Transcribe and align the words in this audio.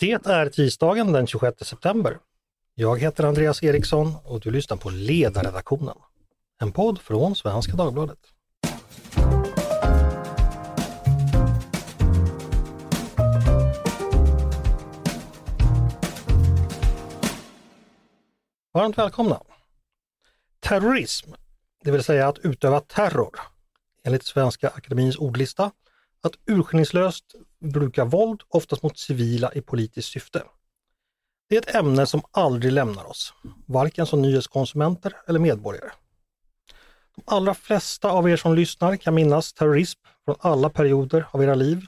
Det 0.00 0.26
är 0.26 0.48
tisdagen 0.48 1.12
den 1.12 1.26
26 1.26 1.66
september. 1.66 2.18
Jag 2.74 3.00
heter 3.00 3.24
Andreas 3.24 3.62
Eriksson 3.62 4.14
och 4.24 4.40
du 4.40 4.50
lyssnar 4.50 4.76
på 4.76 4.90
Ledarredaktionen. 4.90 5.94
En 6.60 6.72
podd 6.72 7.00
från 7.00 7.36
Svenska 7.36 7.76
Dagbladet. 7.76 8.18
Varmt 18.72 18.98
välkomna! 18.98 19.40
Terrorism, 20.60 21.32
det 21.84 21.90
vill 21.90 22.04
säga 22.04 22.28
att 22.28 22.38
utöva 22.38 22.80
terror, 22.80 23.40
enligt 24.04 24.24
Svenska 24.24 24.68
Akademins 24.68 25.16
ordlista, 25.16 25.70
att 26.22 26.32
urskillningslöst 26.46 27.24
bruka 27.60 28.04
våld, 28.04 28.42
oftast 28.48 28.82
mot 28.82 28.98
civila 28.98 29.52
i 29.52 29.60
politiskt 29.60 30.08
syfte. 30.08 30.42
Det 31.48 31.56
är 31.56 31.60
ett 31.60 31.74
ämne 31.74 32.06
som 32.06 32.22
aldrig 32.30 32.72
lämnar 32.72 33.04
oss, 33.04 33.34
varken 33.66 34.06
som 34.06 34.22
nyhetskonsumenter 34.22 35.16
eller 35.26 35.38
medborgare. 35.38 35.90
De 37.16 37.22
allra 37.26 37.54
flesta 37.54 38.10
av 38.10 38.30
er 38.30 38.36
som 38.36 38.54
lyssnar 38.54 38.96
kan 38.96 39.14
minnas 39.14 39.52
terrorism 39.52 40.00
från 40.24 40.36
alla 40.38 40.70
perioder 40.70 41.26
av 41.30 41.42
era 41.42 41.54
liv. 41.54 41.86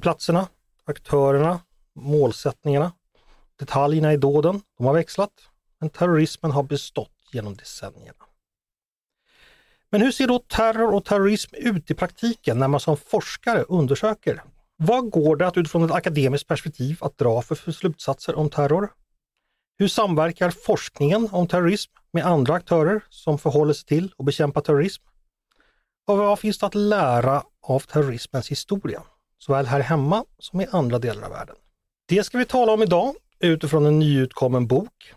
Platserna, 0.00 0.48
aktörerna, 0.84 1.60
målsättningarna, 1.94 2.92
detaljerna 3.56 4.12
i 4.12 4.16
dåden, 4.16 4.62
de 4.78 4.86
har 4.86 4.94
växlat, 4.94 5.32
men 5.78 5.90
terrorismen 5.90 6.50
har 6.52 6.62
bestått 6.62 7.28
genom 7.32 7.56
decennierna. 7.56 8.24
Men 9.92 10.00
hur 10.00 10.12
ser 10.12 10.26
då 10.26 10.38
terror 10.38 10.94
och 10.94 11.04
terrorism 11.04 11.54
ut 11.54 11.90
i 11.90 11.94
praktiken 11.94 12.58
när 12.58 12.68
man 12.68 12.80
som 12.80 12.96
forskare 12.96 13.62
undersöker? 13.62 14.42
Vad 14.76 15.10
går 15.10 15.36
det 15.36 15.46
att 15.46 15.56
utifrån 15.56 15.84
ett 15.84 15.90
akademiskt 15.90 16.48
perspektiv 16.48 16.98
att 17.00 17.18
dra 17.18 17.42
för 17.42 17.72
slutsatser 17.72 18.34
om 18.34 18.50
terror? 18.50 18.92
Hur 19.78 19.88
samverkar 19.88 20.50
forskningen 20.50 21.28
om 21.32 21.48
terrorism 21.48 21.92
med 22.12 22.26
andra 22.26 22.54
aktörer 22.54 23.04
som 23.08 23.38
förhåller 23.38 23.72
sig 23.72 23.86
till 23.86 24.12
och 24.16 24.24
bekämpar 24.24 24.60
terrorism? 24.60 25.02
Och 26.06 26.18
vad 26.18 26.38
finns 26.38 26.58
det 26.58 26.66
att 26.66 26.74
lära 26.74 27.42
av 27.62 27.80
terrorismens 27.80 28.50
historia, 28.50 29.02
såväl 29.38 29.66
här 29.66 29.80
hemma 29.80 30.24
som 30.38 30.60
i 30.60 30.66
andra 30.70 30.98
delar 30.98 31.22
av 31.22 31.30
världen? 31.30 31.56
Det 32.08 32.24
ska 32.24 32.38
vi 32.38 32.44
tala 32.44 32.72
om 32.72 32.82
idag 32.82 33.14
utifrån 33.40 33.86
en 33.86 33.98
nyutkommen 33.98 34.66
bok. 34.66 35.14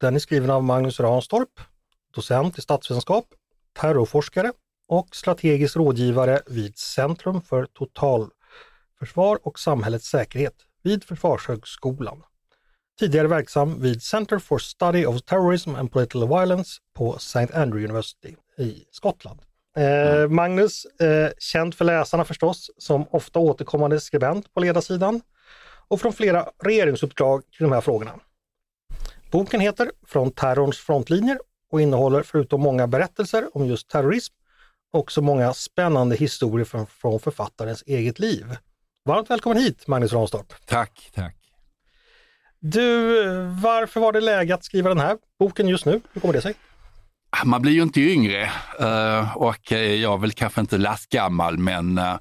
Den 0.00 0.14
är 0.14 0.18
skriven 0.18 0.50
av 0.50 0.64
Magnus 0.64 1.00
Ranstorp, 1.00 1.60
docent 2.14 2.58
i 2.58 2.62
statsvetenskap 2.62 3.26
terrorforskare 3.80 4.52
och 4.88 5.16
strategisk 5.16 5.76
rådgivare 5.76 6.42
vid 6.46 6.78
Centrum 6.78 7.42
för 7.42 7.66
totalförsvar 7.66 9.38
och 9.42 9.58
samhällets 9.58 10.06
säkerhet 10.06 10.54
vid 10.82 11.04
Försvarshögskolan. 11.04 12.22
Tidigare 12.98 13.28
verksam 13.28 13.80
vid 13.80 14.02
Center 14.02 14.38
for 14.38 14.58
Study 14.58 15.06
of 15.06 15.22
Terrorism 15.22 15.74
and 15.74 15.92
Political 15.92 16.28
Violence 16.28 16.80
på 16.94 17.16
St. 17.16 17.54
Andrew 17.54 17.84
University 17.84 18.36
i 18.58 18.84
Skottland. 18.90 19.40
Eh, 19.76 20.28
Magnus, 20.28 20.84
eh, 20.84 21.30
känd 21.38 21.74
för 21.74 21.84
läsarna 21.84 22.24
förstås, 22.24 22.70
som 22.78 23.06
ofta 23.10 23.38
återkommande 23.38 24.00
skribent 24.00 24.54
på 24.54 24.60
ledarsidan 24.60 25.20
och 25.88 26.00
från 26.00 26.12
flera 26.12 26.48
regeringsuppdrag 26.64 27.42
kring 27.50 27.68
de 27.68 27.74
här 27.74 27.80
frågorna. 27.80 28.12
Boken 29.30 29.60
heter 29.60 29.90
Från 30.06 30.30
terrorns 30.30 30.78
frontlinjer 30.78 31.38
och 31.72 31.80
innehåller 31.80 32.22
förutom 32.22 32.60
många 32.60 32.86
berättelser 32.86 33.56
om 33.56 33.66
just 33.66 33.88
terrorism 33.88 34.34
också 34.92 35.22
många 35.22 35.52
spännande 35.52 36.16
historier 36.16 36.64
från, 36.64 36.86
från 36.86 37.20
författarens 37.20 37.82
eget 37.86 38.18
liv. 38.18 38.56
Varmt 39.04 39.30
välkommen 39.30 39.62
hit 39.62 39.86
Magnus 39.86 40.12
Ranstorp! 40.12 40.52
Tack, 40.66 41.10
tack! 41.14 41.36
Du, 42.58 43.24
varför 43.62 44.00
var 44.00 44.12
det 44.12 44.20
läge 44.20 44.54
att 44.54 44.64
skriva 44.64 44.88
den 44.88 44.98
här 44.98 45.16
boken 45.38 45.68
just 45.68 45.84
nu? 45.86 46.00
Hur 46.12 46.20
kommer 46.20 46.34
det 46.34 46.40
sig? 46.40 46.54
Man 47.44 47.62
blir 47.62 47.72
ju 47.72 47.82
inte 47.82 48.00
yngre 48.00 48.42
eh, 48.80 49.36
och 49.36 49.72
jag 49.72 50.14
är 50.14 50.18
väl 50.18 50.32
kanske 50.32 50.60
inte 50.60 50.78
lastgammal 50.78 51.58
men 51.58 51.98
eh, 51.98 52.16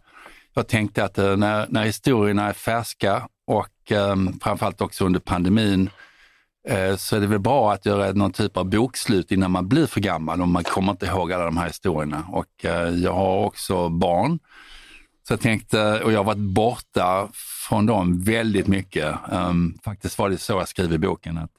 jag 0.53 0.67
tänkte 0.67 1.03
att 1.03 1.17
eh, 1.17 1.37
när, 1.37 1.65
när 1.69 1.83
historierna 1.83 2.49
är 2.49 2.53
färska 2.53 3.27
och 3.47 3.67
framförallt 4.41 4.81
också 4.81 5.05
under 5.05 5.19
pandemin 5.19 5.89
Eh, 5.89 5.91
Eh, 6.67 6.95
så 6.95 7.15
är 7.15 7.19
det 7.19 7.27
väl 7.27 7.39
bra 7.39 7.73
att 7.73 7.85
göra 7.85 8.11
någon 8.11 8.31
typ 8.31 8.57
av 8.57 8.69
bokslut 8.69 9.31
innan 9.31 9.51
man 9.51 9.67
blir 9.67 9.87
för 9.87 10.01
gammal 10.01 10.41
och 10.41 10.47
man 10.47 10.63
kommer 10.63 10.91
inte 10.91 11.05
ihåg 11.05 11.33
alla 11.33 11.45
de 11.45 11.57
här 11.57 11.67
historierna. 11.67 12.25
Och 12.31 12.65
eh, 12.65 12.89
jag 12.89 13.13
har 13.13 13.45
också 13.45 13.89
barn. 13.89 14.39
Så 15.27 15.33
jag 15.33 15.41
tänkte, 15.41 16.01
och 16.01 16.11
jag 16.11 16.19
har 16.19 16.23
varit 16.23 16.53
borta 16.53 17.29
från 17.67 17.85
dem 17.85 18.23
väldigt 18.23 18.67
mycket. 18.67 19.15
Ehm, 19.31 19.77
faktiskt 19.83 20.17
var 20.17 20.29
det 20.29 20.37
så 20.37 20.53
jag 20.53 20.67
skrev 20.67 20.93
i 20.93 20.97
boken 20.97 21.37
att 21.37 21.51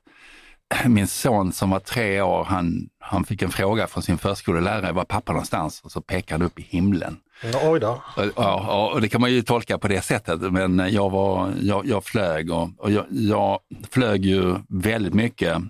min 0.87 1.07
son 1.07 1.53
som 1.53 1.71
var 1.71 1.81
tre 1.81 2.21
år, 2.21 2.45
han, 2.45 2.89
han 3.09 3.25
fick 3.25 3.43
en 3.43 3.51
fråga 3.51 3.87
från 3.87 4.03
sin 4.03 4.19
förskolelärare, 4.19 4.93
var 4.93 5.05
pappa 5.05 5.33
någonstans? 5.33 5.81
Och 5.81 5.93
så 5.93 6.01
pekade 6.01 6.35
han 6.35 6.47
upp 6.47 6.59
i 6.59 6.63
himlen. 6.63 7.17
oj 7.63 7.81
då. 7.81 8.03
Ja, 8.37 8.91
och 8.95 9.01
det 9.01 9.09
kan 9.09 9.21
man 9.21 9.33
ju 9.33 9.43
tolka 9.43 9.79
på 9.79 9.89
det 9.89 10.03
sättet, 10.03 10.41
men 10.41 10.79
jag, 10.79 11.11
var, 11.11 11.53
jag, 11.61 11.87
jag 11.87 12.05
flög 12.05 12.51
och, 12.51 12.71
och 12.79 12.91
jag, 12.91 13.05
jag, 13.11 13.59
flög 13.91 14.25
ju 14.25 14.55
väldigt 14.69 15.15
mycket. 15.15 15.63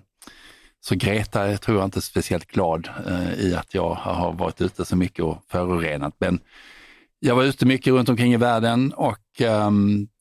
Så 0.79 0.95
Greta 0.95 1.51
jag 1.51 1.61
tror 1.61 1.77
jag 1.77 1.85
inte 1.85 1.99
är 1.99 2.01
speciellt 2.01 2.47
glad 2.47 2.89
eh, 3.07 3.33
i 3.33 3.55
att 3.55 3.73
jag 3.73 3.93
har 3.93 4.33
varit 4.33 4.61
ute 4.61 4.85
så 4.85 4.95
mycket 4.95 5.25
och 5.25 5.43
förorenat. 5.51 6.13
Men 6.19 6.39
jag 7.19 7.35
var 7.35 7.43
ute 7.43 7.65
mycket 7.65 7.93
runt 7.93 8.09
omkring 8.09 8.33
i 8.33 8.37
världen 8.37 8.93
och 8.93 9.41
eh, 9.41 9.71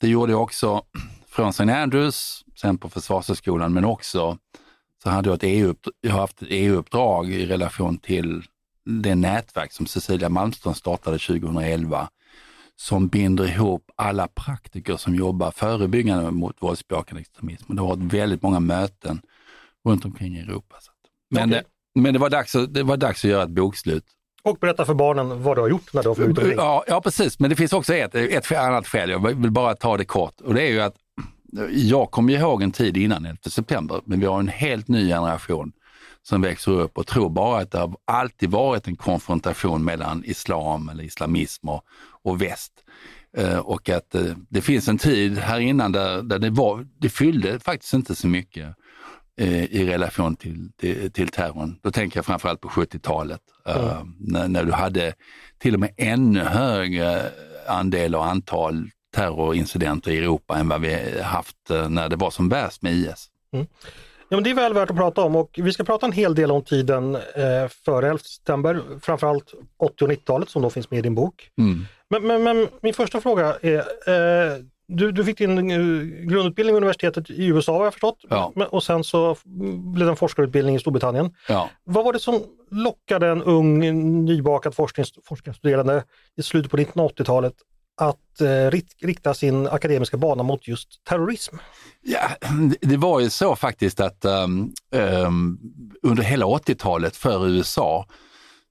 det 0.01 0.09
gjorde 0.09 0.33
jag 0.33 0.43
också 0.43 0.83
från 1.29 1.49
St. 1.49 1.73
Andrews, 1.73 2.45
sen 2.61 2.79
på 2.79 2.89
Försvarshögskolan, 2.89 3.73
men 3.73 3.85
också 3.85 4.39
så 5.07 5.11
hade 5.11 5.29
jag, 5.29 5.35
ett 5.35 5.43
EU, 5.43 5.75
jag 6.01 6.13
har 6.13 6.21
haft 6.21 6.43
ett 6.43 6.49
EU-uppdrag 6.51 7.31
i 7.31 7.47
relation 7.47 7.99
till 7.99 8.43
det 8.85 9.15
nätverk 9.15 9.73
som 9.73 9.87
Cecilia 9.87 10.29
Malmström 10.29 10.75
startade 10.75 11.19
2011 11.19 12.09
som 12.77 13.09
binder 13.09 13.49
ihop 13.49 13.91
alla 13.97 14.29
praktiker 14.29 14.97
som 14.97 15.15
jobbar 15.15 15.51
förebyggande 15.51 16.31
mot 16.31 16.57
våldsbejakande 16.63 17.21
extremism. 17.21 17.75
Det 17.75 17.83
har 17.83 17.89
varit 17.89 18.13
väldigt 18.13 18.43
många 18.43 18.61
möten 18.61 19.21
runt 19.85 20.05
omkring 20.05 20.37
i 20.37 20.41
Europa. 20.41 20.77
Men, 21.31 21.51
okay. 21.51 21.63
det, 21.95 22.01
men 22.01 22.13
det, 22.13 22.19
var 22.19 22.31
dags 22.31 22.55
att, 22.55 22.75
det 22.75 22.83
var 22.83 22.97
dags 22.97 23.25
att 23.25 23.31
göra 23.31 23.43
ett 23.43 23.51
bokslut. 23.51 24.05
Och 24.43 24.59
berätta 24.61 24.85
för 24.85 24.95
barnen 24.95 25.43
vad 25.43 25.57
du 25.57 25.61
har 25.61 25.69
gjort 25.69 25.93
när 25.93 26.03
du 26.03 26.09
har 26.09 26.17
varit 26.17 26.39
ute 26.39 26.55
ja, 26.57 26.85
ja, 26.87 27.01
precis. 27.01 27.39
Men 27.39 27.51
det 27.51 27.57
finns 27.57 27.73
också 27.73 27.95
ett, 27.95 28.15
ett 28.15 28.53
annat 28.53 28.87
skäl. 28.87 29.11
Jag 29.11 29.35
vill 29.35 29.51
bara 29.51 29.75
ta 29.75 29.97
det 29.97 30.05
kort. 30.05 30.41
Och 30.41 30.55
det 30.55 30.63
är 30.63 30.71
ju 30.71 30.81
att 30.81 30.97
jag 31.71 32.11
kommer 32.11 32.33
ihåg 32.33 32.63
en 32.63 32.73
tid 32.73 32.97
innan 32.97 33.27
11 33.27 33.39
september, 33.47 34.01
men 34.05 34.21
vi 34.21 34.27
har 34.27 34.41
en 34.41 34.49
helt 34.49 34.89
ny 34.89 35.09
generation 35.09 35.73
som 36.23 36.43
växer 36.43 36.73
upp 36.73 36.99
och 36.99 37.07
tror 37.07 37.31
bara 37.31 37.61
att 37.61 37.71
det 37.71 37.79
har 37.79 37.97
alltid 38.05 38.51
varit 38.51 38.89
en 38.89 38.97
konfrontation 38.97 39.85
mellan 39.85 40.25
islam 40.25 40.89
eller 40.89 41.05
islamism 41.05 41.69
och, 41.69 41.85
och 42.23 42.43
väst. 42.43 42.73
Eh, 43.37 43.59
och 43.59 43.89
att 43.89 44.15
eh, 44.15 44.23
det 44.49 44.61
finns 44.61 44.89
en 44.89 44.99
tid 44.99 45.39
här 45.39 45.61
innan 45.61 45.93
där, 45.93 46.23
där 46.23 46.39
det, 46.39 46.51
var, 46.51 46.87
det 46.99 47.09
fyllde 47.09 47.61
faktiskt 47.61 47.95
inte 47.95 48.15
så 48.15 48.27
mycket 48.27 48.75
eh, 49.41 49.65
i 49.65 49.87
relation 49.87 50.37
till, 50.37 50.71
till, 50.81 51.13
till 51.13 51.29
terrorn. 51.29 51.79
Då 51.83 51.91
tänker 51.91 52.19
jag 52.19 52.27
framförallt 52.27 52.61
på 52.61 52.69
70-talet 52.69 53.41
mm. 53.67 54.15
när, 54.19 54.49
när 54.49 54.65
du 54.65 54.73
hade 54.73 55.13
till 55.59 55.75
och 55.75 55.81
med 55.81 55.95
ännu 55.97 56.41
högre 56.41 57.23
andel 57.69 58.15
och 58.15 58.27
antal 58.27 58.91
terrorincidenter 59.17 60.11
i 60.11 60.19
Europa 60.19 60.57
än 60.57 60.69
vad 60.69 60.81
vi 60.81 61.21
haft 61.21 61.71
eh, 61.71 61.89
när 61.89 62.09
det 62.09 62.17
var 62.17 62.31
som 62.31 62.49
värst 62.49 62.83
med 62.83 62.93
IS. 62.93 63.31
Mm. 63.53 63.67
Ja, 64.29 64.37
men 64.37 64.45
det 64.45 64.51
är 64.51 64.55
väl 64.55 64.75
värt 64.75 64.91
att 64.91 64.97
prata 64.97 65.23
om 65.23 65.37
och 65.37 65.59
vi 65.63 65.73
ska 65.73 65.85
prata 65.85 66.07
en 66.07 66.13
hel 66.13 66.35
del 66.35 66.51
om 66.51 66.63
tiden 66.63 67.15
eh, 67.15 67.69
före 67.85 68.07
11 68.07 68.19
september, 68.19 68.83
framförallt 69.03 69.55
80 69.79 70.05
och 70.05 70.11
90-talet 70.11 70.49
som 70.49 70.63
då 70.63 70.71
finns 70.71 70.91
med 70.91 70.99
i 70.99 71.03
din 71.03 71.15
bok. 71.15 71.51
Mm. 71.59 71.87
Men, 72.09 72.27
men, 72.27 72.43
men, 72.43 72.69
min 72.81 72.95
första 72.95 73.21
fråga 73.21 73.57
är, 73.63 73.79
eh, 73.79 74.63
du, 74.89 75.13
du 75.13 75.25
fick 75.25 75.39
din 75.39 75.71
eh, 75.71 75.79
grundutbildning 76.29 76.75
vid 76.75 76.83
universitetet 76.83 77.31
i 77.31 77.47
USA 77.47 77.77
har 77.77 77.85
jag 77.85 77.93
förstått 77.93 78.19
ja. 78.31 78.53
och 78.71 78.83
sen 78.83 79.05
så 79.05 79.37
blev 79.95 80.07
det 80.07 80.13
en 80.13 80.17
forskarutbildning 80.17 80.77
i 80.77 80.79
Storbritannien. 80.79 81.35
Ja. 81.49 81.71
Vad 81.85 82.05
var 82.05 82.13
det 82.13 82.19
som 82.19 82.43
lockade 82.71 83.29
en 83.29 83.43
ung 83.43 83.79
nybakad 84.25 84.75
forskarstuderande 85.25 86.05
i 86.37 86.43
slutet 86.43 86.71
på 86.71 86.77
1980-talet 86.77 87.55
att 87.97 88.41
eh, 88.41 88.71
rikta 89.07 89.35
sin 89.35 89.67
akademiska 89.67 90.17
bana 90.17 90.43
mot 90.43 90.69
just 90.69 91.05
terrorism? 91.05 91.57
Ja, 92.03 92.29
det 92.81 92.97
var 92.97 93.21
ju 93.21 93.31
så 93.31 93.57
faktiskt 93.57 94.01
att 94.01 94.25
um, 94.25 94.73
um, 94.91 95.61
under 96.03 96.23
hela 96.23 96.47
80-talet 96.47 97.17
för 97.17 97.49
USA 97.49 98.07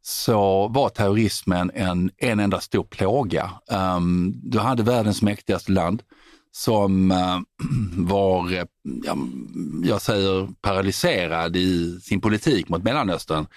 så 0.01 0.67
var 0.67 0.89
terrorismen 0.89 1.71
en, 1.73 2.11
en 2.17 2.39
enda 2.39 2.59
stor 2.59 2.83
plåga. 2.83 3.51
Um, 3.71 4.33
du 4.43 4.59
hade 4.59 4.83
världens 4.83 5.21
mäktigaste 5.21 5.71
land 5.71 6.03
som 6.51 7.11
uh, 7.11 7.39
var, 8.05 8.51
ja, 9.05 9.17
jag 9.83 10.01
säger 10.01 10.47
paralyserad 10.61 11.55
i 11.55 11.99
sin 11.99 12.21
politik 12.21 12.69
mot 12.69 12.83
Mellanöstern. 12.83 13.47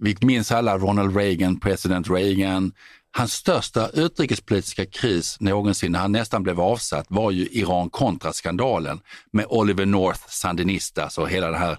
Vi 0.00 0.16
minns 0.20 0.52
alla 0.52 0.78
Ronald 0.78 1.16
Reagan, 1.16 1.60
president 1.60 2.10
Reagan, 2.10 2.72
Hans 3.16 3.32
största 3.32 3.88
utrikespolitiska 3.88 4.86
kris 4.86 5.36
någonsin, 5.40 5.92
när 5.92 5.98
han 5.98 6.12
nästan 6.12 6.42
blev 6.42 6.60
avsatt, 6.60 7.06
var 7.08 7.30
ju 7.30 7.48
Iran-kontraskandalen 7.50 9.00
med 9.32 9.46
Oliver 9.48 9.86
North, 9.86 10.20
Sandinistas 10.28 11.04
alltså 11.04 11.20
och 11.20 11.30
hela 11.30 11.46
den 11.46 11.60
här 11.60 11.78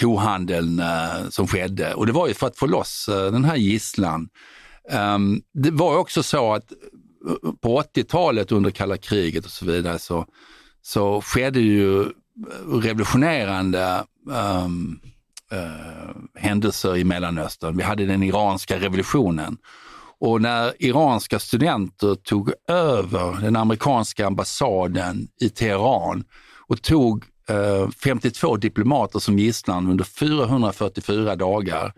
kohandeln 0.00 0.80
eh, 0.80 1.28
som 1.30 1.46
skedde. 1.46 1.94
Och 1.94 2.06
det 2.06 2.12
var 2.12 2.28
ju 2.28 2.34
för 2.34 2.46
att 2.46 2.58
få 2.58 2.66
loss 2.66 3.08
eh, 3.08 3.32
den 3.32 3.44
här 3.44 3.56
gisslan. 3.56 4.28
Um, 5.14 5.42
det 5.54 5.70
var 5.70 5.96
också 5.96 6.22
så 6.22 6.54
att 6.54 6.72
eh, 6.72 7.52
på 7.60 7.82
80-talet 7.82 8.52
under 8.52 8.70
kalla 8.70 8.96
kriget 8.96 9.44
och 9.44 9.50
så 9.50 9.64
vidare 9.64 9.98
så, 9.98 10.26
så 10.82 11.20
skedde 11.20 11.60
ju 11.60 12.06
revolutionerande 12.66 14.04
um, 14.64 15.00
uh, 15.52 16.16
händelser 16.34 16.96
i 16.96 17.04
Mellanöstern. 17.04 17.76
Vi 17.76 17.82
hade 17.82 18.06
den 18.06 18.22
iranska 18.22 18.80
revolutionen 18.80 19.58
och 20.22 20.42
när 20.42 20.82
iranska 20.82 21.38
studenter 21.38 22.14
tog 22.14 22.52
över 22.68 23.40
den 23.40 23.56
amerikanska 23.56 24.26
ambassaden 24.26 25.28
i 25.40 25.48
Teheran 25.48 26.24
och 26.68 26.82
tog 26.82 27.24
eh, 27.48 27.88
52 28.04 28.56
diplomater 28.56 29.18
som 29.18 29.38
gisslan 29.38 29.90
under 29.90 30.04
444 30.04 31.36
dagar 31.36 31.92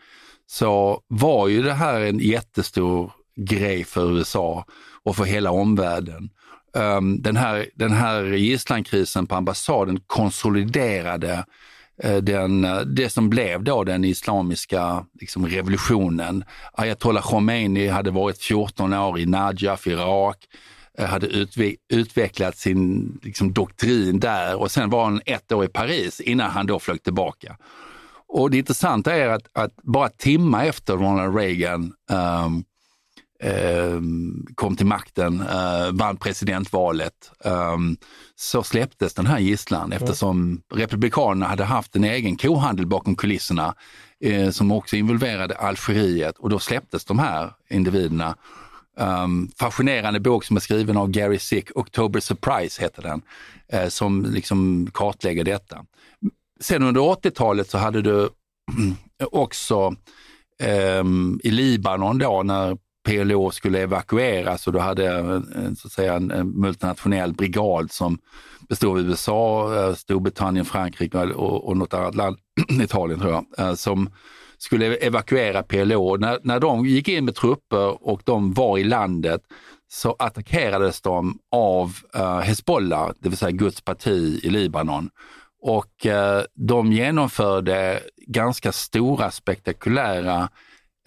så 0.47 1.01
var 1.09 1.49
ju 1.49 1.63
det 1.63 1.73
här 1.73 2.01
en 2.01 2.19
jättestor 2.19 3.13
grej 3.37 3.85
för 3.85 4.13
USA 4.17 4.65
och 5.03 5.17
för 5.17 5.25
hela 5.25 5.51
omvärlden. 5.51 6.31
Um, 6.77 7.23
den, 7.23 7.37
här, 7.37 7.67
den 7.75 7.93
här 7.93 8.25
gisslankrisen 8.25 9.27
på 9.27 9.35
ambassaden 9.35 10.01
konsoliderade 10.07 11.45
Eh, 12.03 12.17
den, 12.17 12.65
eh, 12.65 12.81
det 12.81 13.11
som 13.11 13.31
blev 13.31 13.65
då 13.65 13.85
den 13.85 14.05
islamiska 14.05 15.07
liksom, 15.21 15.47
revolutionen. 15.47 16.45
Ayatollah 16.73 17.23
Khomeini 17.23 17.89
hade 17.89 18.11
varit 18.11 18.39
14 18.39 18.95
år 18.95 19.19
i 19.19 19.27
Najaf, 19.27 19.87
Irak, 19.87 20.39
eh, 20.99 21.07
hade 21.07 21.27
utve 21.27 21.75
utvecklat 21.89 22.57
sin 22.57 23.13
liksom, 23.23 23.53
doktrin 23.53 24.21
där 24.21 24.57
och 24.57 24.71
sen 24.71 24.91
var 24.91 25.05
han 25.05 25.21
ett 25.27 25.53
år 25.53 25.65
i 25.65 25.69
Paris 25.69 26.21
innan 26.21 26.51
han 26.51 26.67
då 26.67 26.79
flög 26.79 27.03
tillbaka. 27.03 27.57
Och 28.29 28.51
det 28.51 28.59
intressanta 28.59 29.15
är 29.15 29.29
att, 29.29 29.49
att 29.53 29.77
bara 29.83 30.09
timmar 30.09 30.65
efter 30.65 30.97
Ronald 30.97 31.37
Reagan 31.37 31.93
um, 32.11 32.65
kom 34.55 34.77
till 34.77 34.87
makten, 34.87 35.41
eh, 35.41 35.93
vann 35.93 36.17
presidentvalet, 36.17 37.31
eh, 37.45 37.77
så 38.37 38.63
släpptes 38.63 39.15
den 39.15 39.27
här 39.27 39.39
gisslan 39.39 39.93
eftersom. 39.93 40.63
Republikanerna 40.75 41.47
hade 41.47 41.65
haft 41.65 41.97
en 41.97 42.05
egen 42.05 42.37
kohandel 42.37 42.87
bakom 42.87 43.17
kulisserna 43.17 43.75
eh, 44.21 44.51
som 44.51 44.73
också 44.73 44.97
involverade 44.97 45.57
Algeriet 45.57 46.39
och 46.39 46.51
då 46.51 46.59
släpptes 46.59 47.05
de 47.05 47.19
här 47.19 47.53
individerna. 47.71 48.37
Um, 48.97 49.51
fascinerande 49.59 50.21
bok 50.21 50.45
som 50.45 50.57
är 50.57 50.61
skriven 50.61 50.97
av 50.97 51.11
Gary 51.11 51.39
Sick, 51.39 51.71
October 51.75 52.21
Surprise 52.21 52.83
heter 52.83 53.03
den, 53.03 53.23
eh, 53.69 53.89
som 53.89 54.25
liksom 54.25 54.89
kartlägger 54.95 55.45
detta. 55.45 55.85
Sen 56.61 56.83
under 56.83 57.01
80-talet 57.01 57.71
så 57.71 57.79
hade 57.79 58.03
du 58.03 58.29
också 59.31 59.95
um, 61.01 61.41
i 61.45 61.51
Libanon 61.51 62.19
då 62.19 62.43
när 62.43 62.79
PLO 63.05 63.51
skulle 63.51 63.81
evakueras 63.81 64.67
och 64.67 64.73
då 64.73 64.79
hade 64.79 65.13
en, 65.13 65.77
så 65.77 65.87
att 65.89 65.93
säga, 65.93 66.15
en, 66.15 66.51
multinationell 66.61 67.33
brigad 67.33 67.93
som 67.93 68.19
bestod 68.69 68.99
av 68.99 69.01
USA, 69.01 69.75
eh, 69.77 69.95
Storbritannien, 69.95 70.65
Frankrike 70.65 71.19
och, 71.19 71.69
och 71.69 71.77
något 71.77 71.95
annat 71.95 72.15
land, 72.15 72.37
Italien 72.83 73.21
tror 73.21 73.33
jag, 73.33 73.45
eh, 73.59 73.75
som 73.75 74.11
skulle 74.59 74.97
evakuera 74.97 75.63
PLO. 75.63 76.17
När, 76.17 76.39
när 76.43 76.61
de 76.61 76.87
gick 76.87 77.09
in 77.09 77.25
med 77.25 77.35
trupper 77.35 78.09
och 78.09 78.21
de 78.25 78.53
var 78.53 78.79
i 78.79 78.85
landet 78.85 79.41
så 79.89 80.17
attackerades 80.19 81.01
de 81.01 81.39
av 81.51 81.97
uh, 82.17 82.39
Hezbollah, 82.39 83.11
det 83.19 83.29
vill 83.29 83.39
säga 83.39 83.51
Guds 83.51 83.81
parti 83.81 84.41
i 84.43 84.51
Libanon. 84.51 85.11
Och 85.63 86.07
uh, 86.07 86.43
de 86.55 86.93
genomförde 86.93 88.01
ganska 88.27 88.73
stora 88.73 89.31
spektakulära 89.31 90.49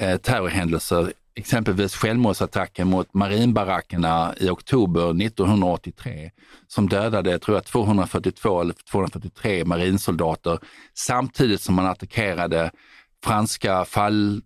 uh, 0.03 0.17
terrorhändelser 0.17 1.13
exempelvis 1.37 1.95
självmordsattacken 1.95 2.87
mot 2.87 3.13
marinbarackerna 3.13 4.33
i 4.37 4.49
oktober 4.49 5.21
1983 5.25 6.31
som 6.67 6.89
dödade, 6.89 7.39
tror 7.39 7.57
jag, 7.57 7.65
242 7.65 8.61
eller 8.61 8.75
243 8.91 9.65
marinsoldater 9.65 10.59
samtidigt 10.93 11.61
som 11.61 11.75
man 11.75 11.85
attackerade 11.85 12.71
franska 13.23 13.85
fall, 13.85 14.41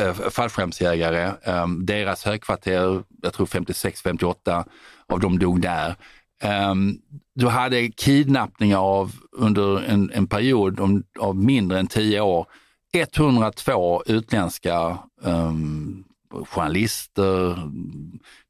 äh, 0.00 0.30
fallskärmsjägare. 0.30 1.32
Ehm, 1.42 1.86
deras 1.86 2.24
högkvarter, 2.24 3.02
jag 3.22 3.32
tror 3.32 3.46
56-58 3.46 4.64
av 5.08 5.20
dem 5.20 5.38
dog 5.38 5.60
där. 5.60 5.96
Ehm, 6.42 6.98
du 7.34 7.48
hade 7.48 7.88
kidnappningar 7.88 8.78
av, 8.78 9.12
under 9.32 9.82
en, 9.82 10.10
en 10.14 10.26
period 10.26 10.80
om, 10.80 11.02
av 11.18 11.36
mindre 11.36 11.78
än 11.78 11.86
tio 11.86 12.20
år, 12.20 12.46
102 12.92 14.02
utländska 14.06 14.98
um, 15.22 16.04
journalister, 16.48 17.70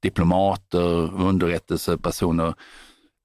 diplomater, 0.03 1.21
underrättelsepersoner 1.23 2.55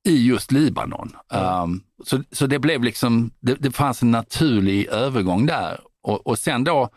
i 0.08 0.28
just 0.28 0.52
Libanon. 0.52 1.16
Um, 1.30 1.84
så, 2.04 2.24
så 2.32 2.48
det 2.48 2.60
blev 2.60 2.84
liksom, 2.84 3.32
det, 3.40 3.56
det 3.56 3.72
fanns 3.72 4.02
en 4.02 4.12
naturlig 4.12 4.86
övergång 4.88 5.46
där. 5.46 5.80
Och, 6.02 6.28
och 6.28 6.40
sen 6.40 6.64
då 6.64 6.90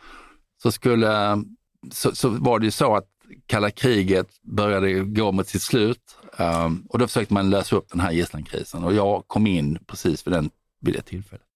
så 0.63 0.73
skulle, 0.73 1.45
så, 1.93 2.15
så 2.15 2.29
var 2.29 2.59
det 2.59 2.65
ju 2.65 2.71
så 2.71 2.97
att 2.97 3.07
kalla 3.47 3.71
kriget 3.71 4.43
började 4.43 4.93
gå 4.93 5.33
mot 5.33 5.49
sitt 5.49 5.63
slut 5.63 6.17
um, 6.39 6.87
och 6.89 6.99
då 6.99 7.07
försökte 7.07 7.35
man 7.35 7.51
lösa 7.51 7.77
upp 7.77 7.89
den 7.91 8.01
här 8.01 8.13
gisslankrisen 8.13 8.85
och 8.85 8.95
jag 8.95 9.25
kom 9.27 9.47
in 9.47 9.79
precis 9.87 10.27
vid, 10.27 10.35
den, 10.35 10.51
vid 10.81 10.95
det 10.95 11.03
tillfället. 11.03 11.47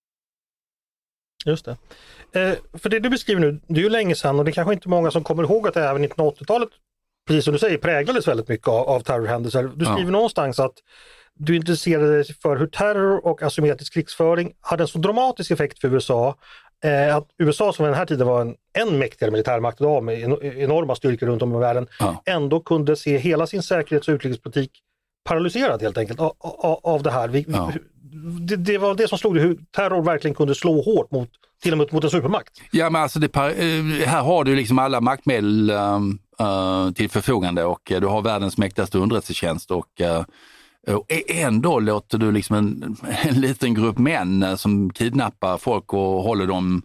Just 1.45 1.65
det. 1.65 1.77
Eh, 2.35 2.55
för 2.73 2.89
det 2.89 2.99
du 2.99 3.11
beskriver 3.11 3.41
nu, 3.41 3.61
det 3.67 3.81
är 3.81 3.83
ju 3.83 3.89
länge 3.89 4.15
sedan 4.15 4.39
och 4.39 4.45
det 4.45 4.51
är 4.51 4.53
kanske 4.53 4.75
inte 4.75 4.89
många 4.89 5.11
som 5.11 5.25
kommer 5.25 5.43
ihåg 5.43 5.69
att 5.69 5.77
även 5.77 6.05
1980-talet, 6.05 6.69
precis 7.27 7.45
som 7.45 7.53
du 7.53 7.59
säger, 7.59 7.79
präglades 7.79 8.29
väldigt 8.29 8.49
mycket 8.49 8.69
av, 8.69 8.89
av 8.89 9.01
terrorhändelser. 9.01 9.63
Du 9.77 9.85
skriver 9.85 10.03
ja. 10.03 10.11
någonstans 10.11 10.59
att 10.59 10.75
du 11.35 11.57
intresserade 11.57 12.17
dig 12.17 12.25
för 12.43 12.57
hur 12.57 12.67
terror 12.67 13.27
och 13.27 13.43
asymmetrisk 13.43 13.95
krigsföring 13.95 14.53
hade 14.61 14.83
en 14.83 14.89
så 14.89 14.99
dramatisk 14.99 15.51
effekt 15.51 15.79
för 15.79 15.95
USA 15.95 16.37
eh, 16.85 17.17
att 17.17 17.29
USA 17.39 17.73
som 17.73 17.85
vid 17.85 17.91
den 17.91 17.99
här 17.99 18.07
tiden 18.07 18.27
var 18.27 18.41
en 18.41 18.55
än 18.79 18.99
mäktigare 18.99 19.31
militärmakt 19.31 19.81
idag 19.81 20.05
med 20.05 20.21
enorma 20.43 20.95
styrkor 20.95 21.27
runt 21.27 21.43
om 21.43 21.57
i 21.57 21.59
världen, 21.59 21.87
ja. 22.01 22.23
ändå 22.27 22.61
kunde 22.61 22.97
se 22.97 23.19
hela 23.19 23.47
sin 23.47 23.63
säkerhets 23.63 24.09
och 24.09 24.13
utrikespolitik 24.13 24.71
paralyserad 25.25 25.83
helt 25.83 25.99
enkelt 25.99 26.21
av, 26.21 26.33
av, 26.39 26.81
av 26.83 27.03
det 27.03 27.11
här. 27.11 27.29
Vi, 27.29 27.47
ja 27.49 27.73
det, 28.41 28.57
det, 28.57 28.79
var 28.79 28.95
det 28.95 29.09
som 29.09 29.19
slog 29.19 29.35
dig, 29.35 29.43
hur 29.43 29.59
terror 29.71 30.03
verkligen 30.03 30.35
kunde 30.35 30.55
slå 30.55 30.83
hårt 30.83 31.11
mot 31.11 31.29
till 31.63 31.73
och 31.73 31.79
med 31.79 31.93
mot 31.93 32.05
en 32.05 32.11
supermakt. 32.11 32.61
Ja 32.71 32.91
men 32.91 33.03
alltså 33.03 33.19
det, 33.19 33.37
eh, 33.37 34.09
här 34.09 34.23
har 34.23 34.45
du 34.45 34.57
liksom 34.57 34.79
alla 34.79 35.01
maktmedel 35.01 35.71
äh, 35.71 36.91
till 36.95 37.11
förfogande 37.11 37.65
och 37.65 37.81
du 37.85 38.07
har 38.07 38.23
världens 38.23 38.59
mäktigaste 38.59 38.99
underrättelsetjänst 38.99 39.71
och 39.71 40.01
äh, 40.01 40.25
och 40.87 41.07
ändå 41.29 41.81
låter 41.81 42.19
du 42.19 42.33
liksom 42.33 42.57
en, 42.57 42.97
en 43.23 43.41
liten 43.41 43.75
grupp 43.75 43.99
män 43.99 44.59
som 44.59 44.91
kidnappar 44.91 45.59
folk 45.59 45.93
och 45.93 46.23
håller 46.23 46.47
dem, 46.47 46.83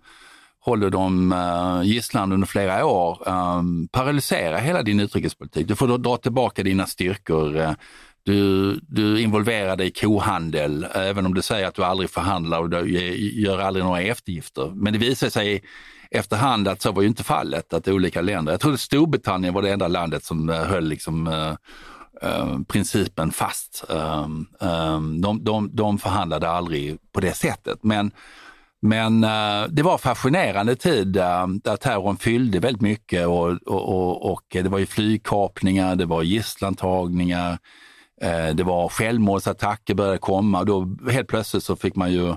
håller 0.59 0.89
dem 0.89 1.31
uh, 1.31 1.87
gisslan 1.87 2.31
under 2.31 2.47
flera 2.47 2.85
år 2.85 3.29
um, 3.29 3.87
paralysera 3.91 4.57
hela 4.57 4.83
din 4.83 4.99
utrikespolitik. 4.99 5.67
Du 5.67 5.75
får 5.75 5.87
då 5.87 5.97
dra 5.97 6.17
tillbaka 6.17 6.63
dina 6.63 6.85
styrkor. 6.85 7.57
Uh, 7.57 7.71
du, 8.29 8.79
du 8.87 9.13
är 9.15 9.19
involverad 9.19 9.81
i 9.81 9.91
kohandel, 9.91 10.87
även 10.93 11.25
om 11.25 11.33
du 11.33 11.41
säger 11.41 11.67
att 11.67 11.75
du 11.75 11.83
aldrig 11.83 12.09
förhandlar 12.09 12.59
och 12.59 12.69
du 12.69 12.89
gör 13.41 13.59
aldrig 13.59 13.85
några 13.85 14.01
eftergifter. 14.01 14.71
Men 14.75 14.93
det 14.93 14.99
visar 14.99 15.29
sig 15.29 15.63
efterhand 16.11 16.67
att 16.67 16.81
så 16.81 16.91
var 16.91 17.01
ju 17.01 17.07
inte 17.07 17.23
fallet, 17.23 17.73
att 17.73 17.87
olika 17.87 18.21
länder, 18.21 18.53
jag 18.53 18.61
tror 18.61 18.73
att 18.73 18.79
Storbritannien 18.79 19.53
var 19.53 19.61
det 19.61 19.69
enda 19.69 19.87
landet 19.87 20.23
som 20.23 20.49
eh, 20.49 20.63
höll 20.63 20.87
liksom, 20.87 21.27
uh, 21.27 21.55
uh, 22.23 22.61
principen 22.67 23.31
fast. 23.31 23.83
Um, 23.89 24.47
um, 24.59 25.21
de, 25.21 25.43
de, 25.43 25.75
de 25.75 25.97
förhandlade 25.97 26.49
aldrig 26.49 26.97
på 27.11 27.19
det 27.19 27.33
sättet. 27.33 27.79
Men 27.83 28.11
men 28.81 29.23
uh, 29.23 29.67
det 29.69 29.83
var 29.83 29.97
fascinerande 29.97 30.75
tid 30.75 31.17
uh, 31.17 31.47
där 31.63 31.75
terrorn 31.75 32.17
fyllde 32.17 32.59
väldigt 32.59 32.81
mycket 32.81 33.27
och, 33.27 33.47
och, 33.47 33.89
och, 33.89 34.31
och, 34.31 34.43
det 34.49 34.69
var 34.69 34.79
ju 34.79 34.85
flygkapningar, 34.85 35.95
det 35.95 36.05
var 36.05 36.23
gisslantagningar, 36.23 37.57
Eh, 38.21 38.55
det 38.55 38.63
var 38.63 38.89
självmordsattacker 38.89 39.93
började 39.93 40.17
komma 40.17 40.59
och 40.59 40.65
då 40.65 40.97
helt 41.11 41.27
plötsligt 41.27 41.63
så 41.63 41.75
fick 41.75 41.95
man 41.95 42.11
ju 42.11 42.29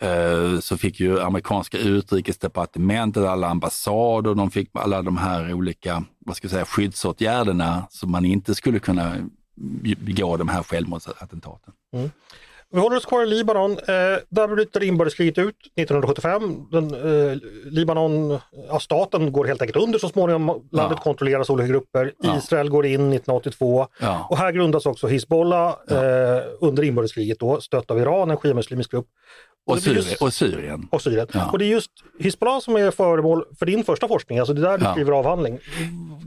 eh, 0.00 0.60
så 0.60 0.78
fick 0.78 1.00
ju 1.00 1.20
amerikanska 1.20 1.78
utrikesdepartementet, 1.78 3.24
alla 3.24 3.48
ambassader, 3.48 4.34
de 4.34 4.50
fick 4.50 4.70
alla 4.72 5.02
de 5.02 5.16
här 5.16 5.52
olika 5.52 6.04
vad 6.18 6.36
ska 6.36 6.44
jag 6.44 6.52
säga, 6.52 6.64
skyddsåtgärderna 6.64 7.86
så 7.90 8.06
man 8.06 8.24
inte 8.24 8.54
skulle 8.54 8.78
kunna 8.78 9.16
begå 9.98 10.36
de 10.36 10.48
här 10.48 10.62
självmordsattentaten. 10.62 11.74
Mm. 11.92 12.10
Vi 12.72 12.80
håller 12.80 12.96
oss 12.96 13.04
kvar 13.06 13.22
i 13.22 13.26
Libanon. 13.26 13.70
Eh, 13.72 14.18
där 14.28 14.48
bryter 14.48 14.82
inbördeskriget 14.82 15.38
ut 15.38 15.56
1975. 15.76 16.66
Den, 16.70 16.84
eh, 17.30 17.36
Libanon, 17.64 18.38
ja, 18.68 18.80
staten 18.80 19.32
går 19.32 19.44
helt 19.44 19.62
enkelt 19.62 19.84
under 19.84 19.98
så 19.98 20.08
småningom. 20.08 20.46
Landet 20.72 20.98
Ja. 20.98 21.02
kontrolleras 21.04 21.50
av 21.50 21.54
olika 21.54 21.68
grupper. 21.68 22.12
Ja. 22.18 22.36
Israel 22.38 22.68
går 22.70 22.86
in 22.86 23.10
1982 23.10 23.86
Ja. 24.00 24.26
och 24.30 24.36
här 24.38 24.52
grundas 24.52 24.86
också 24.86 25.06
Hizbollah 25.06 25.68
eh, 25.90 26.42
under 26.60 26.82
inbördeskriget 26.82 27.38
då, 27.40 27.60
stött 27.60 27.90
av 27.90 27.98
Iran, 28.00 28.30
en 28.30 28.36
shiamuslimsk 28.36 28.90
grupp. 28.90 29.06
Och, 29.68 29.78
Syrien, 29.82 29.96
just- 30.04 30.22
och 30.22 30.34
Syrien. 30.34 30.88
och 30.90 31.02
Syrien. 31.02 31.26
Ja. 31.32 31.50
Och 31.50 31.58
det 31.58 31.64
är 31.64 31.68
just 31.68 31.90
Hizbollah 32.18 32.60
som 32.60 32.76
är 32.76 32.90
föremål 32.90 33.44
för 33.58 33.66
din 33.66 33.84
första 33.84 34.08
forskning, 34.08 34.38
alltså 34.38 34.54
det 34.54 34.60
är 34.60 34.70
där 34.70 34.78
du 34.78 34.84
Ja. 34.84 34.92
skriver 34.92 35.12
avhandling 35.12 35.58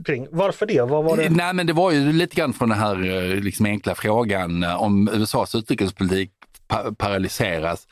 kring. 0.04 0.26
Varför 0.30 0.66
det? 0.66 0.80
Vad 0.82 1.04
var 1.04 1.16
det? 1.16 1.30
Nej, 1.30 1.54
men 1.54 1.66
det 1.66 1.72
var 1.72 1.90
ju 1.90 2.12
lite 2.12 2.36
grann 2.36 2.52
från 2.52 2.68
den 2.68 2.78
här 2.78 2.94
eh, 3.32 3.40
liksom 3.40 3.66
enkla 3.66 3.94
frågan 3.94 4.62
eh, 4.62 4.82
om 4.82 5.08
USAs 5.12 5.54
utrikespolitik 5.54 6.30
pa- 6.68 6.92
paralyseras. 6.98 7.86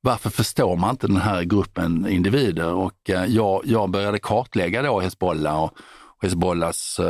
Varför 0.00 0.30
förstår 0.30 0.76
man 0.76 0.90
inte 0.90 1.06
den 1.06 1.16
här 1.16 1.42
gruppen 1.42 2.06
individer? 2.08 2.72
Och 2.74 3.10
eh, 3.10 3.24
jag, 3.24 3.62
jag 3.64 3.90
började 3.90 4.18
kartlägga 4.18 4.82
då 4.82 5.00
Hezbollah 5.00 5.62
och 5.64 5.72
Hezbollahs 6.22 7.00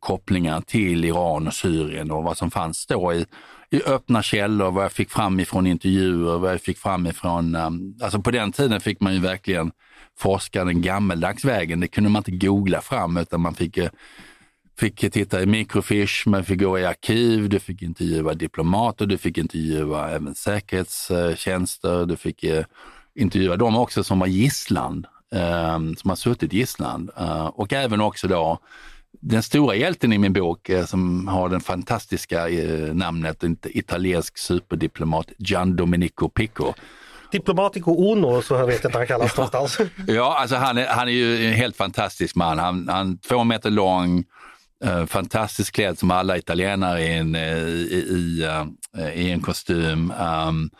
kopplingar 0.00 0.60
till 0.60 1.04
Iran 1.04 1.46
och 1.46 1.54
Syrien 1.54 2.10
och 2.10 2.22
vad 2.24 2.36
som 2.36 2.50
fanns 2.50 2.86
då 2.86 3.12
i, 3.14 3.26
i 3.70 3.82
öppna 3.82 4.22
källor, 4.22 4.70
vad 4.70 4.84
jag 4.84 4.92
fick 4.92 5.10
fram 5.10 5.40
ifrån 5.40 5.66
intervjuer, 5.66 6.38
vad 6.38 6.52
jag 6.52 6.60
fick 6.60 6.78
fram 6.78 7.06
ifrån, 7.06 7.54
eh, 7.54 7.70
alltså 8.02 8.20
på 8.20 8.30
den 8.30 8.52
tiden 8.52 8.80
fick 8.80 9.00
man 9.00 9.14
ju 9.14 9.20
verkligen 9.20 9.72
forska 10.18 10.64
den 10.64 10.82
gammeldags 10.82 11.44
vägen. 11.44 11.80
Det 11.80 11.88
kunde 11.88 12.10
man 12.10 12.20
inte 12.20 12.46
googla 12.46 12.80
fram 12.80 13.16
utan 13.16 13.40
man 13.40 13.54
fick 13.54 13.76
eh, 13.76 13.90
fick 14.78 15.12
titta 15.12 15.42
i 15.42 15.46
microfiche, 15.46 16.30
man 16.30 16.44
fick 16.44 16.60
gå 16.60 16.78
i 16.78 16.86
arkiv, 16.86 17.48
du 17.48 17.58
fick 17.58 17.82
intervjua 17.82 18.34
diplomater, 18.34 19.06
du 19.06 19.18
fick 19.18 19.38
intervjua 19.38 20.10
även 20.10 20.34
säkerhetstjänster, 20.34 22.06
du 22.06 22.16
fick 22.16 22.44
eh, 22.44 22.64
intervjua 23.14 23.56
dem 23.56 23.76
också 23.76 24.04
som 24.04 24.18
var 24.18 24.26
gisslan, 24.26 25.06
som 25.96 26.10
har 26.10 26.16
suttit 26.16 26.52
gisslan. 26.52 27.10
Och 27.52 27.72
även 27.72 28.00
också 28.00 28.28
då 28.28 28.58
den 29.20 29.42
stora 29.42 29.74
hjälten 29.74 30.12
i 30.12 30.18
min 30.18 30.32
bok 30.32 30.68
eh, 30.68 30.84
som 30.84 31.28
har 31.28 31.48
den 31.48 31.60
fantastiska 31.60 32.48
eh, 32.48 32.94
namnet 32.94 33.44
en 33.44 33.56
italiensk 33.64 34.38
superdiplomat 34.38 35.26
Gian 35.38 35.76
Domenico 35.76 36.28
Pico. 36.28 36.74
Diplomatico 37.32 38.12
Uno, 38.12 38.42
så 38.42 38.54
jag 38.54 38.66
vet 38.66 38.84
inte 38.84 38.98
han 38.98 39.06
kallas 39.06 39.36
någonstans. 39.36 39.78
Ja, 40.06 40.36
alltså 40.38 40.56
han 40.56 40.78
är, 40.78 40.86
han 40.86 41.08
är 41.08 41.12
ju 41.12 41.46
en 41.46 41.52
helt 41.52 41.76
fantastisk 41.76 42.34
man. 42.34 42.58
Han, 42.58 42.88
han 42.88 43.18
två 43.18 43.44
meter 43.44 43.70
lång, 43.70 44.24
eh, 44.84 45.06
fantastiskt 45.06 45.72
klädd 45.72 45.98
som 45.98 46.10
alla 46.10 46.38
italienare 46.38 47.02
i 47.02 47.12
en, 47.12 47.36
i, 47.36 47.38
i, 47.38 48.46
i 49.14 49.30
en 49.30 49.42
kostym. 49.42 50.12
Um, 50.20 50.70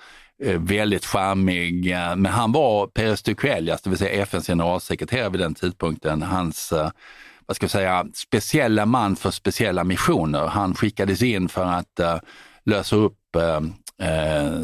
väldigt 0.58 1.04
charmig, 1.04 1.90
men 2.16 2.26
han 2.26 2.52
var 2.52 2.86
Peres 2.86 3.22
Duquelias, 3.22 3.82
det 3.82 3.90
vill 3.90 3.98
säga 3.98 4.22
FNs 4.22 4.46
generalsekreterare 4.46 5.28
vid 5.28 5.40
den 5.40 5.54
tidpunkten. 5.54 6.22
Hans 6.22 6.72
vad 7.46 7.56
ska 7.56 7.64
jag 7.64 7.70
säga, 7.70 8.06
speciella 8.14 8.86
man 8.86 9.16
för 9.16 9.30
speciella 9.30 9.84
missioner. 9.84 10.46
Han 10.46 10.74
skickades 10.74 11.22
in 11.22 11.48
för 11.48 11.64
att 11.64 12.00
uh, 12.00 12.16
lösa 12.64 12.96
upp 12.96 13.18
uh, 13.36 13.60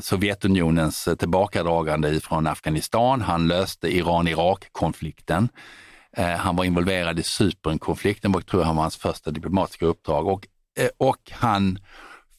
Sovjetunionens 0.01 1.09
tillbakadragande 1.19 2.21
från 2.21 2.47
Afghanistan. 2.47 3.21
Han 3.21 3.49
löste 3.49 3.89
Iran-Irak-konflikten. 3.89 5.49
Han 6.39 6.57
var 6.57 6.65
involverad 6.65 7.19
i 7.19 7.23
Cypernkonflikten, 7.23 8.35
och 8.35 8.47
tror 8.47 8.62
jag 8.62 8.67
han 8.67 8.77
var 8.77 8.83
hans 8.83 8.97
första 8.97 9.31
diplomatiska 9.31 9.87
uppdrag. 9.87 10.29
Och, 10.29 10.47
och 10.97 11.31
han 11.31 11.79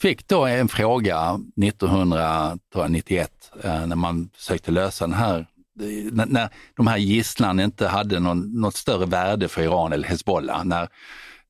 fick 0.02 0.28
då 0.28 0.46
en 0.46 0.68
fråga 0.68 1.40
1991 1.64 3.32
när 3.64 3.96
man 3.96 4.30
försökte 4.36 4.72
lösa 4.72 5.08
den 5.08 5.16
här 5.16 5.48
när, 5.75 6.25
när 6.25 6.50
de 6.75 6.88
här 6.88 6.98
gisslan 6.98 7.60
inte 7.60 7.88
hade 7.88 8.20
någon, 8.20 8.62
något 8.62 8.75
större 8.75 9.06
värde 9.06 9.48
för 9.48 9.62
Iran 9.62 9.94
eller 9.94 10.08
Hezbollah. 10.08 10.65
När, 10.65 10.89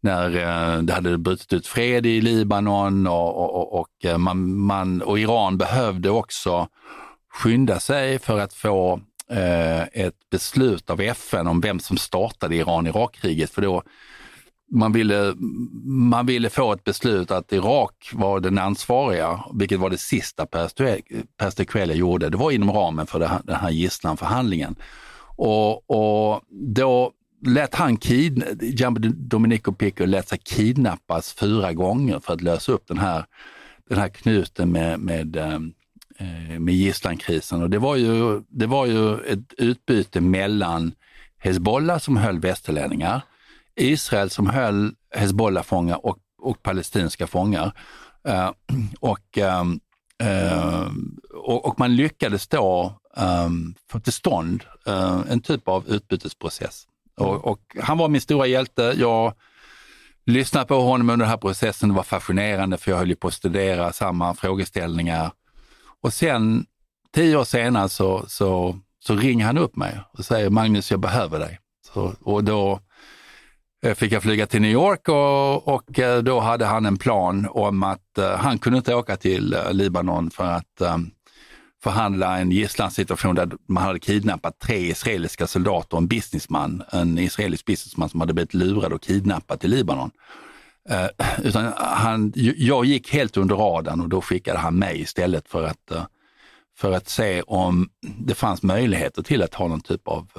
när 0.01 0.35
eh, 0.35 0.81
det 0.81 0.93
hade 0.93 1.17
brutit 1.17 1.53
ut 1.53 1.67
fred 1.67 2.05
i 2.05 2.21
Libanon 2.21 3.07
och, 3.07 3.35
och, 3.35 3.79
och, 3.79 4.05
eh, 4.05 4.17
man, 4.17 4.55
man, 4.55 5.01
och 5.01 5.19
Iran 5.19 5.57
behövde 5.57 6.09
också 6.09 6.67
skynda 7.33 7.79
sig 7.79 8.19
för 8.19 8.39
att 8.39 8.53
få 8.53 8.99
eh, 9.29 9.81
ett 9.81 10.29
beslut 10.31 10.89
av 10.89 11.01
FN 11.01 11.47
om 11.47 11.61
vem 11.61 11.79
som 11.79 11.97
startade 11.97 12.55
Iran-Irak-kriget. 12.55 13.51
För 13.51 13.61
då 13.61 13.83
man 14.73 14.91
ville, 14.91 15.33
man 15.83 16.25
ville 16.25 16.49
få 16.49 16.73
ett 16.73 16.83
beslut 16.83 17.31
att 17.31 17.53
Irak 17.53 18.09
var 18.13 18.39
den 18.39 18.57
ansvariga, 18.57 19.43
vilket 19.53 19.79
var 19.79 19.89
det 19.89 19.97
sista 19.97 20.45
Perstequelia 21.37 21.95
gjorde. 21.95 22.29
Det 22.29 22.37
var 22.37 22.51
inom 22.51 22.71
ramen 22.71 23.07
för 23.07 23.19
här, 23.19 23.41
den 23.43 23.55
här 23.55 23.69
gisslanförhandlingen. 23.69 24.75
Och, 25.35 25.89
och 25.89 26.41
då 26.49 27.11
lät 27.45 27.75
han 27.75 27.97
kid, 27.97 28.43
Domenico 29.15 29.73
Pico 29.73 30.05
lät 30.05 30.27
sig 30.27 30.37
kidnappas 30.37 31.33
fyra 31.33 31.73
gånger 31.73 32.19
för 32.19 32.33
att 32.33 32.41
lösa 32.41 32.71
upp 32.71 32.87
den 32.87 32.97
här, 32.97 33.25
den 33.89 33.97
här 33.97 34.09
knuten 34.09 34.71
med, 34.71 34.99
med, 34.99 35.35
eh, 35.35 35.59
med 36.59 36.75
gisslankrisen. 36.75 37.61
Och 37.61 37.69
det 37.69 37.79
var, 37.79 37.95
ju, 37.95 38.41
det 38.47 38.67
var 38.67 38.85
ju 38.85 39.13
ett 39.13 39.53
utbyte 39.57 40.21
mellan 40.21 40.91
Hezbollah 41.37 41.97
som 41.97 42.17
höll 42.17 42.39
västerlänningar, 42.39 43.21
Israel 43.75 44.29
som 44.29 44.49
höll 44.49 44.95
Hezbollah-fångar 45.15 46.05
och, 46.05 46.17
och 46.41 46.63
palestinska 46.63 47.27
fångar. 47.27 47.71
Uh, 48.27 48.51
och, 48.99 49.37
um, 49.37 49.79
uh, 50.23 50.91
och, 51.33 51.65
och, 51.65 51.79
man 51.79 51.95
lyckades 51.95 52.47
då 52.47 52.99
um, 53.17 53.75
få 53.91 53.99
till 53.99 54.13
stånd 54.13 54.63
uh, 54.87 55.21
en 55.29 55.41
typ 55.41 55.67
av 55.67 55.87
utbytesprocess. 55.87 56.87
Och, 57.17 57.45
och, 57.45 57.77
han 57.81 57.97
var 57.97 58.07
min 58.07 58.21
stora 58.21 58.47
hjälte. 58.47 58.93
Jag 58.97 59.33
lyssnade 60.25 60.65
på 60.65 60.75
honom 60.75 61.09
under 61.09 61.25
den 61.25 61.29
här 61.29 61.37
processen. 61.37 61.89
Det 61.89 61.95
var 61.95 62.03
fascinerande 62.03 62.77
för 62.77 62.91
jag 62.91 62.97
höll 62.97 63.09
ju 63.09 63.15
på 63.15 63.27
att 63.27 63.33
studera 63.33 63.93
samma 63.93 64.33
frågeställningar. 64.33 65.31
Och 66.01 66.13
sen 66.13 66.65
tio 67.13 67.37
år 67.37 67.43
senare 67.43 67.89
så, 67.89 68.25
så, 68.27 68.79
så 68.99 69.15
ringer 69.15 69.45
han 69.45 69.57
upp 69.57 69.75
mig 69.75 69.99
och 70.17 70.25
säger 70.25 70.49
Magnus, 70.49 70.91
jag 70.91 70.99
behöver 70.99 71.39
dig. 71.39 71.59
Så, 71.93 72.13
och 72.21 72.43
då 72.43 72.79
Eh, 73.83 73.93
fick 73.93 74.11
jag 74.11 74.23
flyga 74.23 74.47
till 74.47 74.61
New 74.61 74.71
York 74.71 75.09
och, 75.09 75.67
och 75.67 75.99
eh, 75.99 76.23
då 76.23 76.39
hade 76.39 76.65
han 76.65 76.85
en 76.85 76.97
plan 76.97 77.47
om 77.49 77.83
att 77.83 78.17
uh, 78.19 78.25
han 78.25 78.59
kunde 78.59 78.77
inte 78.77 78.95
åka 78.95 79.15
till 79.15 79.53
uh, 79.53 79.73
Libanon 79.73 80.31
för 80.31 80.43
att 80.43 80.81
um, 80.81 81.11
förhandla 81.83 82.37
en 82.37 82.51
gisslansituation 82.51 83.35
där 83.35 83.51
man 83.67 83.83
hade 83.83 83.99
kidnappat 83.99 84.59
tre 84.59 84.77
israeliska 84.77 85.47
soldater 85.47 85.97
och 85.97 86.01
en 86.01 86.07
businessman, 86.07 86.83
en 86.91 87.17
israelisk 87.17 87.65
businessman 87.65 88.09
som 88.09 88.19
hade 88.19 88.33
blivit 88.33 88.53
lurad 88.53 88.93
och 88.93 89.01
kidnappad 89.01 89.59
till 89.59 89.69
Libanon. 89.69 90.11
Uh, 90.91 91.27
utan 91.45 91.73
han, 91.77 92.33
jag 92.35 92.85
gick 92.85 93.13
helt 93.13 93.37
under 93.37 93.55
radarn 93.55 94.01
och 94.01 94.09
då 94.09 94.21
skickade 94.21 94.59
han 94.59 94.79
mig 94.79 95.01
istället 95.01 95.49
för 95.49 95.63
att, 95.63 96.07
för 96.77 96.91
att 96.91 97.09
se 97.09 97.41
om 97.41 97.89
det 98.01 98.35
fanns 98.35 98.63
möjligheter 98.63 99.23
till 99.23 99.43
att 99.43 99.53
ha 99.53 99.67
någon 99.67 99.81
typ 99.81 100.07
av, 100.07 100.31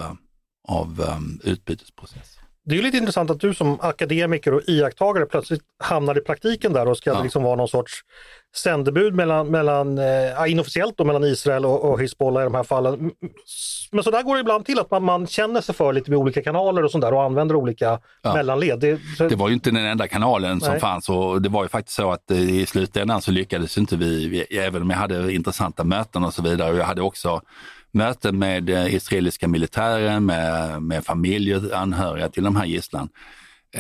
av 0.69 1.15
um, 1.17 1.41
utbytesprocess. 1.45 2.44
Det 2.67 2.79
är 2.79 2.83
lite 2.83 2.97
intressant 2.97 3.31
att 3.31 3.41
du 3.41 3.55
som 3.55 3.81
akademiker 3.81 4.55
och 4.55 4.63
iakttagare 4.67 5.27
plötsligt 5.27 5.63
hamnar 5.79 6.19
i 6.19 6.21
praktiken 6.21 6.73
där 6.73 6.89
och 6.89 6.99
ska 6.99 7.11
ja. 7.11 7.23
liksom 7.23 7.43
vara 7.43 7.57
någon 7.57 7.69
sorts 7.69 7.93
sändebud 8.57 9.15
mellan, 9.15 9.47
mellan 9.49 9.99
eh, 9.99 10.53
inofficiellt 10.53 10.97
då, 10.97 11.05
mellan 11.05 11.25
Israel 11.25 11.65
och, 11.65 11.85
och 11.85 12.01
Hizbollah 12.01 12.43
i 12.43 12.45
de 12.45 12.55
här 12.55 12.63
fallen. 12.63 13.11
Men 13.93 14.05
så 14.05 14.11
där 14.11 14.23
går 14.23 14.35
det 14.35 14.41
ibland 14.41 14.67
till 14.67 14.79
att 14.79 14.91
man, 14.91 15.03
man 15.03 15.27
känner 15.27 15.61
sig 15.61 15.75
för 15.75 15.93
lite 15.93 16.11
med 16.11 16.19
olika 16.19 16.43
kanaler 16.43 16.83
och 16.83 16.91
sånt 16.91 17.03
där 17.03 17.15
och 17.15 17.23
använder 17.23 17.57
olika 17.57 18.01
ja. 18.23 18.35
mellanled. 18.35 18.79
Det, 18.79 19.01
så... 19.19 19.29
det, 19.29 19.37
var 19.37 19.49
ju 19.49 19.55
inte 19.55 19.71
den 19.71 19.85
enda 19.85 20.09
kanalen 20.09 20.61
som 20.61 20.71
Nej. 20.71 20.81
fanns 20.81 21.09
och 21.09 21.43
det 21.43 21.49
var 21.49 21.63
ju 21.63 21.69
faktiskt 21.69 21.97
så 21.97 22.13
att 22.13 22.31
i 22.31 22.67
slutändan 22.67 23.23
så 23.23 23.31
lyckades 23.31 23.79
inte 23.79 23.97
vi, 23.97 24.29
vi, 24.29 24.59
även 24.59 24.83
om 24.83 24.91
jag 24.91 24.97
hade 24.97 25.33
intressanta 25.33 25.85
möten 25.85 26.25
och 26.25 26.35
så 26.35 26.43
vidare 26.43 26.73
och 26.73 26.79
jag 26.79 26.85
hade 26.85 27.03
också 27.03 27.41
möten 27.95 28.39
med 28.39 28.69
israeliska 28.69 29.49
militären, 29.49 30.27
med, 30.27 30.83
med 30.83 31.05
familjer, 31.05 31.75
anhöriga 31.75 32.29
till 32.29 32.45
de 32.45 32.57
här 32.57 32.65
gisslan. 32.65 33.09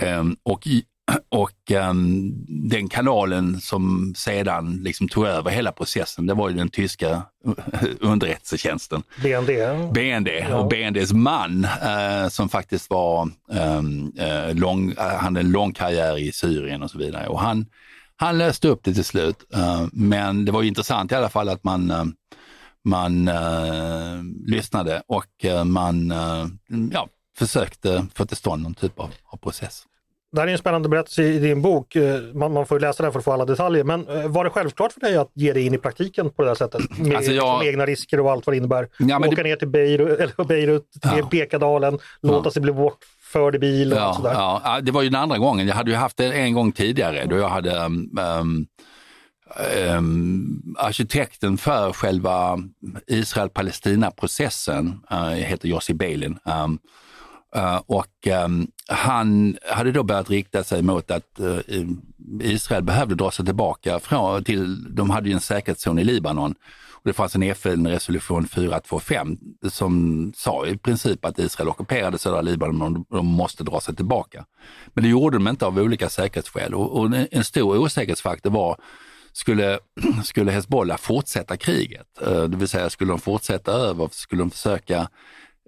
Um, 0.02 0.36
och 0.42 0.66
och 1.28 1.70
um, 1.90 2.32
den 2.70 2.88
kanalen 2.88 3.60
som 3.60 4.14
sedan 4.16 4.80
liksom 4.82 5.08
tog 5.08 5.26
över 5.26 5.50
hela 5.50 5.72
processen, 5.72 6.26
det 6.26 6.34
var 6.34 6.48
ju 6.48 6.56
den 6.56 6.68
tyska 6.68 7.22
underrättelsetjänsten. 8.00 9.02
BND. 9.22 9.50
BND 9.92 10.28
ja. 10.28 10.56
och 10.56 10.68
BNDs 10.68 11.12
man 11.12 11.64
uh, 11.64 12.28
som 12.28 12.48
faktiskt 12.48 12.90
var, 12.90 13.30
um, 13.48 14.12
uh, 14.20 14.54
lång, 14.54 14.94
han 14.96 15.24
hade 15.24 15.40
en 15.40 15.50
lång 15.50 15.72
karriär 15.72 16.18
i 16.18 16.32
Syrien 16.32 16.82
och 16.82 16.90
så 16.90 16.98
vidare. 16.98 17.26
Och 17.26 17.40
han, 17.40 17.66
han 18.16 18.38
löste 18.38 18.68
upp 18.68 18.84
det 18.84 18.94
till 18.94 19.04
slut. 19.04 19.36
men 19.92 20.44
det 20.44 20.52
var 20.52 20.62
intressant 20.62 21.12
i 21.12 21.14
alla 21.14 21.28
fall 21.28 21.48
att 21.48 21.64
man 21.64 22.14
man 22.84 23.28
eh, 23.28 23.34
lyssnade 24.46 25.02
och 25.06 25.44
eh, 25.44 25.64
man 25.64 26.10
eh, 26.10 26.46
ja, 26.92 27.08
försökte 27.38 28.06
få 28.14 28.26
till 28.26 28.36
stånd 28.36 28.62
någon 28.62 28.74
typ 28.74 29.00
av, 29.00 29.10
av, 29.24 29.36
process. 29.36 29.82
Det 30.32 30.40
här 30.40 30.48
är 30.48 30.52
en 30.52 30.58
spännande 30.58 30.88
berättelse 30.88 31.22
i 31.22 31.38
din 31.38 31.62
bok. 31.62 31.96
Eh, 31.96 32.20
man, 32.34 32.52
man 32.52 32.66
får 32.66 32.80
läsa 32.80 33.02
den 33.02 33.12
för 33.12 33.18
att 33.18 33.24
få 33.24 33.32
alla 33.32 33.44
detaljer. 33.44 33.84
Men 33.84 34.08
eh, 34.08 34.28
var 34.28 34.44
det 34.44 34.50
självklart 34.50 34.92
för 34.92 35.00
dig 35.00 35.16
att 35.16 35.30
ge 35.34 35.52
dig 35.52 35.66
in 35.66 35.74
i 35.74 35.78
praktiken 35.78 36.30
på 36.30 36.42
det 36.42 36.48
här 36.48 36.54
sättet? 36.54 36.98
Med 36.98 37.16
Alltså, 37.16 37.32
jag- 37.32 37.44
liksom 37.58 37.68
egna 37.68 37.86
risker 37.86 38.20
och 38.20 38.30
allt 38.30 38.46
vad 38.46 38.52
det 38.54 38.56
innebär. 38.58 38.88
Ja, 38.98 39.18
Åka 39.18 39.30
det- 39.30 39.42
ner 39.42 39.56
till 39.56 39.68
Beirut, 39.68 40.18
eller 40.20 40.44
Beirut 40.44 40.90
till 40.92 41.00
Ja. 41.18 41.28
Bekadalen, 41.30 41.98
låta 42.22 42.50
sig 42.50 42.62
bli 42.62 42.72
bortförd 42.72 43.54
i 43.54 43.58
bil 43.58 43.92
och 43.92 43.98
Ja, 43.98 44.14
sådär. 44.14 44.32
ja, 44.32 44.60
ja, 44.64 44.80
det 44.80 44.92
var 44.92 45.02
ju 45.02 45.08
den 45.08 45.20
andra 45.20 45.38
gången. 45.38 45.66
Jag 45.68 45.74
hade 45.74 45.90
ju 45.90 45.96
haft 45.96 46.16
det 46.16 46.32
en 46.32 46.54
gång 46.54 46.72
tidigare 46.72 47.24
då 47.26 47.36
jag 47.36 47.48
hade 47.48 47.76
um, 47.78 48.66
um, 49.98 50.74
arkitekten 50.78 51.58
för 51.58 51.92
själva 51.92 52.58
Israel-Palestina-processen, 53.06 55.00
uh, 55.12 55.28
heter 55.28 55.68
Jossi 55.68 55.94
Beilin. 55.94 56.38
Um, 56.44 56.78
uh, 57.56 57.80
och 57.86 58.26
um, 58.44 58.70
han 58.88 59.56
hade 59.70 59.92
då 59.92 60.02
börjat 60.02 60.30
rikta 60.30 60.64
sig 60.64 60.82
mot 60.82 61.10
att 61.10 61.40
uh, 61.40 61.84
Israel 62.40 62.82
behövde 62.82 63.14
dra 63.14 63.30
sig 63.30 63.44
tillbaka 63.44 64.00
från, 64.00 64.44
till, 64.44 64.94
de 64.94 65.10
hade 65.10 65.28
ju 65.28 65.34
en 65.34 65.40
säkerhetszon 65.40 65.98
i 65.98 66.04
Libanon. 66.04 66.54
Och 67.04 67.08
det 67.08 67.12
fanns 67.12 67.34
en 67.34 67.42
FN-resolution 67.42 68.48
425 68.48 69.38
som 69.70 70.32
sa 70.36 70.66
i 70.66 70.76
princip 70.76 71.24
att 71.24 71.38
Israel 71.38 71.68
ockuperade 71.68 72.18
södra 72.18 72.40
Libanon 72.40 72.96
och 72.96 73.16
de 73.16 73.26
måste 73.26 73.64
dra 73.64 73.80
sig 73.80 73.96
tillbaka. 73.96 74.44
Men 74.94 75.04
det 75.04 75.10
gjorde 75.10 75.36
de 75.36 75.48
inte 75.48 75.66
av 75.66 75.78
olika 75.78 76.08
säkerhetsskäl 76.08 76.74
och, 76.74 76.98
och 76.98 77.10
en 77.30 77.44
stor 77.44 77.78
osäkerhetsfaktor 77.78 78.50
var 78.50 78.76
skulle, 79.34 79.78
skulle 80.24 80.52
Hezbollah 80.52 80.96
fortsätta 80.96 81.56
kriget? 81.56 82.22
Eh, 82.22 82.42
det 82.42 82.56
vill 82.56 82.68
säga, 82.68 82.90
skulle 82.90 83.12
de 83.12 83.18
fortsätta 83.18 83.72
över? 83.72 84.08
Skulle 84.12 84.42
de 84.42 84.50
försöka 84.50 85.08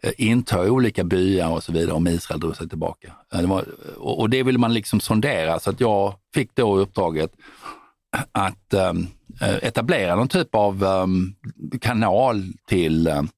eh, 0.03 0.13
inta 0.17 0.71
olika 0.71 1.05
byar 1.05 1.51
och 1.51 1.63
så 1.63 1.73
vidare 1.73 1.93
om 1.93 2.07
Israel 2.07 2.41
drog 2.41 2.57
sig 2.57 2.69
tillbaka? 2.69 3.13
Eh, 3.35 3.41
det 3.41 3.47
var, 3.47 3.65
och 3.97 4.31
det 4.31 4.43
ville 4.43 4.59
man 4.59 4.75
liksom 4.75 5.01
sondera, 5.01 5.61
så 5.61 5.71
att 5.71 5.81
jag 5.81 6.15
fick 6.35 6.55
då 6.55 6.79
uppdraget 6.79 7.33
att 8.33 8.75
um, 8.75 9.09
etablera 9.63 10.17
någon 10.17 10.29
typ 10.29 10.55
av 10.55 10.85
um, 10.85 11.35
kanal 11.81 12.43
till, 12.69 13.09
um, 13.09 13.29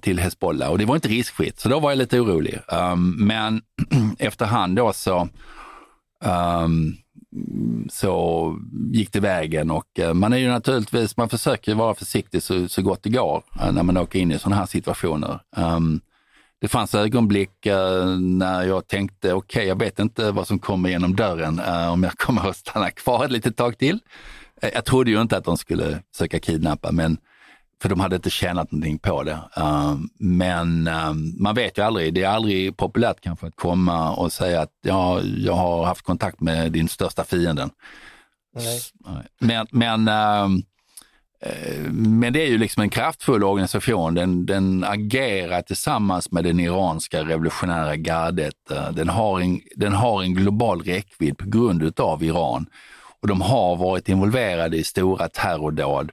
till 0.00 0.18
Hezbollah 0.18 0.70
och 0.70 0.78
det 0.78 0.84
var 0.84 0.94
inte 0.94 1.08
riskfritt, 1.08 1.60
så 1.60 1.68
då 1.68 1.80
var 1.80 1.90
jag 1.90 1.98
lite 1.98 2.20
orolig. 2.20 2.58
Um, 2.68 3.26
men 3.26 3.62
efterhand 4.18 4.76
då 4.76 4.92
så, 4.92 5.28
så 7.90 8.56
gick 8.92 9.12
det 9.12 9.20
vägen 9.20 9.70
och 9.70 9.98
eh, 9.98 10.14
man 10.14 10.32
är 10.32 10.36
ju 10.36 10.48
naturligtvis, 10.48 11.16
man 11.16 11.28
försöker 11.28 11.74
vara 11.74 11.94
försiktig 11.94 12.42
så, 12.42 12.68
så 12.68 12.82
gott 12.82 13.02
det 13.02 13.10
går 13.10 13.42
eh, 13.60 13.72
när 13.72 13.82
man 13.82 13.96
åker 13.96 14.18
in 14.18 14.32
i 14.32 14.38
sådana 14.38 14.56
här 14.56 14.66
situationer. 14.66 15.40
Um, 15.56 16.00
det 16.60 16.68
fanns 16.68 16.94
ögonblick 16.94 17.66
uh, 17.66 18.18
när 18.20 18.62
jag 18.62 18.88
tänkte, 18.88 19.32
okej, 19.32 19.66
jag 19.66 19.78
vet 19.78 19.98
inte 19.98 20.30
vad 20.30 20.46
som 20.46 20.58
kommer 20.58 20.88
genom 20.88 21.16
dörren, 21.16 21.60
uh, 21.60 21.92
om 21.92 22.02
jag 22.02 22.12
kommer 22.12 22.48
att 22.48 22.56
stanna 22.56 22.90
kvar 22.90 23.24
ett 23.24 23.30
litet 23.30 23.56
tag 23.56 23.78
till. 23.78 23.98
Jag 24.60 24.84
trodde 24.84 25.10
ju 25.10 25.20
inte 25.20 25.36
att 25.36 25.44
de 25.44 25.56
skulle 25.56 26.02
söka 26.16 26.40
kidnappa, 26.40 26.92
men 26.92 27.18
för 27.82 27.88
de 27.88 28.00
hade 28.00 28.16
inte 28.16 28.30
tjänat 28.30 28.72
någonting 28.72 28.98
på 28.98 29.22
det. 29.22 29.38
Eh, 29.56 29.94
men 30.18 30.86
eh, 30.86 31.12
man 31.38 31.54
vet 31.54 31.78
ju 31.78 31.82
aldrig, 31.82 32.14
det 32.14 32.22
är 32.22 32.28
aldrig 32.28 32.76
populärt 32.76 33.20
kanske 33.20 33.46
att 33.46 33.56
komma 33.56 34.14
och 34.14 34.32
säga 34.32 34.60
att 34.60 34.72
ja, 34.82 35.20
jag 35.22 35.54
har 35.54 35.84
haft 35.84 36.02
kontakt 36.02 36.40
med 36.40 36.72
din 36.72 36.88
största 36.88 37.24
fienden. 37.24 37.70
Nej. 38.54 38.80
Men, 39.40 39.66
men, 39.70 40.08
eh, 40.08 40.48
men 41.90 42.32
det 42.32 42.42
är 42.42 42.48
ju 42.48 42.58
liksom 42.58 42.82
en 42.82 42.90
kraftfull 42.90 43.44
organisation. 43.44 44.14
Den, 44.14 44.46
den 44.46 44.84
agerar 44.84 45.62
tillsammans 45.62 46.32
med 46.32 46.44
den 46.44 46.60
iranska 46.60 47.24
revolutionära 47.24 47.96
gardet. 47.96 48.54
Den 48.92 49.08
har 49.08 49.40
en, 49.40 49.60
den 49.76 49.92
har 49.92 50.22
en 50.22 50.34
global 50.34 50.82
räckvidd 50.82 51.38
på 51.38 51.48
grund 51.48 52.00
av 52.00 52.24
Iran. 52.24 52.66
Och 53.20 53.28
de 53.28 53.40
har 53.40 53.76
varit 53.76 54.08
involverade 54.08 54.76
i 54.76 54.84
stora 54.84 55.28
terrordåd. 55.28 56.10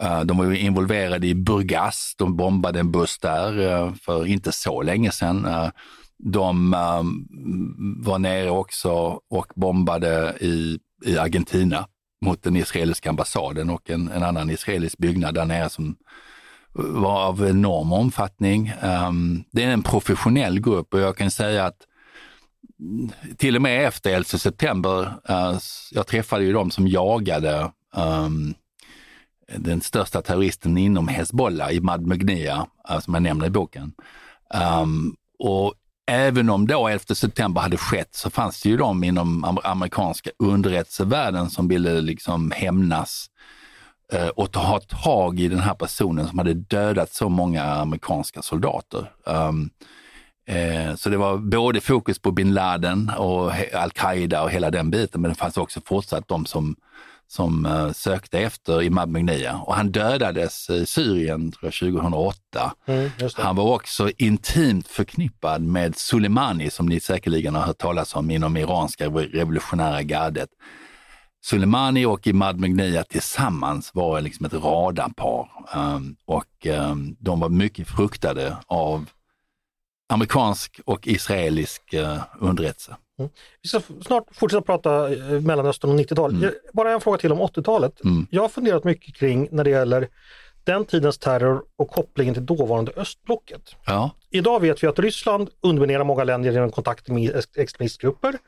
Eh, 0.00 0.20
de 0.20 0.38
var 0.38 0.44
ju 0.44 0.58
involverade 0.58 1.26
i 1.26 1.34
Burgas, 1.34 2.14
de 2.18 2.36
bombade 2.36 2.80
en 2.80 2.92
buss 2.92 3.18
där 3.18 3.68
eh, 3.68 3.94
för 3.94 4.26
inte 4.26 4.52
så 4.52 4.82
länge 4.82 5.10
sedan. 5.10 5.44
Eh, 5.44 5.68
de 6.18 6.74
ehm, 6.74 7.26
var 8.02 8.18
nere 8.18 8.50
också 8.50 9.20
och 9.30 9.52
bombade 9.54 10.36
i, 10.40 10.78
i 11.04 11.18
Argentina 11.18 11.86
mot 12.24 12.42
den 12.42 12.56
israeliska 12.56 13.10
ambassaden 13.10 13.70
och 13.70 13.90
en, 13.90 14.08
en 14.08 14.22
annan 14.22 14.50
israelisk 14.50 14.98
byggnad 14.98 15.34
där 15.34 15.44
nere 15.44 15.68
som 15.68 15.96
var 16.72 17.24
av 17.24 17.48
enorm 17.48 17.92
omfattning. 17.92 18.72
Ehm, 18.80 19.44
det 19.52 19.62
är 19.62 19.68
en 19.68 19.82
professionell 19.82 20.60
grupp 20.60 20.94
och 20.94 21.00
jag 21.00 21.16
kan 21.16 21.30
säga 21.30 21.64
att 21.64 21.76
till 23.36 23.56
och 23.56 23.62
med 23.62 23.86
efter 23.86 24.10
11 24.14 24.24
september, 24.24 25.12
jag 25.92 26.06
träffade 26.06 26.44
ju 26.44 26.52
de 26.52 26.70
som 26.70 26.88
jagade 26.88 27.70
um, 27.96 28.54
den 29.54 29.80
största 29.80 30.22
terroristen 30.22 30.78
inom 30.78 31.08
Hezbollah, 31.08 31.74
Imad 31.74 32.00
Madmugnia, 32.00 32.66
eh, 32.88 32.98
som 33.00 33.14
jag 33.14 33.22
nämner 33.22 33.46
i 33.46 33.50
boken. 33.50 33.92
Um, 34.82 35.16
och 35.38 35.74
även 36.06 36.50
om 36.50 36.66
då 36.66 36.88
11 36.88 37.14
september 37.14 37.60
hade 37.60 37.76
skett 37.76 38.14
så 38.14 38.30
fanns 38.30 38.62
det 38.62 38.68
ju 38.68 38.76
de 38.76 39.04
inom 39.04 39.58
amerikanska 39.64 40.30
underrättelsevärlden 40.38 41.50
som 41.50 41.68
ville 41.68 42.00
liksom 42.00 42.50
hämnas 42.50 43.30
uh, 44.14 44.28
och 44.28 44.52
ta 44.52 44.60
ha 44.60 44.80
tag 44.80 45.40
i 45.40 45.48
den 45.48 45.60
här 45.60 45.74
personen 45.74 46.28
som 46.28 46.38
hade 46.38 46.54
dödat 46.54 47.12
så 47.12 47.28
många 47.28 47.64
amerikanska 47.64 48.42
soldater. 48.42 49.12
Um, 49.24 49.70
eh, 50.48 50.94
så 50.94 51.08
det 51.08 51.16
var 51.16 51.36
både 51.36 51.80
fokus 51.80 52.18
på 52.18 52.30
bin 52.30 52.54
Laden 52.54 53.12
och 53.18 53.52
al-Qaida 53.74 54.42
och 54.42 54.50
hela 54.50 54.70
den 54.70 54.90
biten, 54.90 55.20
men 55.20 55.28
det 55.28 55.34
fanns 55.34 55.56
också 55.56 55.80
fortsatt 55.84 56.28
de 56.28 56.46
som, 56.46 56.76
som 57.28 57.66
eh, 57.66 57.92
sökte 57.92 58.38
efter 58.38 58.82
Imad 58.82 59.08
Mugnia. 59.08 59.60
Och 59.64 59.74
han 59.74 59.92
dödades 59.92 60.70
i 60.70 60.86
Syrien 60.86 61.52
tror 61.52 61.64
jag, 61.64 61.92
2008. 61.92 62.72
Mm. 62.86 63.10
Han 63.36 63.56
var 63.56 63.74
också 63.74 64.10
intimt 64.18 64.88
förknippad 64.88 65.62
med 65.62 65.96
Soleimani 65.96 66.70
som 66.70 66.86
ni 66.86 67.00
säkerligen 67.00 67.54
har 67.54 67.62
hört 67.62 67.78
talas 67.78 68.14
om 68.14 68.30
inom 68.30 68.56
iranska 68.56 69.06
revolutionära 69.06 70.02
gardet. 70.02 70.48
Soleimani 71.44 72.06
och 72.06 72.26
Imad 72.26 72.60
Mugnia 72.60 73.04
tillsammans 73.04 73.90
var 73.94 74.20
liksom 74.20 74.46
ett 74.46 74.54
radarpar 74.54 75.48
um, 75.74 76.16
och 76.24 76.66
um, 76.66 77.16
de 77.18 77.40
var 77.40 77.48
mycket 77.48 77.88
fruktade 77.88 78.56
av 78.66 79.06
amerikansk 80.08 80.80
och 80.84 81.06
israelisk 81.08 81.94
uh, 81.94 82.18
underrättelse. 82.40 82.96
Vi 83.62 83.68
ska 83.68 83.80
snart 84.06 84.24
fortsätta 84.32 84.62
prata 84.62 85.12
eh, 85.12 85.40
Mellanöstern 85.40 85.90
och 85.90 85.96
90-talet. 85.98 86.42
Jag- 86.42 86.52
Bara 86.72 86.92
en 86.92 87.00
fråga 87.00 87.18
till 87.18 87.32
om 87.32 87.40
80-talet. 87.40 88.04
Mm. 88.04 88.26
Jag 88.30 88.42
har 88.42 88.48
funderat 88.48 88.84
mycket 88.84 89.14
kring 89.14 89.48
när 89.50 89.64
det 89.64 89.70
gäller 89.70 90.08
den 90.64 90.84
tidens 90.84 91.18
terror 91.18 91.62
och 91.76 91.88
kopplingen 91.90 92.34
till 92.34 92.46
dåvarande 92.46 92.92
östblocket. 92.96 93.62
Ja, 93.86 94.10
Idag 94.30 94.60
vet 94.60 94.82
vi 94.82 94.86
att 94.86 94.98
Ryssland 94.98 95.48
underminerar 95.60 96.04
många 96.04 96.24
länder 96.24 96.52
genom 96.52 96.70
kontakter 96.70 97.12
med 97.12 97.36
ex- 97.36 97.56
extremistgrupper. 97.56 98.38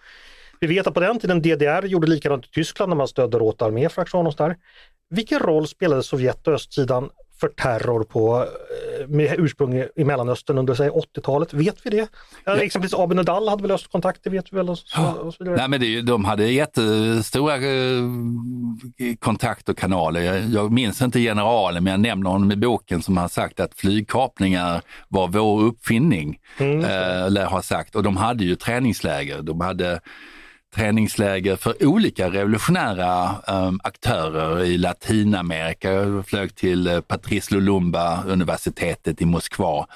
Vi 0.61 0.66
vet 0.66 0.87
att 0.87 0.94
på 0.94 1.01
den 1.01 1.18
tiden 1.18 1.42
DDR 1.42 1.83
gjorde 1.87 2.07
likadant 2.07 2.47
i 2.47 2.49
Tyskland 2.51 2.88
när 2.90 2.97
man 2.97 3.09
stödde 3.09 3.38
Rote 3.38 3.64
arméfraktion 3.64 4.27
och 4.27 4.33
sådär. 4.33 4.57
Vilken 5.11 5.38
roll 5.38 5.68
spelade 5.68 6.03
Sovjet 6.03 6.47
och 6.49 6.55
östsidan 6.55 7.11
för 7.40 7.48
terror 7.48 8.05
på, 8.05 8.37
eh, 9.01 9.09
med 9.09 9.35
ursprung 9.38 9.74
i- 9.96 10.05
Mellanöstern 10.05 10.59
under 10.59 10.74
säg 10.74 10.90
80-talet? 10.90 11.53
Vet 11.55 11.77
vi 11.87 11.90
det? 11.90 12.09
Ja. 12.44 12.57
Exempelvis 12.57 12.94
Abu 12.94 13.14
Nidal 13.14 13.48
hade 13.48 13.62
väl 13.62 13.70
östkontakter, 13.70 14.31
vet 14.31 14.53
vi 14.53 14.57
väl? 14.57 14.70
Och 14.70 14.79
så, 14.79 15.03
och 15.22 15.35
så. 15.35 15.44
Nej, 15.44 15.68
men 15.68 15.81
det, 15.81 16.01
de 16.03 16.24
hade 16.24 16.46
jättestora 16.51 17.55
eh, 17.57 18.03
kontakt 19.18 19.68
och 19.68 19.79
kanaler. 19.79 20.20
Jag, 20.20 20.44
jag 20.44 20.72
minns 20.72 21.03
inte 21.03 21.20
generalen, 21.20 21.85
men 21.85 21.90
jag 21.90 22.01
nämner 22.01 22.31
honom 22.31 22.53
i 22.53 22.57
boken 22.57 23.03
som 23.03 23.16
har 23.16 23.29
sagt 23.29 23.61
att 23.61 23.74
flygkapningar 23.74 24.83
var 25.09 25.29
vår 25.29 25.62
uppfinning, 25.62 26.38
Mm. 26.59 26.81
eh, 26.85 27.31
lär 27.31 27.46
ha 27.46 27.62
sagt. 27.62 27.94
Och 27.96 28.03
de 28.03 28.16
hade 28.16 28.44
ju 28.44 28.55
träningsläger. 28.57 29.42
De 29.42 29.61
hade 29.61 30.01
träningsläger 30.74 31.57
för 31.57 31.87
olika 31.87 32.31
revolutionära 32.31 33.37
um, 33.48 33.81
aktörer 33.85 34.64
i 34.64 34.78
Latinamerika. 34.78 35.92
Jag 35.92 36.26
flög 36.26 36.54
till 36.54 36.87
eh, 36.87 37.00
Patrice 37.00 37.50
Lumumba 37.50 38.22
universitetet 38.26 39.22
i 39.22 39.24
Moskva. 39.24 39.87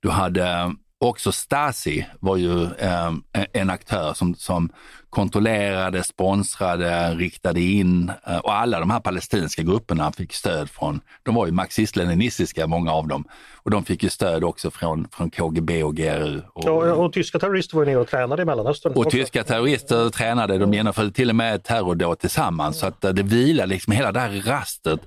Du 0.00 0.10
hade 0.10 0.74
också 1.08 1.32
Stasi 1.32 2.06
var 2.20 2.36
ju 2.36 2.64
eh, 2.64 3.12
en 3.52 3.70
aktör 3.70 4.14
som, 4.14 4.34
som 4.34 4.70
kontrollerade, 5.10 6.04
sponsrade, 6.04 7.14
riktade 7.14 7.60
in 7.60 8.12
eh, 8.26 8.38
och 8.38 8.54
alla 8.54 8.80
de 8.80 8.90
här 8.90 9.00
palestinska 9.00 9.62
grupperna 9.62 10.12
fick 10.12 10.32
stöd 10.32 10.70
från, 10.70 11.00
de 11.22 11.34
var 11.34 11.46
ju 11.46 11.52
marxist-leninistiska 11.52 12.66
många 12.66 12.92
av 12.92 13.08
dem 13.08 13.24
och 13.62 13.70
de 13.70 13.84
fick 13.84 14.02
ju 14.02 14.08
stöd 14.08 14.44
också 14.44 14.70
från, 14.70 15.08
från 15.12 15.30
KGB 15.30 15.82
och 15.82 15.96
GRU. 15.96 16.40
Och, 16.52 16.64
Och, 16.64 17.04
och 17.04 17.12
tyska 17.12 17.38
terrorister 17.38 17.76
var 17.76 17.84
ju 17.84 17.90
nere 17.90 18.00
och 18.00 18.08
tränade 18.08 18.42
i 18.42 18.44
Mellanöstern. 18.44 18.92
och 18.92 18.98
också. 18.98 19.10
tyska 19.10 19.44
terrorister 19.44 20.10
tränade, 20.10 20.58
de 20.58 20.74
genomförde 20.74 21.10
till 21.10 21.30
och 21.30 21.36
med 21.36 21.62
terrordåd 21.62 22.18
tillsammans. 22.18 22.78
Så 22.78 22.86
att 22.86 23.04
eh, 23.04 23.12
det 23.12 23.22
vilade 23.22 23.68
liksom 23.68 23.92
hela 23.92 24.12
det 24.12 24.20
här 24.20 24.42
rastet 24.46 25.00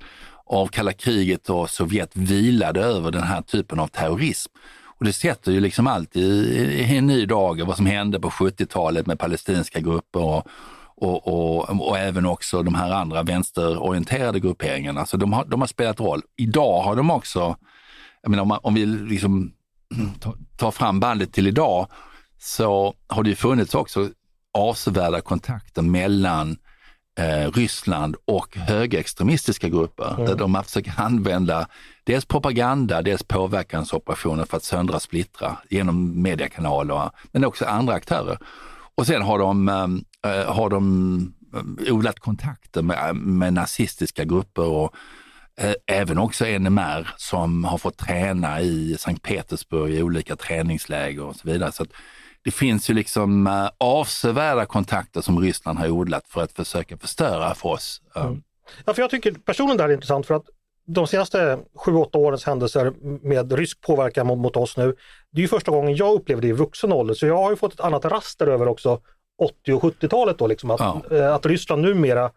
av 0.45 0.67
kalla 0.67 0.93
kriget 0.93 1.49
och 1.49 1.69
Sovjet 1.69 2.11
vilade 2.13 2.81
över 2.81 3.11
den 3.11 3.23
här 3.23 3.41
typen 3.41 3.79
av 3.79 3.87
terrorism. 3.87 4.51
Och 4.97 5.05
det 5.05 5.13
sätter 5.13 5.51
ju 5.51 5.59
liksom 5.59 5.87
allt 5.87 6.15
i, 6.15 6.21
i 6.21 6.97
en 6.97 7.07
ny 7.07 7.25
dag, 7.25 7.61
vad 7.61 7.77
som 7.77 7.85
hände 7.85 8.19
på 8.19 8.29
70-talet 8.29 9.07
med 9.07 9.19
palestinska 9.19 9.79
grupper 9.79 10.19
och, 10.19 10.47
och, 10.95 11.27
och, 11.27 11.87
och, 11.87 11.97
även 11.97 12.25
också 12.25 12.63
de 12.63 12.75
här 12.75 12.91
andra 12.91 13.23
vänsterorienterade 13.23 14.39
grupperingarna. 14.39 15.05
Så 15.05 15.17
de 15.17 15.33
har, 15.33 15.45
de 15.45 15.61
har 15.61 15.67
spelat 15.67 15.99
roll. 15.99 16.21
Idag 16.37 16.81
har 16.81 16.95
de 16.95 17.11
också, 17.11 17.57
jag 18.21 18.29
menar, 18.29 18.41
om, 18.41 18.47
man, 18.47 18.59
om 18.63 18.73
vi 18.73 18.85
liksom 18.85 19.53
tar 20.57 20.71
fram 20.71 20.99
bandet 20.99 21.33
till 21.33 21.47
idag, 21.47 21.87
så 22.39 22.93
har 23.07 23.23
det 23.23 23.29
ju 23.29 23.35
funnits 23.35 23.75
också 23.75 24.09
avsevärda 24.53 25.21
kontakter 25.21 25.81
mellan 25.81 26.57
eh, 27.17 27.51
Ryssland 27.51 28.15
och 28.25 28.57
högerextremistiska 28.57 29.69
grupper 29.69 30.13
mm. 30.13 30.25
där 30.25 30.35
de 30.35 30.63
försöker 30.63 30.93
använda 30.97 31.67
dels 32.03 32.25
propaganda, 32.25 33.01
dels 33.01 33.23
påverkansoperationer 33.23 34.45
för 34.45 34.57
att 34.57 34.63
söndra 34.63 34.99
splittra 34.99 35.57
genom 35.69 36.21
mediekanaler, 36.21 37.09
men 37.31 37.45
också 37.45 37.65
andra 37.65 37.93
aktörer. 37.93 38.37
Och 38.95 39.07
sen 39.07 39.21
har 39.21 39.39
de, 39.39 39.67
äh, 40.25 40.53
har 40.53 40.69
de 40.69 41.33
eh, 41.53 41.93
odlat 41.93 42.19
kontakter 42.19 42.81
med, 42.81 43.15
med 43.15 43.53
nazistiska 43.53 44.23
grupper 44.25 44.65
och 44.65 44.95
äh, 45.61 45.73
även 45.85 46.17
också 46.17 46.45
NMR 46.45 47.09
som 47.17 47.63
har 47.63 47.77
fått 47.77 47.97
träna 47.97 48.61
i 48.61 48.95
Sankt 48.99 49.23
Petersburg 49.23 49.93
i 49.93 50.03
olika 50.03 50.35
träningsläger 50.35 51.23
och 51.23 51.35
så 51.35 51.47
vidare. 51.47 51.71
Så 51.71 51.85
det 52.43 52.51
finns 52.51 52.89
ju 52.89 52.93
liksom 52.93 53.47
äh, 53.47 53.69
avsevärda 53.77 54.65
kontakter 54.65 55.21
som 55.21 55.39
Ryssland 55.39 55.79
har 55.79 55.89
odlat 55.89 56.27
för 56.27 56.41
att 56.41 56.51
försöka 56.51 56.97
förstöra 56.97 57.55
för 57.55 57.69
oss. 57.69 58.01
Mm. 58.15 58.43
Ja, 58.85 58.93
för 58.93 59.01
jag 59.01 59.09
tycker 59.09 59.31
personen 59.31 59.77
där 59.77 59.89
är 59.89 59.93
intressant 59.93 60.25
för 60.25 60.35
att 60.35 60.45
de 60.85 61.07
senaste 61.07 61.59
7-8 61.85 62.17
årens 62.17 62.45
händelser 62.45 62.93
med 63.27 63.51
rysk 63.51 63.81
påverkan 63.81 64.27
mot, 64.27 64.37
mot, 64.37 64.55
oss 64.55 64.77
nu, 64.77 64.95
det 65.31 65.39
är 65.39 65.41
ju 65.41 65.47
första 65.47 65.71
gången 65.71 65.95
jag 65.95 66.13
upplever 66.13 66.41
det 66.41 66.47
i 66.47 66.51
vuxen 66.51 66.91
ålder. 66.91 67.13
Så 67.13 67.27
jag 67.27 67.37
har 67.37 67.49
ju 67.49 67.55
fått 67.55 67.73
ett 67.73 67.79
annat 67.79 68.05
raster 68.05 68.47
över 68.47 68.67
också 68.67 69.01
80 69.37 69.73
och 69.73 69.83
70-talet 69.83 70.37
då, 70.37 70.47
liksom, 70.47 70.71
att, 70.71 70.79
ja. 70.79 71.01
Eh, 71.11 71.33
att 71.33 71.45
Ryssland 71.45 71.81
numera 71.81 72.31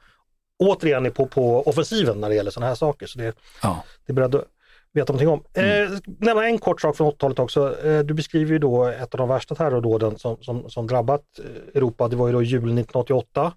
återigen 0.58 1.06
är 1.06 1.10
på, 1.10 1.26
på 1.26 1.68
offensiven 1.68 2.20
när 2.20 2.28
det 2.28 2.34
gäller 2.34 2.50
sådana 2.50 2.68
här 2.68 2.74
saker. 2.74 3.06
Så 3.06 3.18
det, 3.18 3.34
ja. 3.62 3.84
det 4.06 4.12
är 4.12 4.44
veta 4.92 5.12
någonting 5.12 5.28
om. 5.28 5.42
Mm. 5.54 5.92
Eh, 5.92 5.98
nämna 6.18 6.46
en 6.46 6.58
kort 6.58 6.80
sak 6.80 6.96
från 6.96 7.12
80-talet 7.12 7.38
också. 7.38 7.86
Eh, 7.86 7.98
du 7.98 8.14
beskriver 8.14 8.52
ju 8.52 8.58
då 8.58 8.84
ett 8.84 9.14
av 9.14 9.18
de 9.18 9.28
värsta 9.28 9.54
terrordåden 9.54 10.18
som, 10.18 10.36
som, 10.40 10.70
som 10.70 10.86
drabbat 10.86 11.22
eh, 11.38 11.76
Europa. 11.76 12.08
Det 12.08 12.16
var 12.16 12.26
ju 12.26 12.32
då 12.32 12.42
julen 12.42 12.78
1988. 12.78 13.52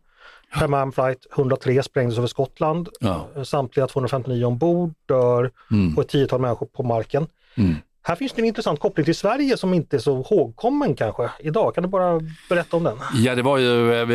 Sherman 0.52 0.92
flight 0.92 1.28
103 1.36 1.84
sprängdes 1.84 2.18
över 2.18 2.28
Skottland. 2.28 2.90
Ja. 3.00 3.28
Samtliga 3.44 3.88
259 3.88 4.46
ombord 4.46 4.94
dör 5.06 5.52
mm. 5.72 5.98
och 5.98 6.04
ett 6.04 6.10
tiotal 6.10 6.42
människor 6.42 6.66
på 6.66 6.84
marken. 6.84 7.28
Mm. 7.58 7.76
Här 8.06 8.16
finns 8.16 8.34
det 8.34 8.42
en 8.42 8.46
intressant 8.46 8.80
koppling 8.80 9.06
till 9.06 9.16
Sverige 9.16 9.58
som 9.58 9.74
inte 9.74 9.96
är 9.96 10.00
så 10.00 10.20
ihågkommen 10.20 10.96
kanske 10.96 11.30
idag. 11.40 11.76
Kan 11.76 11.84
du 11.84 11.90
bara 11.90 12.20
berätta 12.50 12.78
om 12.78 12.84
den? 12.84 12.98
Ja, 13.14 13.36
det 13.36 13.42
var 13.42 13.58
ju, 13.58 13.94
eh, 13.94 14.08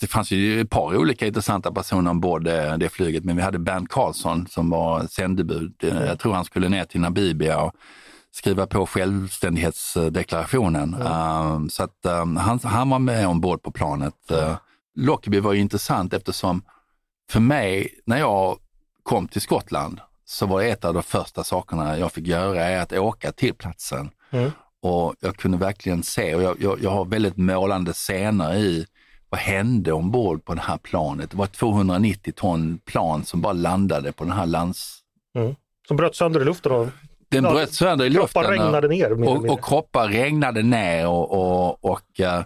det 0.00 0.06
fanns 0.06 0.30
ju 0.30 0.60
ett 0.60 0.70
par 0.70 0.96
olika 0.96 1.26
intressanta 1.26 1.72
personer 1.72 2.10
ombord 2.10 2.44
det 2.78 2.92
flyget, 2.92 3.24
men 3.24 3.36
vi 3.36 3.42
hade 3.42 3.58
Bernt 3.58 3.88
Karlsson 3.88 4.46
som 4.46 4.70
var 4.70 5.06
sändebud. 5.06 5.74
Mm. 5.82 6.06
Jag 6.06 6.18
tror 6.18 6.32
han 6.32 6.44
skulle 6.44 6.68
ner 6.68 6.84
till 6.84 7.00
Namibia 7.00 7.60
och 7.60 7.74
skriva 8.30 8.66
på 8.66 8.86
självständighetsdeklarationen. 8.86 10.94
Mm. 10.94 11.70
så 11.70 11.82
att 11.82 12.06
han, 12.38 12.60
han 12.62 12.90
var 12.90 12.98
med 12.98 13.28
ombord 13.28 13.62
på 13.62 13.70
planet. 13.70 14.14
Lockerbie 14.94 15.40
var 15.40 15.52
ju 15.52 15.60
intressant 15.60 16.12
eftersom 16.12 16.62
för 17.30 17.40
mig, 17.40 17.88
när 18.04 18.18
jag 18.18 18.58
kom 19.02 19.28
till 19.28 19.40
Skottland, 19.40 20.00
så 20.30 20.46
var 20.46 20.62
ett 20.62 20.84
av 20.84 20.94
de 20.94 21.02
första 21.02 21.44
sakerna 21.44 21.98
jag 21.98 22.12
fick 22.12 22.26
göra 22.26 22.64
är 22.64 22.80
att 22.80 22.92
åka 22.92 23.32
till 23.32 23.54
platsen. 23.54 24.10
Mm. 24.30 24.50
Och 24.82 25.14
jag 25.20 25.36
kunde 25.36 25.58
verkligen 25.58 26.02
se, 26.02 26.34
och 26.34 26.42
jag, 26.42 26.56
jag, 26.60 26.82
jag, 26.82 26.90
har 26.90 27.04
väldigt 27.04 27.36
målande 27.36 27.92
scener 27.92 28.54
i 28.54 28.86
vad 29.28 29.40
hände 29.40 29.92
ombord 29.92 30.44
på 30.44 30.54
det 30.54 30.60
här 30.60 30.78
planet. 30.78 31.30
Det 31.30 31.36
var 31.36 31.44
ett 31.44 31.52
290 31.52 32.32
ton 32.36 32.78
plan 32.84 33.24
som 33.24 33.40
bara 33.40 33.52
landade 33.52 34.12
på 34.12 34.24
den 34.24 34.32
här 34.32 34.46
lands... 34.46 34.98
Mm. 35.38 35.54
Som 35.88 35.96
bröt 35.96 36.16
sönder 36.16 36.40
i 36.40 36.44
luften? 36.44 36.72
Och... 36.72 36.88
Den 37.28 37.42
bröt 37.42 37.72
sönder 37.72 38.04
i 38.04 38.10
luften. 38.10 38.42
Kroppar 38.42 38.50
regnade 38.50 38.88
ner. 38.88 39.28
Och, 39.28 39.50
och, 39.50 39.64
kroppar 39.64 40.08
regnade 40.08 40.62
ner 40.62 41.08
och, 41.08 41.30
och, 41.32 41.84
och 41.84 42.20
uh, 42.20 42.42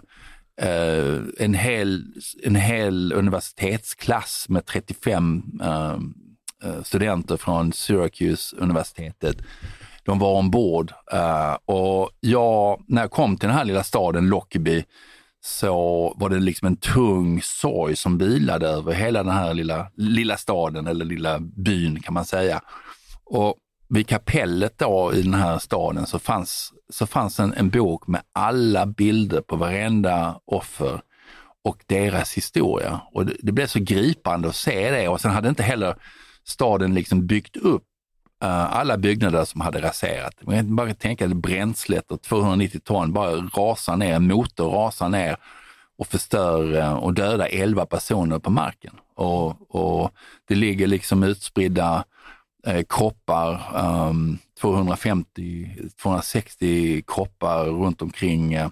Uh, 0.61 1.23
en, 1.39 1.53
hel, 1.53 2.03
en 2.43 2.55
hel 2.55 3.13
universitetsklass 3.13 4.45
med 4.49 4.65
35 4.65 5.43
uh, 5.61 5.67
uh, 5.67 5.99
Eh, 6.63 6.83
studenter 6.83 7.37
från 7.37 7.73
Syracuse-universitetet. 7.73 9.37
De 10.03 10.19
var 10.19 10.33
ombord 10.33 10.93
eh, 11.11 11.53
och 11.65 12.09
jag, 12.19 12.83
när 12.87 13.01
jag 13.01 13.11
kom 13.11 13.37
till 13.37 13.47
den 13.47 13.57
här 13.57 13.65
lilla 13.65 13.83
staden 13.83 14.29
Lockerbie 14.29 14.85
så 15.41 16.13
var 16.17 16.29
det 16.29 16.39
liksom 16.39 16.67
en 16.67 16.75
tung 16.75 17.41
sorg 17.43 17.95
som 17.95 18.17
vilade 18.17 18.67
över 18.67 18.93
hela 18.93 19.23
den 19.23 19.33
här 19.33 19.53
lilla, 19.53 19.87
lilla 19.95 20.37
staden 20.37 20.87
eller 20.87 21.05
lilla 21.05 21.39
byn 21.39 22.01
kan 22.01 22.13
man 22.13 22.25
säga. 22.25 22.61
Och 23.25 23.55
vid 23.89 24.07
kapellet 24.07 24.77
då 24.77 25.13
i 25.13 25.21
den 25.21 25.33
här 25.33 25.59
staden 25.59 26.05
så 26.07 26.19
fanns, 26.19 26.73
så 26.89 27.07
fanns 27.07 27.39
en, 27.39 27.53
en 27.53 27.69
bok 27.69 28.07
med 28.07 28.21
alla 28.33 28.85
bilder 28.85 29.41
på 29.41 29.55
varenda 29.55 30.39
offer 30.45 31.01
och 31.63 31.83
deras 31.87 32.33
historia. 32.33 33.01
Och 33.13 33.25
det, 33.25 33.35
det, 33.39 33.51
blev 33.51 33.67
så 33.67 33.79
gripande 33.79 34.47
att 34.47 34.55
se 34.55 34.91
det 34.91 35.07
och 35.07 35.21
sen 35.21 35.31
hade 35.31 35.49
inte 35.49 35.63
heller 35.63 35.95
staden 36.45 36.93
liksom 36.93 37.27
byggt 37.27 37.57
upp 37.57 37.83
uh, 38.43 38.77
alla 38.77 38.97
byggnader 38.97 39.45
som 39.45 39.61
hade 39.61 39.81
raserat. 39.81 40.33
Man 40.41 40.55
kan 40.55 40.75
bara 40.75 40.93
tänka 40.93 41.27
dig 41.27 41.35
bränslet 41.35 42.11
och 42.11 42.21
290 42.21 42.81
ton 42.83 43.13
bara 43.13 43.31
rasar 43.31 43.97
ner, 43.97 44.13
en 44.13 44.27
motor 44.27 44.69
rasar 44.69 45.09
ner 45.09 45.35
och 45.97 46.07
förstör 46.07 46.75
uh, 46.75 46.93
och 46.93 47.13
dödar 47.13 47.47
11 47.51 47.85
personer 47.85 48.39
på 48.39 48.49
marken. 48.49 48.93
Och, 49.15 49.75
och 49.75 50.11
det 50.47 50.55
ligger 50.55 50.87
liksom 50.87 51.23
utspridda 51.23 52.03
eh, 52.67 52.83
kroppar, 52.89 53.61
ehm, 53.75 54.09
um, 54.09 54.37
250-260 54.61 57.03
kroppar 57.07 57.65
runt 57.65 58.01
omkring 58.01 58.53
eh, 58.53 58.69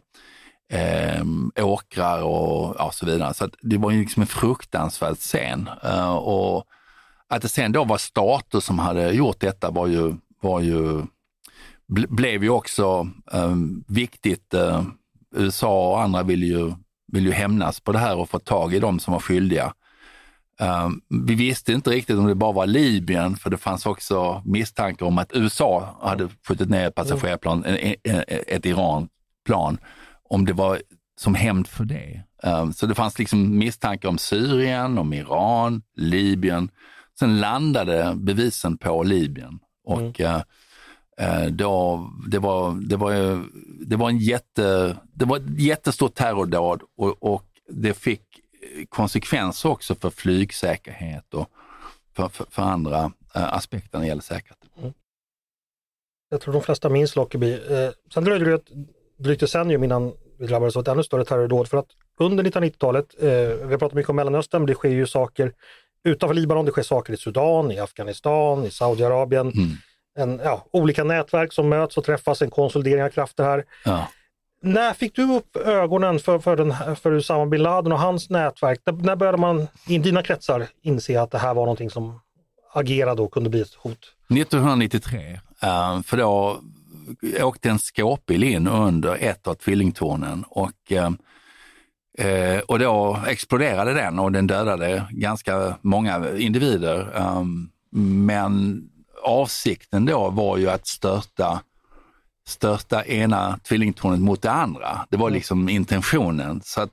ehm, 0.70 1.52
åkrar 1.56 2.24
och 2.24 2.86
och 2.86 2.94
så 2.94 3.06
vidare. 3.06 3.34
Så 3.34 3.50
det 3.62 3.78
var 3.78 3.92
ju 3.92 4.00
liksom 4.00 4.22
en 4.22 4.28
fruktansvärd 4.28 5.18
scen. 5.18 5.70
Eh, 5.84 6.14
och 6.14 6.66
att 7.32 7.42
det 7.42 7.50
sen 7.50 7.72
då 7.72 7.84
var 7.84 7.98
stater 7.98 8.60
som 8.60 8.80
hade 8.80 9.12
gjort 9.12 9.40
detta 9.40 9.72
var 9.72 9.88
ju, 9.88 10.16
var 10.42 10.60
ju 10.60 11.02
blev 11.88 12.44
ju 12.44 12.50
också 12.50 13.10
um, 13.32 13.84
viktigt. 13.88 14.54
Uh, 14.54 14.84
USA 15.36 15.90
och 15.90 16.02
andra 16.02 16.24
vill 16.24 16.44
ju, 16.44 16.74
vill 17.12 17.26
ju 17.26 17.32
hämnas 17.32 17.80
på 17.80 17.92
det 17.92 18.00
här 18.00 18.18
och 18.18 18.30
få 18.30 18.40
tag 18.40 18.74
i 18.74 18.80
de 18.80 19.00
som 19.00 19.14
var 19.14 19.20
skyldiga. 19.20 19.74
Um, 20.60 21.02
vi 21.28 21.36
visste 21.36 21.74
inte 21.74 21.90
riktigt 21.90 22.18
om 22.18 22.28
det 22.28 22.36
bara 22.36 22.52
var 22.52 22.68
Libyen, 22.68 23.36
för 23.36 23.50
det 23.50 23.58
fanns 23.58 23.86
också 23.86 24.42
misstankar 24.46 25.06
om 25.06 25.18
att 25.18 25.32
USA 25.34 25.98
hade 26.02 26.30
skjutit 26.48 26.70
ner 26.70 26.88
ett 26.88 26.96
passagerarplan, 26.96 27.66
ett 28.48 28.66
Iranplan, 28.66 29.78
om 30.30 30.46
det 30.46 30.54
var 30.54 30.82
som 31.20 31.36
hämnd 31.36 31.68
för 31.68 31.84
det. 31.84 32.24
Um, 32.44 32.74
så 32.74 32.86
det 32.86 32.96
fanns 32.96 33.20
liksom 33.20 33.58
misstankar 33.58 34.10
om 34.10 34.18
Syrien, 34.18 34.98
om 34.98 35.14
Iran, 35.14 35.82
Libyen. 35.96 36.70
Sen 37.20 37.40
landade 37.40 38.14
bevisen 38.16 38.78
på 38.78 39.04
Libyen 39.04 39.60
och 39.84 40.20
mm. 40.20 40.42
uh, 41.22 41.48
då, 41.52 42.10
det, 42.28 42.40
var, 42.40 42.88
det, 42.90 42.98
var, 42.98 43.44
det 43.86 43.96
var 43.96 44.10
en 44.10 44.18
jätte, 44.18 44.98
det 45.14 45.26
var 45.26 45.38
ett 45.38 45.60
jättestort 45.60 46.16
terrordåd 46.16 46.82
och, 46.98 47.24
och 47.24 47.46
det 47.70 47.94
fick 47.94 48.22
konsekvenser 48.90 49.70
också 49.70 49.96
för 49.96 50.10
flygsäkerhet 50.10 51.34
och 51.34 51.50
för, 52.16 52.28
för, 52.28 52.46
för 52.50 52.62
andra 52.62 53.12
eh, 53.36 53.54
aspekter 53.54 53.98
när 53.98 54.06
det 54.06 54.08
gäller 54.08 54.22
säkerhet. 54.22 54.58
Mm. 54.78 54.94
Jag 56.30 56.42
tror 56.42 56.54
de 56.54 56.62
flesta 56.62 56.90
minns 56.90 57.16
Lockerbie. 57.16 57.86
Eh, 57.86 57.92
sen 58.14 58.24
dröjde 58.24 58.46
det 58.46 58.54
ett 58.54 58.72
drygt 59.18 59.40
decennium 59.40 59.84
innan 59.84 60.14
vi 60.40 60.48
drabbades 60.48 60.76
av 60.76 60.82
ett 60.82 60.88
ännu 60.88 61.04
större 61.04 61.26
terrordåd 61.26 61.68
för 61.68 61.78
att 61.78 61.88
under 62.20 62.44
1990-talet, 62.44 63.16
eh, 63.20 63.30
vi 63.30 63.72
har 63.72 63.78
pratat 63.78 63.94
mycket 63.94 64.10
om 64.10 64.16
Mellanöstern, 64.16 64.66
det 64.66 64.74
sker 64.74 64.90
ju 64.90 65.08
saker 65.08 65.54
utanför 66.04 66.34
Libanon, 66.34 66.66
det 66.66 66.72
sker 66.72 66.84
saker 66.84 67.14
i 67.14 67.18
Sudan, 67.18 67.72
i 67.72 67.80
Afghanistan, 67.80 68.66
i 68.66 68.72
Saudiarabien. 68.72 69.48
Mm. 69.48 69.70
En, 70.18 70.42
ja, 70.44 70.66
olika 70.72 71.04
nätverk 71.04 71.54
som 71.54 71.70
möts 71.70 71.98
och 71.98 72.04
träffas, 72.04 72.42
en 72.42 72.50
konsolidering 72.50 73.04
av 73.04 73.10
krafter 73.10 73.44
här. 73.44 73.66
Ja. 73.86 74.08
När 74.64 74.94
fick 74.94 75.16
du 75.16 75.36
upp 75.36 75.58
ögonen 75.58 76.20
för, 76.20 76.40
för, 76.40 76.56
den, 76.56 76.96
för 76.96 77.12
Usama 77.14 77.46
bin 77.46 77.64
Laden 77.64 77.92
och 77.92 78.00
hans 78.00 78.30
nätverk? 78.30 78.80
När, 78.86 79.16
började 79.16 79.38
man 79.38 79.68
i 79.88 79.98
dina 79.98 80.24
kretsar 80.24 80.68
inse 80.82 81.22
att 81.22 81.32
det 81.32 81.38
här 81.38 81.54
var 81.54 81.64
någonting 81.64 81.90
som 81.90 82.20
agerade 82.74 83.22
och 83.22 83.32
kunde 83.32 83.50
bli 83.50 83.62
ett 83.62 83.74
hot? 83.74 83.98
1993, 84.30 85.40
eh, 85.62 86.02
för 86.02 86.18
då 86.18 86.60
åkte 87.42 87.70
en 87.70 87.80
skåpbil 87.80 88.44
in 88.44 88.68
under 88.68 89.18
ett 89.20 89.48
av 89.48 89.54
tvillingtornen 89.54 90.44
och, 90.48 90.92
eh, 92.18 92.60
och 92.60 92.80
då 92.80 93.20
exploderade 93.28 93.94
den 93.94 94.20
och 94.20 94.32
den 94.32 94.48
dödade 94.48 95.08
ganska 95.12 95.78
många 95.82 96.30
individer. 96.38 97.12
Eh, 97.16 97.44
men 97.96 98.84
avsikten 99.24 100.06
då 100.06 100.30
var 100.30 100.58
ju 100.58 100.70
att 100.70 100.88
störta 100.88 101.62
störta 102.48 103.06
ena 103.06 103.60
tvillingtornet 103.64 104.20
mot 104.20 104.42
det 104.42 104.52
andra. 104.52 105.06
Det 105.10 105.18
var 105.18 105.30
liksom 105.30 105.70
intentionen. 105.70 106.62
Så 106.64 106.82
att, 106.82 106.92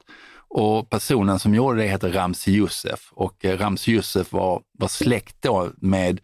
och 0.48 0.90
personen 0.90 1.38
som 1.38 1.54
gjorde 1.54 1.82
det 1.82 1.88
heter 1.88 2.12
Ramzi 2.12 2.50
Youssef 2.50 3.08
och 3.12 3.44
eh, 3.44 3.58
Ramzi 3.58 3.92
Youssef 3.92 4.32
var, 4.32 4.62
var 4.78 4.88
släkt 4.88 5.36
då 5.40 5.70
med 5.76 6.20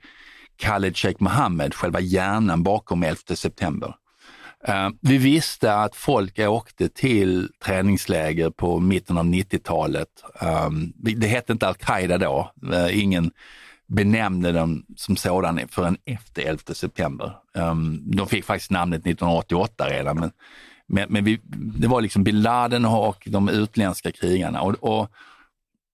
Khaled 0.58 0.96
Sheikh 0.96 1.22
Mohammed, 1.22 1.74
själva 1.74 2.00
hjärnan 2.00 2.62
bakom 2.62 3.02
11 3.02 3.16
september. 3.34 3.94
Eh, 4.68 4.88
vi 5.00 5.18
visste 5.18 5.74
att 5.74 5.96
folk 5.96 6.38
åkte 6.38 6.88
till 6.88 7.48
träningsläger 7.64 8.50
på 8.50 8.80
mitten 8.80 9.18
av 9.18 9.24
90-talet. 9.24 10.08
Ehm, 10.40 10.92
det 10.96 11.26
hette 11.26 11.52
inte 11.52 11.68
al-Qaida 11.68 12.18
då. 12.18 12.50
Eh, 12.72 13.02
ingen 13.02 13.30
benämnde 13.86 14.52
dem 14.52 14.84
som 14.96 15.16
sådan 15.16 15.60
förrän 15.68 15.96
efter 16.04 16.42
11 16.42 16.74
september. 16.74 17.36
Ehm, 17.54 18.02
de 18.04 18.26
fick 18.26 18.44
faktiskt 18.44 18.70
namnet 18.70 19.06
1988 19.06 19.88
redan, 19.88 20.20
men, 20.20 20.30
men, 20.86 21.12
men 21.12 21.24
vi, 21.24 21.40
det 21.78 21.88
var 21.88 22.00
liksom 22.00 22.24
bin 22.24 22.42
Laden 22.42 22.84
och 22.84 23.28
de 23.30 23.48
utländska 23.48 24.12
krigarna. 24.12 24.60
Och, 24.60 24.74
och 24.74 25.10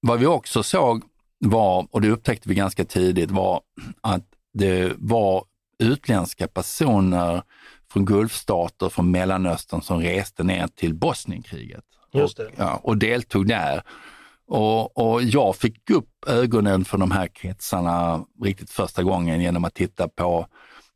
vad 0.00 0.20
vi 0.20 0.26
också 0.26 0.62
såg 0.62 1.02
var, 1.38 1.86
och 1.90 2.00
det 2.00 2.10
upptäckte 2.10 2.48
vi 2.48 2.54
ganska 2.54 2.84
tidigt, 2.84 3.30
var 3.30 3.60
att 4.00 4.24
det 4.52 4.92
var 4.98 5.44
utländska 5.78 6.48
personer 6.48 7.42
från 7.92 8.04
Gulfstater, 8.04 8.88
från 8.88 9.10
Mellanöstern 9.10 9.82
som 9.82 10.00
reste 10.00 10.42
ner 10.42 10.66
till 10.66 10.94
Bosnienkriget. 10.94 11.84
Och, 12.12 12.30
ja, 12.56 12.80
och 12.82 12.96
deltog 12.96 13.48
där. 13.48 13.82
Och, 14.46 14.98
och, 14.98 15.22
jag 15.22 15.56
fick 15.56 15.90
upp 15.90 16.08
ögonen 16.26 16.84
för 16.84 16.98
de 16.98 17.10
här 17.10 17.26
kretsarna 17.26 18.24
riktigt 18.42 18.70
första 18.70 19.02
gången 19.02 19.40
genom 19.40 19.64
att 19.64 19.74
titta 19.74 20.08
på, 20.08 20.46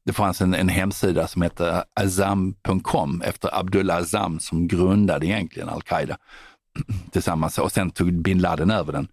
det 0.04 0.12
fanns 0.12 0.40
en, 0.40 0.54
en 0.54 0.68
hemsida 0.68 1.28
som 1.28 1.42
hette 1.42 1.84
azam.com 1.94 3.22
efter 3.22 3.58
Abdullah 3.58 3.96
Azam 3.96 4.40
som 4.40 4.68
grundade 4.68 5.26
egentligen 5.26 5.68
al-Qaida 5.68 6.16
tillsammans 7.12 7.58
och 7.58 7.72
sen 7.72 7.90
tog 7.90 8.22
bin 8.22 8.38
Laden 8.38 8.70
över 8.70 8.92
den. 8.92 9.08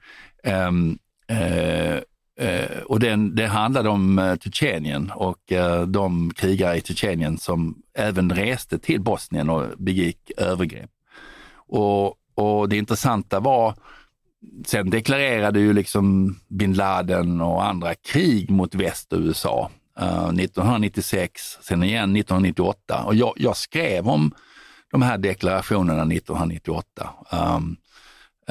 Um, 0.68 0.98
uh, 1.32 2.00
Eh, 2.40 2.82
och 2.86 3.00
den, 3.00 3.36
det 3.36 3.48
handlade 3.48 3.90
om 3.90 4.20
eh, 4.20 4.36
Tjetjenien 4.38 5.12
och 5.16 5.52
eh, 5.52 5.82
de 5.82 6.32
krigare 6.34 6.78
i 6.78 6.82
Tjetjenien 6.82 7.38
som 7.38 7.82
även 7.98 8.30
reste 8.30 8.80
till 8.80 9.02
Bosnien 9.02 9.50
och 9.50 9.66
begick 9.78 10.32
övergrepp. 10.38 10.90
Och, 11.56 12.16
och 12.36 12.70
det 12.70 12.78
intressanta 12.78 13.40
var 13.40 13.76
Sen 14.66 14.90
deklarerade 14.90 15.60
ju 15.60 15.74
liksom 15.74 16.36
bin 16.48 16.74
Laden 16.74 17.42
och 17.42 17.66
andra 17.66 17.96
krig 17.96 18.50
mot 18.50 18.76
väst 18.76 19.14
och 19.14 19.20
USA. 19.20 19.70
eh, 20.00 20.28
1996, 20.28 21.58
sen 21.62 21.84
igen 21.84 22.16
1998 22.16 23.04
och 23.04 23.16
jag, 23.16 23.34
jag, 23.36 23.58
skrev 23.58 24.08
om 24.08 24.32
de 24.92 25.02
här 25.02 25.18
deklarationerna 25.18 26.02
1998. 26.02 27.10
Um, 27.32 27.40
ehm, 27.40 27.78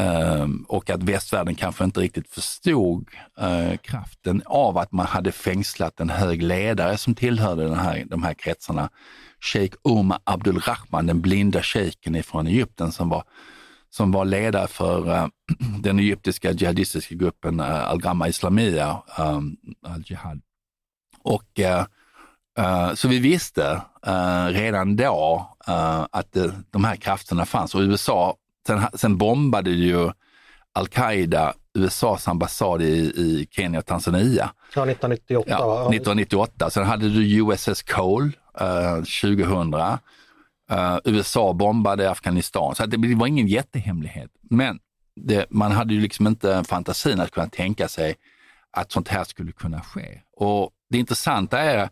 um, 0.00 0.64
och 0.68 0.90
att 0.90 1.02
västvärlden 1.02 1.54
kanske 1.54 1.84
inte 1.84 2.00
riktigt 2.00 2.28
förstod 2.28 3.08
uh, 3.42 3.76
kraften 3.76 4.42
av 4.46 4.78
att 4.78 4.92
man 4.92 5.06
hade 5.06 5.32
fängslat 5.32 6.00
en 6.00 6.10
hög 6.10 6.42
ledare 6.42 6.96
som 6.96 7.14
tillhörde 7.14 7.64
den 7.64 7.78
här, 7.78 8.04
de 8.06 8.22
här 8.22 8.34
kretsarna. 8.34 8.90
Sheikh 9.40 9.76
Omar 9.82 10.18
Abdulrahman, 10.24 11.06
den 11.06 11.20
blinda 11.20 11.62
shejken 11.62 12.14
ifrån 12.14 12.46
Egypten 12.46 12.92
som 12.92 13.08
var 13.08 13.24
som 13.90 14.12
var 14.12 14.24
ledare 14.24 14.68
för 14.68 15.08
uh, 15.08 15.26
den 15.80 15.98
egyptiska 15.98 16.50
jihadistiska 16.50 17.14
gruppen 17.14 17.60
uh, 17.60 17.90
Al-Ghamma 17.90 18.28
Islamia, 18.28 19.02
um, 19.18 19.26
ehm, 19.26 19.56
Al-Jihad. 19.92 20.40
Och 21.22 21.60
så 22.94 23.08
vi 23.08 23.18
visste 23.18 23.82
redan 24.50 24.96
då 24.96 25.48
att 26.10 26.36
de 26.70 26.84
här 26.84 26.96
krafterna 26.96 27.46
fanns 27.46 27.74
och 27.74 27.80
USA, 27.80 28.36
sen, 28.70 28.86
sen 28.94 29.16
bombade 29.16 29.70
ju 29.70 30.10
Al-Qaida 30.72 31.54
USAs 31.74 32.28
ambassad 32.28 32.82
i, 32.82 32.86
i 33.16 33.48
Kenya 33.50 33.78
och 33.78 33.86
Tanzania. 33.86 34.50
Ja, 34.74 34.82
1998. 34.82 35.50
Ja, 35.50 35.80
1998. 35.80 36.70
Sen 36.70 36.86
hade 36.86 37.08
du 37.08 37.40
USS 37.40 37.82
Cole 37.82 38.32
2000 39.22 39.74
Uh, 40.72 40.98
USA 41.04 41.52
bombade 41.52 42.10
Afghanistan, 42.10 42.74
så 42.74 42.86
det 42.86 43.14
var 43.14 43.26
ingen 43.26 43.46
jättehemlighet. 43.46 44.30
Men 44.50 44.78
det, 45.16 45.46
man 45.50 45.72
hade 45.72 45.94
ju 45.94 46.00
liksom 46.00 46.26
inte 46.26 46.64
fantasin 46.68 47.20
att 47.20 47.30
kunna 47.30 47.46
tänka 47.46 47.88
sig 47.88 48.14
att 48.70 48.92
sånt 48.92 49.08
här 49.08 49.24
skulle 49.24 49.52
kunna 49.52 49.80
ske. 49.80 50.20
Och 50.36 50.70
det 50.90 50.98
intressanta 50.98 51.58
är 51.58 51.88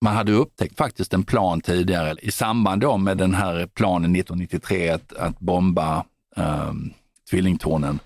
man 0.00 0.16
hade 0.16 0.32
upptäckt 0.32 0.76
faktiskt 0.76 1.14
en 1.14 1.24
plan 1.24 1.60
tidigare 1.60 2.16
i 2.22 2.30
samband 2.30 2.80
då 2.80 2.96
med 2.96 3.18
den 3.18 3.34
här 3.34 3.66
planen 3.66 4.16
1993 4.16 4.88
att, 4.88 5.12
att 5.12 5.38
bomba 5.38 6.04
um, 6.36 6.92
tvillingtornen, 7.30 7.98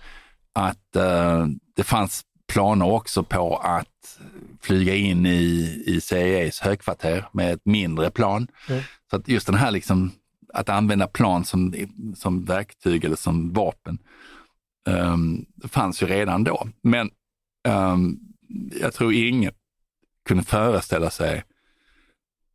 att 0.53 0.97
uh, 0.97 1.47
det 1.77 1.85
fanns 1.85 2.25
planer 2.47 2.91
också 2.91 3.23
på 3.23 3.57
att 3.57 4.19
flyga 4.61 4.95
in 4.95 5.27
i, 5.27 5.83
i 5.87 6.01
CIAs 6.01 6.61
högkvarter 6.61 7.29
med 7.33 7.53
ett 7.53 7.65
mindre 7.65 8.11
plan. 8.11 8.47
Mm. 8.69 8.83
Så 9.11 9.17
att 9.17 9.29
just 9.29 9.47
den 9.47 9.55
här 9.55 9.71
liksom, 9.71 10.13
att 10.53 10.69
använda 10.69 11.07
plan 11.07 11.45
som, 11.45 11.75
som 12.17 12.45
verktyg 12.45 13.05
eller 13.05 13.17
som 13.17 13.53
vapen 13.53 13.99
um, 14.89 15.47
fanns 15.69 16.03
ju 16.03 16.07
redan 16.07 16.45
då. 16.45 16.69
Men 16.83 17.11
um, 17.69 18.21
jag 18.81 18.95
tror 18.95 19.13
ingen 19.13 19.53
kunde 20.25 20.45
föreställa 20.45 21.11
sig 21.11 21.45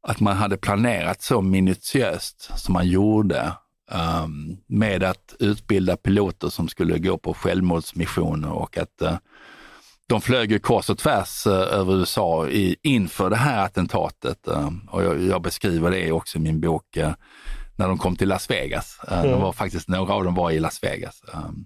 att 0.02 0.20
man 0.20 0.38
hade 0.38 0.58
planerat 0.58 1.22
så 1.22 1.42
minutiöst 1.42 2.52
som 2.56 2.74
man 2.74 2.88
gjorde 2.88 3.54
um, 3.92 4.58
med 4.68 5.04
att 5.04 5.36
utbilda 5.40 5.98
piloter 5.98 6.50
som 6.50 6.68
skulle 6.68 7.00
gå 7.00 7.18
på 7.18 7.34
självmordsmissioner 7.34 8.52
och 8.52 8.78
att 8.78 9.02
uh, 9.02 9.18
de 10.08 10.22
flög 10.22 10.52
ju 10.52 10.60
kors 10.60 10.90
och 10.90 10.98
tvärs 10.98 11.48
uh, 11.48 11.54
över 11.54 11.94
USA 11.94 12.48
i, 12.48 12.76
inför 12.84 13.30
det 13.30 13.36
här 13.36 13.66
attentatet. 13.66 14.48
Uh, 14.48 14.70
och 14.88 15.04
jag, 15.04 15.22
jag, 15.22 15.42
beskriver 15.42 15.92
det 15.92 16.12
också 16.12 16.38
i 16.38 16.42
min 16.42 16.62
bok 16.62 16.98
när 17.76 17.88
de 17.88 17.98
kom 17.98 18.16
till 18.16 18.28
Las 18.28 18.50
Vegas. 18.50 19.00
Mm. 19.08 19.32
De 19.32 19.42
var 19.42 19.54
faktiskt, 19.54 19.88
några 19.88 20.14
av 20.14 20.24
dem 20.24 20.36
var 20.36 20.52
i 20.52 20.60
Las 20.60 20.84
Vegas. 20.84 21.22
Um, 21.34 21.66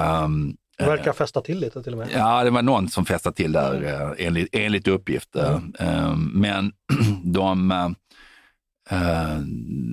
um, 0.00 0.56
det 0.78 0.84
verkar 0.84 1.12
fästa 1.12 1.40
till 1.40 1.60
lite 1.60 1.82
till 1.82 1.92
och 1.92 1.98
med. 1.98 2.08
Ja, 2.12 2.44
det 2.44 2.50
var 2.50 2.62
någon 2.62 2.88
som 2.88 3.04
fästade 3.04 3.36
till 3.36 3.52
där 3.52 3.74
mm. 3.74 4.14
enligt, 4.18 4.48
enligt 4.52 4.88
uppgift. 4.88 5.36
Mm. 5.36 5.74
Um, 5.78 6.32
men 6.34 6.72
de 7.32 7.94
Uh, 8.92 9.42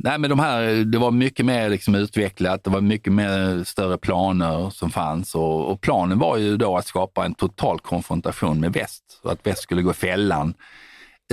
nej 0.04 0.17
men 0.17 0.30
de 0.30 0.39
här, 0.39 0.62
det 0.86 0.98
var 0.98 1.12
mycket 1.12 1.46
mer 1.46 1.70
liksom 1.70 1.96
utvecklat, 1.96 2.63
det 2.63 2.70
var 2.70 2.82
mycket 2.82 3.13
mer 3.13 3.63
större 3.63 3.98
planer 3.98 4.70
som 4.70 4.91
fanns 4.91 5.36
och, 5.36 5.72
och, 5.72 5.82
planen 5.82 6.20
var 6.20 6.38
ju 6.38 6.58
då 6.58 6.78
att 6.78 6.88
skapa 6.88 7.26
en 7.26 7.34
total 7.34 7.80
konfrontation 7.80 8.60
med 8.60 8.74
väst. 8.74 9.04
Så 9.22 9.30
att 9.30 9.48
väst 9.48 9.62
skulle 9.62 9.82
gå 9.82 9.94
fällan 9.94 10.54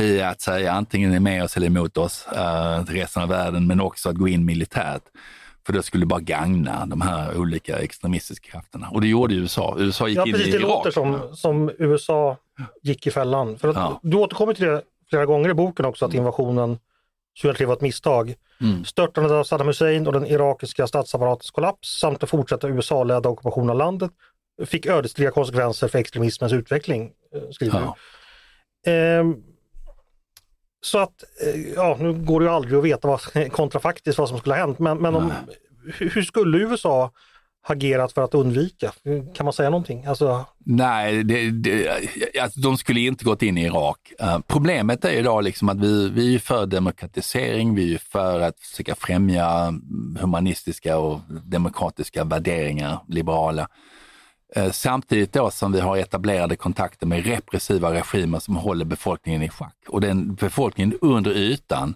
i 0.00 0.20
att 0.20 0.40
säga 0.40 0.72
antingen 0.72 1.14
är 1.14 1.20
med 1.20 1.44
oss 1.44 1.56
eller 1.56 1.66
emot 1.66 1.96
oss, 1.96 2.26
uh, 2.36 2.84
resten 2.84 3.22
av 3.22 3.28
världen, 3.28 3.66
men 3.66 3.80
också 3.80 4.08
att 4.08 4.16
gå 4.16 4.28
in 4.28 4.44
militärt. 4.44 5.02
För 5.68 5.72
det 5.72 5.82
skulle 5.82 6.06
bara 6.06 6.20
gagna 6.20 6.86
de 6.86 7.00
här 7.00 7.36
olika 7.36 7.78
extremistiska 7.78 8.50
krafterna. 8.50 8.88
Och 8.90 9.00
det 9.00 9.06
gjorde 9.06 9.34
USA. 9.34 9.76
USA 9.78 10.08
gick 10.08 10.18
ja, 10.18 10.26
in 10.26 10.32
precis, 10.32 10.48
i 10.48 10.50
det 10.50 10.56
Irak. 10.56 10.68
låter 10.68 10.90
som, 10.90 11.36
som 11.36 11.70
USA 11.78 12.36
gick 12.82 13.06
i 13.06 13.10
fällan. 13.10 13.58
För 13.58 13.68
att 13.68 13.76
ja. 13.76 14.00
Du 14.02 14.16
återkommer 14.16 14.54
till 14.54 14.64
det 14.64 14.82
flera 15.10 15.26
gånger 15.26 15.48
i 15.48 15.54
boken 15.54 15.84
också, 15.84 16.06
att 16.06 16.14
invasionen 16.14 16.78
2003 17.42 17.66
var 17.66 17.74
ett 17.74 17.80
misstag. 17.80 18.34
Mm. 18.60 18.84
Störtandet 18.84 19.32
av 19.32 19.44
Saddam 19.44 19.66
Hussein 19.66 20.06
och 20.06 20.12
den 20.12 20.26
irakiska 20.26 20.86
statsapparatens 20.86 21.50
kollaps 21.50 22.00
samt 22.00 22.20
den 22.20 22.28
fortsatta 22.28 22.68
USA-ledda 22.68 23.28
ockupationen 23.28 23.70
av 23.70 23.76
landet 23.76 24.10
fick 24.66 24.86
ödesdigra 24.86 25.30
konsekvenser 25.30 25.88
för 25.88 25.98
extremismens 25.98 26.52
utveckling, 26.52 27.12
eh, 27.34 27.40
skriver 27.50 27.80
ja. 27.80 27.96
du. 28.84 28.90
Ehm, 28.90 29.36
så 30.80 30.98
att, 30.98 31.24
eh, 31.42 31.72
ja 31.74 31.96
nu 32.00 32.12
går 32.12 32.40
det 32.40 32.46
ju 32.46 32.52
aldrig 32.52 32.78
att 32.78 32.84
veta 32.84 33.08
vad, 33.08 33.20
kontrafaktiskt 33.52 34.18
vad 34.18 34.28
som 34.28 34.38
skulle 34.38 34.54
ha 34.54 34.60
hänt, 34.60 34.78
men, 34.78 34.98
men 34.98 35.14
om, 35.14 35.32
hur 35.98 36.22
skulle 36.22 36.58
USA 36.58 37.12
agerat 37.66 38.12
för 38.12 38.22
att 38.22 38.34
undvika? 38.34 38.92
Kan 39.34 39.44
man 39.44 39.52
säga 39.52 39.70
någonting? 39.70 40.04
Alltså... 40.06 40.44
Nej, 40.58 41.24
det, 41.24 41.50
det, 41.50 41.88
alltså, 42.42 42.60
de 42.60 42.78
skulle 42.78 43.00
inte 43.00 43.24
gått 43.24 43.42
in 43.42 43.58
i 43.58 43.64
Irak. 43.64 44.12
Uh, 44.22 44.38
problemet 44.46 45.04
är 45.04 45.12
idag 45.12 45.44
liksom 45.44 45.68
att 45.68 45.80
vi, 45.80 46.10
vi 46.10 46.34
är 46.34 46.38
för 46.38 46.66
demokratisering, 46.66 47.74
vi 47.74 47.94
är 47.94 47.98
för 47.98 48.40
att 48.40 48.60
försöka 48.60 48.94
främja 48.94 49.74
humanistiska 50.20 50.98
och 50.98 51.20
demokratiska 51.44 52.24
värderingar, 52.24 52.98
liberala. 53.08 53.68
Eh, 54.56 54.70
samtidigt 54.70 55.32
då 55.32 55.50
som 55.50 55.72
vi 55.72 55.80
har 55.80 55.96
etablerade 55.96 56.56
kontakter 56.56 57.06
med 57.06 57.26
repressiva 57.26 57.92
regimer 57.94 58.38
som 58.38 58.56
håller 58.56 58.84
befolkningen 58.84 59.42
i 59.42 59.48
schack. 59.48 59.76
Och 59.88 60.00
den 60.00 60.34
befolkningen 60.34 60.98
under 61.00 61.30
ytan 61.30 61.94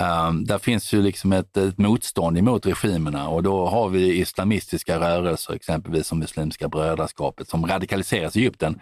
Um, 0.00 0.44
där 0.44 0.58
finns 0.58 0.92
ju 0.92 1.02
liksom 1.02 1.32
ett, 1.32 1.56
ett 1.56 1.78
motstånd 1.78 2.38
emot 2.38 2.66
regimerna 2.66 3.28
och 3.28 3.42
då 3.42 3.66
har 3.66 3.88
vi 3.88 4.18
islamistiska 4.18 5.00
rörelser, 5.00 5.54
exempelvis 5.54 6.06
som 6.06 6.18
Muslimska 6.18 6.68
brödraskapet, 6.68 7.48
som 7.48 7.66
radikaliseras 7.66 8.36
i 8.36 8.40
Egypten 8.40 8.80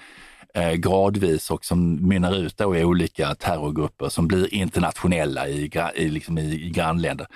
eh, 0.55 0.73
gradvis 0.73 1.51
och 1.51 1.65
som 1.65 2.09
mynnar 2.09 2.37
ut 2.37 2.57
då 2.57 2.77
i 2.77 2.85
olika 2.85 3.35
terrorgrupper 3.35 4.09
som 4.09 4.29
blir 4.29 4.55
internationella 4.55 5.49
i, 5.49 5.71
i, 5.95 6.09
liksom 6.09 6.39
i, 6.39 6.67
i 6.67 6.71
grannländer. 6.71 7.27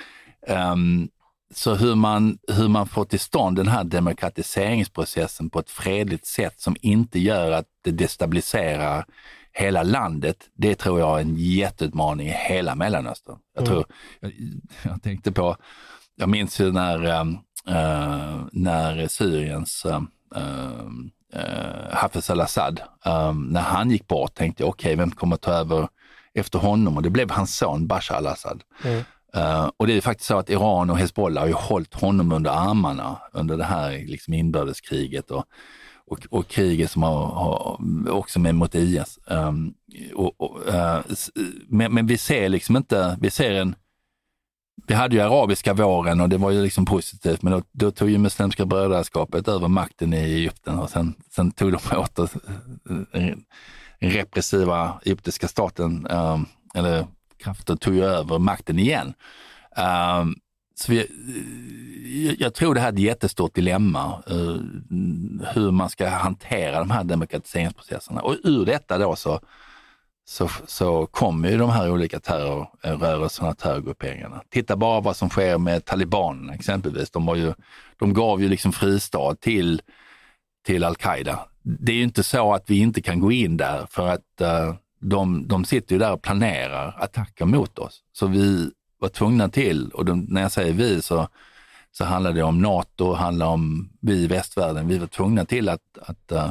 Um, 0.49 1.09
så 1.55 1.75
hur 1.75 1.95
man, 1.95 2.39
hur 2.49 2.69
man 2.69 2.87
får 2.87 3.05
till 3.05 3.21
stånd 3.21 3.57
den 3.57 3.69
här 3.69 3.85
demokratiseringsprocessen 3.85 5.51
på 5.51 5.59
ett 5.59 5.71
fredligt 5.71 6.27
sätt 6.27 6.61
som 6.61 6.77
inte 6.81 7.19
gör 7.19 7.51
att 7.53 7.67
det 7.85 7.91
destabiliserar 7.91 9.05
hela 9.53 9.83
landet, 9.83 10.37
det 10.55 10.75
tror 10.75 11.01
jag 11.01 11.19
är 11.19 11.23
en 11.23 11.37
jätteutmaning 11.37 12.29
i 12.29 12.37
hela 12.49 12.75
Mellanöstern. 12.75 13.39
Jag, 13.55 13.67
tror, 13.67 13.85
jag, 14.21 14.33
jag 14.83 15.03
tänkte 15.03 15.33
på, 15.33 15.57
jag 16.17 16.29
minns 16.29 16.61
ju 16.61 16.73
när, 16.73 17.05
äh, 17.07 18.41
när 18.53 19.09
Syriens 19.09 19.85
äh, 19.85 20.03
äh, 21.33 21.93
Hafez 21.93 22.31
al-Assad, 22.31 22.81
när 23.35 23.61
han 23.61 23.91
gick 23.91 24.09
bort 24.09 24.35
tänkte 24.35 24.63
jag, 24.63 24.69
okej, 24.69 24.89
okay, 24.89 24.97
vem 24.97 25.11
kommer 25.11 25.37
ta 25.37 25.53
över 25.53 25.89
efter 26.35 26.59
honom? 26.59 26.97
Och 26.97 27.03
det 27.03 27.11
blev 27.11 27.31
hans 27.31 27.57
son 27.57 27.87
Bashar 27.87 28.15
al-Assad. 28.15 28.63
Mm. 28.85 29.05
Uh, 29.37 29.71
och 29.77 29.87
det 29.87 29.97
är 29.97 30.01
faktiskt 30.01 30.29
så 30.29 30.39
att 30.39 30.51
Iran 30.51 30.91
och 30.91 30.99
Hezbollah 30.99 31.43
har 31.43 31.49
ju 31.49 31.55
hållit 31.55 31.95
honom 31.95 32.33
under 32.33 32.51
armarna 32.51 33.19
under 33.33 33.57
det 33.57 33.65
här 33.65 33.91
liksom 34.07 34.35
inbördeskriget 34.35 35.31
och, 35.31 35.45
och, 36.07 36.27
och 36.31 36.49
kriget 36.49 36.91
som 36.91 37.03
har, 37.03 37.27
har 37.27 37.81
också 38.11 38.39
med 38.39 38.55
mot 38.55 38.75
IS. 38.75 39.19
Um, 39.27 39.37
ehm, 39.39 39.75
och, 40.15 40.41
och, 40.41 40.59
uh, 40.69 41.01
men, 41.69 41.95
men, 41.95 42.07
vi 42.07 42.19
ser 42.19 42.49
liksom 42.49 42.77
inte, 42.77 43.19
vi 43.21 43.31
ser 43.31 43.53
en, 43.53 43.75
vi 44.87 44.95
hade 44.95 45.17
ju 45.17 45.23
arabiska 45.23 45.75
våren 45.75 46.21
och 46.21 46.29
det 46.29 46.39
var 46.39 46.51
ju 46.51 46.63
liksom 46.63 46.85
positivt, 46.85 47.43
men 47.43 47.53
då, 47.53 47.63
då 47.73 47.91
tog 47.91 48.11
ju 48.11 48.19
Muslimska 48.19 48.67
brödraskapet 48.67 49.49
över 49.49 49.69
makten 49.69 50.13
i 50.13 50.17
Egypten 50.17 50.79
och 50.79 50.91
sen, 50.91 51.15
sen 51.31 51.51
tog 51.51 51.73
de 51.73 51.97
åter 51.97 52.29
eh, 53.13 53.37
den 54.01 54.11
repressiva 54.11 55.01
egyptiska 55.05 55.49
staten, 55.49 56.07
um, 56.11 56.47
eller 56.75 57.07
krafter 57.43 57.77
tog 57.77 57.95
ju 57.95 58.05
över 58.05 58.39
makten 58.39 58.79
igen. 58.79 59.15
Um, 59.77 60.37
så 60.75 60.93
vi, 60.93 60.99
eh, 60.99 62.35
jag 62.39 62.55
tror 62.55 62.75
det 62.75 62.81
här 62.81 62.89
är 62.89 62.93
ett 62.93 62.99
jättestort 62.99 63.55
dilemma, 63.55 64.23
uh, 64.31 64.61
hur 65.55 65.71
man 65.71 65.91
ska 65.91 66.09
hantera 66.09 66.79
de 66.79 66.91
här 66.91 67.05
demokratiseringsprocesserna. 67.05 68.23
Och 68.23 68.37
ur 68.45 68.65
detta 68.65 68.99
då 68.99 69.17
så, 69.17 69.41
så, 70.25 70.51
så 70.67 71.07
kommer 71.07 71.51
ju 71.51 71.59
de 71.59 71.71
här 71.71 71.91
olika 71.91 72.21
terrorrörelserna, 72.21 73.55
terrorgrupperingarna. 73.55 74.43
Titta 74.49 74.77
bara 74.77 75.01
vad 75.01 75.17
som 75.17 75.31
sker 75.31 75.59
med 75.59 75.85
talibanerna 75.85 76.55
exempelvis. 76.55 77.11
De, 77.11 77.27
var 77.27 77.37
ju, 77.37 77.55
de 77.99 78.15
gav 78.15 78.43
ju 78.43 78.49
liksom 78.49 78.73
fristad 78.73 79.35
till, 79.35 79.83
till 80.67 80.85
al-Qaida. 80.85 81.47
Det 81.63 81.93
är 81.93 81.97
ju 81.97 82.03
inte 82.03 82.23
så 82.23 82.55
att 82.55 82.71
vi 82.71 82.79
inte 82.79 83.03
kan 83.03 83.21
gå 83.21 83.33
in 83.33 83.57
där 83.57 83.87
för 83.91 84.09
att 84.09 84.41
uh, 84.41 84.75
de, 85.01 85.49
de 85.49 85.65
sitter 85.65 85.95
ju 85.95 85.99
där 85.99 86.13
och 86.13 86.23
planerar 86.23 86.97
attacker 86.99 87.45
mot 87.45 87.79
oss. 87.79 88.03
Så 88.13 88.27
vi 88.27 88.71
var 88.99 89.09
tvungna 89.09 89.49
till, 89.49 89.91
och 89.91 90.05
de, 90.05 90.27
när 90.29 90.43
jag 90.43 90.53
säger 90.53 90.73
vi 90.73 91.03
så, 91.03 91.29
så 91.93 92.05
handlar 92.05 92.33
det 92.33 92.43
om 92.43 92.63
NATO, 92.63 93.13
handlar 93.13 93.47
om 93.47 93.93
vi 94.01 94.15
i 94.15 94.27
västvärlden. 94.27 94.89
Vi 94.89 94.99
var 94.99 95.07
tvungna 95.07 95.45
till 95.45 95.69
att, 95.69 95.99
att 96.03 96.33
uh, 96.33 96.51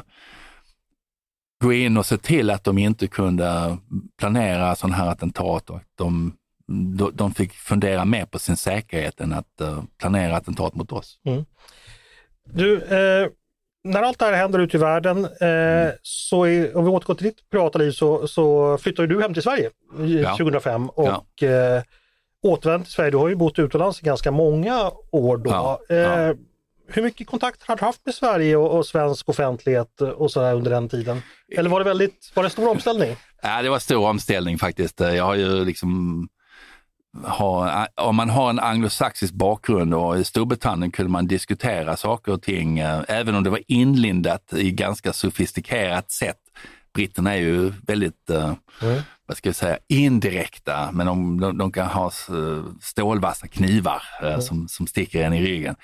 gå 1.62 1.74
in 1.74 1.98
och 1.98 2.06
se 2.06 2.18
till 2.18 2.50
att 2.50 2.64
de 2.64 2.78
inte 2.78 3.08
kunde 3.08 3.78
planera 4.18 4.76
sådana 4.76 4.96
här 4.96 5.08
attentat 5.08 5.70
och 5.70 5.78
att 5.78 5.92
de, 5.96 6.34
de, 6.68 7.12
de 7.14 7.34
fick 7.34 7.54
fundera 7.54 8.06
mer 8.06 8.26
på 8.26 8.40
sin 8.40 8.58
säkerhet 8.58 9.22
än 9.22 9.34
att 9.34 9.62
uh, 9.62 9.84
planera 10.00 10.38
attentat 10.38 10.76
mot 10.76 10.92
oss. 10.92 11.20
Mm. 11.26 11.46
Du, 12.54 12.82
eh, 12.84 13.30
när 13.90 14.02
allt 14.02 14.20
det 14.20 14.26
här 14.26 14.34
händer 14.34 14.60
ute 14.60 14.78
i 14.78 14.80
världen, 14.80 15.26
eh, 15.26 15.48
mm. 15.48 15.92
så 16.02 16.44
är, 16.44 16.78
om 16.78 16.84
vi 16.84 16.90
återgår 16.90 17.16
till 17.16 17.26
ditt 17.26 17.50
privata 17.50 17.80
liv, 17.80 17.92
så, 17.92 18.28
så 18.28 18.78
flyttade 18.78 19.08
du 19.08 19.22
hem 19.22 19.34
till 19.34 19.44
Sverige 19.44 19.70
ja. 20.24 20.38
2005 20.38 20.90
och 20.90 21.24
ja. 21.36 21.48
eh, 21.48 21.84
återvänt 22.44 22.86
till 22.86 22.94
Sverige. 22.94 23.12
Du 23.12 23.18
har 23.18 23.28
ju 23.28 23.36
bott 23.36 23.60
utomlands 23.60 24.02
i 24.02 24.06
ganska 24.06 24.32
många 24.32 24.92
år 25.12 25.38
då. 25.38 25.50
Ja. 25.50 25.96
Eh, 25.96 26.36
hur 26.92 27.04
mycket 27.04 27.28
kontakt 27.28 27.64
har 27.64 27.76
du 27.76 27.86
haft 27.86 28.06
med 28.06 28.16
Sverige 28.16 28.56
och, 28.56 28.78
och 28.78 28.86
svensk 28.86 29.30
offentlighet 29.30 30.02
och 30.02 30.32
sådär 30.32 30.56
under 30.56 30.72
den 30.72 30.90
tiden? 30.90 31.22
Eller 31.58 31.70
var 31.70 31.80
det 31.80 31.86
väldigt, 31.86 32.32
var 32.36 32.44
det 32.44 32.50
stor 32.50 32.70
omställning? 32.70 33.16
Ja, 33.42 33.62
det 33.62 33.70
var 33.70 33.80
stor 33.80 34.08
omställning 34.08 34.58
faktiskt. 34.58 35.00
Jag 35.00 35.24
har 35.24 35.36
ju 35.36 35.66
liksom 35.66 36.28
ha, 37.24 37.88
om 37.96 38.16
man 38.16 38.30
har 38.30 38.50
en 38.50 38.60
anglosaxisk 38.60 39.34
bakgrund 39.34 39.94
och 39.94 40.20
i 40.20 40.24
Storbritannien 40.24 40.92
kunde 40.92 41.12
man 41.12 41.28
diskutera 41.28 41.98
saker 41.98 42.32
och 42.32 42.42
ting, 42.42 42.80
eh, 42.80 43.02
även 43.08 43.36
om 43.36 43.44
det 43.44 43.50
var 43.50 43.62
inlindat 43.68 44.54
i 44.54 44.72
ganska 44.72 45.14
sofistikerat 45.14 46.12
sätt. 46.12 46.40
Britterna 46.94 47.36
är 47.36 47.40
ju 47.40 47.74
väldigt, 47.88 48.30
eh, 48.30 48.54
mm. 48.82 49.02
vad 49.26 49.38
ska 49.38 49.50
jag 49.50 49.56
säga, 49.56 49.78
indirekta, 49.88 50.90
men 50.92 51.08
de, 51.08 51.40
de, 51.40 51.58
de 51.58 51.72
kan 51.72 51.88
ha 51.88 52.06
eh, 52.06 52.64
stålvassa 52.82 53.48
knivar 53.48 54.02
mm. 54.22 54.42
som, 54.42 54.68
som 54.68 54.88
sticker 54.88 55.24
en 55.24 55.34
i 55.34 55.42
ryggen. 55.42 55.76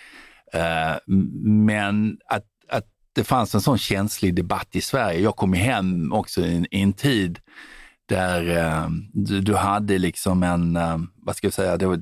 Men 1.43 2.17
att, 2.25 2.43
att 2.69 2.85
det 3.13 3.23
fanns 3.23 3.55
en 3.55 3.61
sån 3.61 3.77
känslig 3.77 4.35
debatt 4.35 4.67
i 4.71 4.81
Sverige. 4.81 5.19
Jag 5.19 5.35
kom 5.35 5.53
hem 5.53 6.13
också 6.13 6.41
i 6.41 6.65
en, 6.71 6.93
tid 6.93 7.39
där 8.05 8.57
eh, 8.57 8.89
du, 9.13 9.41
du, 9.41 9.55
hade 9.55 9.97
liksom 9.97 10.43
en, 10.43 10.75
eh, 10.75 10.97
vad 11.15 11.35
ska 11.35 11.47
jag 11.47 11.53
säga, 11.53 11.87
var, 11.87 11.99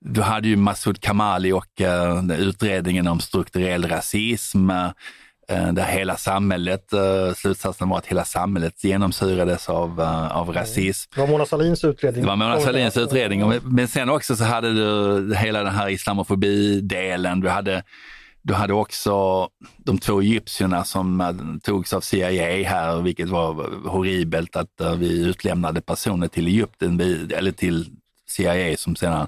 du 0.00 0.20
hade 0.20 0.48
ju 0.48 0.56
Masoud 0.56 1.00
Kamali 1.00 1.52
och 1.52 1.80
eh, 1.80 2.24
utredningen 2.38 3.08
om 3.08 3.20
strukturell 3.20 3.88
rasism, 3.88 4.70
eh, 4.70 5.72
där 5.72 5.84
hela 5.84 6.16
samhället, 6.16 6.92
eh, 6.92 7.34
slutsatsen 7.36 7.88
var 7.88 7.98
att 7.98 8.06
hela 8.06 8.24
samhället 8.24 8.84
genomsyrades 8.84 9.68
av, 9.68 10.00
eh, 10.00 10.36
av 10.36 10.52
rasism. 10.52 11.10
Det 11.14 11.20
var 11.20 11.28
Mona 11.28 11.46
Sahlins 11.46 11.84
utredning. 11.84 12.22
Det 12.22 12.28
var 12.28 12.36
Mona 12.36 12.60
Sahlins 12.60 12.96
utredning, 12.96 13.60
men 13.62 13.88
sen 13.88 14.10
också 14.10 14.36
så 14.36 14.44
hade 14.44 14.74
du 14.74 15.34
hela 15.34 15.62
den 15.62 15.74
här 15.74 15.88
islamofobi-delen, 15.88 17.40
du 17.40 17.48
hade 17.48 17.82
du 18.44 18.54
hade 18.54 18.72
också 18.72 19.48
de 19.76 19.98
två 19.98 20.20
egyptierna 20.20 20.84
som 20.84 21.20
eh, 21.20 21.32
togs 21.62 21.92
av 21.92 22.00
CIA 22.00 22.68
här, 22.68 23.00
vilket 23.00 23.28
var 23.28 23.54
horribelt 23.88 24.56
att 24.56 24.80
eh, 24.80 24.94
vi 24.94 25.22
utlämnade 25.24 25.80
personer 25.80 26.28
till 26.28 26.46
Egypten, 26.46 27.00
eller 27.30 27.52
till 27.52 27.86
CIA 28.28 28.76
som 28.76 28.96
sedan 28.96 29.26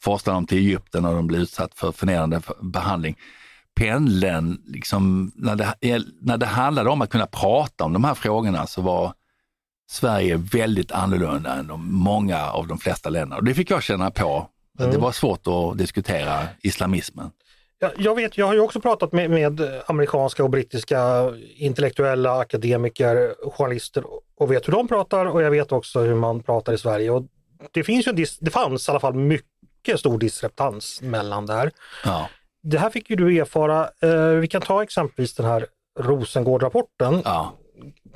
forslade 0.00 0.36
dem 0.36 0.46
till 0.46 0.58
Egypten 0.58 1.04
och 1.04 1.14
de 1.14 1.26
blev 1.26 1.40
utsatt 1.40 1.74
för 1.74 1.92
förnedrande 1.92 2.40
behandling. 2.60 3.16
Pendeln, 3.74 4.62
liksom, 4.66 5.32
när, 5.34 5.56
det, 5.56 6.04
när 6.20 6.36
det 6.36 6.46
handlade 6.46 6.90
om 6.90 7.02
att 7.02 7.10
kunna 7.10 7.26
prata 7.26 7.84
om 7.84 7.92
de 7.92 8.04
här 8.04 8.14
frågorna 8.14 8.66
så 8.66 8.82
var 8.82 9.12
Sverige 9.90 10.36
väldigt 10.36 10.92
annorlunda 10.92 11.54
än 11.54 11.66
de, 11.66 11.92
många 11.92 12.46
av 12.46 12.66
de 12.66 12.78
flesta 12.78 13.08
länderna. 13.08 13.36
Och 13.36 13.44
det 13.44 13.54
fick 13.54 13.70
jag 13.70 13.82
känna 13.82 14.10
på. 14.10 14.48
Mm. 14.78 14.90
Det 14.90 14.98
var 14.98 15.12
svårt 15.12 15.46
att 15.46 15.78
diskutera 15.78 16.48
islamismen. 16.62 17.30
Jag, 17.80 17.92
jag, 17.96 18.14
vet, 18.14 18.38
jag 18.38 18.46
har 18.46 18.54
ju 18.54 18.60
också 18.60 18.80
pratat 18.80 19.12
med, 19.12 19.30
med, 19.30 19.60
amerikanska 19.86 20.44
och 20.44 20.50
brittiska 20.50 21.32
intellektuella 21.56 22.38
akademiker, 22.38 23.34
journalister 23.50 24.04
och 24.36 24.52
vet 24.52 24.68
hur 24.68 24.72
de 24.72 24.88
pratar 24.88 25.26
och 25.26 25.42
jag 25.42 25.50
vet 25.50 25.72
också 25.72 26.00
hur 26.00 26.14
man 26.14 26.42
pratar 26.42 26.72
i 26.72 26.78
Sverige. 26.78 27.10
Och 27.10 27.24
det, 27.72 27.84
finns 27.84 28.06
ju 28.06 28.12
dis, 28.12 28.38
det 28.38 28.50
fanns 28.50 28.88
i 28.88 28.90
alla 28.90 29.00
fall 29.00 29.14
mycket 29.14 30.00
stor 30.00 30.18
diskrepans 30.18 31.02
mellan 31.02 31.46
där. 31.46 31.70
Ja. 32.04 32.28
Det 32.62 32.78
här 32.78 32.90
fick 32.90 33.10
ju 33.10 33.16
du 33.16 33.38
erfara. 33.38 33.90
Eh, 34.02 34.28
vi 34.28 34.48
kan 34.48 34.62
ta 34.62 34.82
exempelvis 34.82 35.34
den 35.34 35.46
här 35.46 35.66
Rosengård-rapporten. 36.00 37.22
Ja. 37.24 37.54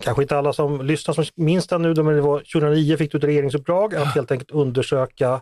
Kanske 0.00 0.22
inte 0.22 0.38
alla 0.38 0.52
som 0.52 0.86
lyssnar 0.86 1.14
som 1.14 1.24
minns 1.34 1.66
den 1.66 1.82
nu, 1.82 1.94
men 1.94 2.14
det 2.14 2.20
var 2.20 2.38
2009 2.38 2.96
fick 2.96 3.12
du 3.12 3.18
ett 3.18 3.24
regeringsuppdrag 3.24 3.94
att 3.94 4.14
helt 4.14 4.30
enkelt 4.30 4.50
undersöka 4.50 5.40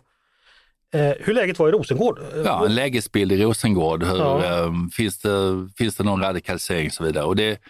Eh, 0.93 1.13
hur 1.19 1.33
läget 1.33 1.59
var 1.59 1.69
i 1.69 1.71
Rosengård? 1.71 2.19
Ja, 2.45 2.65
en 2.65 2.75
lägesbild 2.75 3.31
i 3.31 3.43
Rosengård. 3.43 4.03
Hur, 4.03 4.17
ja. 4.17 4.45
eh, 4.45 4.71
finns, 4.93 5.19
det, 5.19 5.69
finns 5.77 5.95
det 5.95 6.03
någon 6.03 6.21
radikalisering 6.21 6.87
och 6.87 6.93
så 6.93 7.03
vidare. 7.03 7.23
Och 7.23 7.35
det, 7.35 7.61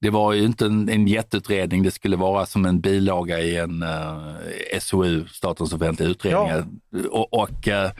det 0.00 0.10
var 0.10 0.32
ju 0.32 0.44
inte 0.44 0.66
en, 0.66 0.88
en 0.88 1.08
jätteutredning, 1.08 1.82
det 1.82 1.90
skulle 1.90 2.16
vara 2.16 2.46
som 2.46 2.64
en 2.66 2.80
bilaga 2.80 3.40
i 3.40 3.56
en 3.56 3.82
eh, 3.82 4.78
SOU, 4.80 5.26
Statens 5.26 5.72
offentliga 5.72 6.08
utredningar. 6.08 6.64
Ja. 6.90 7.08
Och, 7.10 7.34
och, 7.34 7.68
uh, 7.68 7.90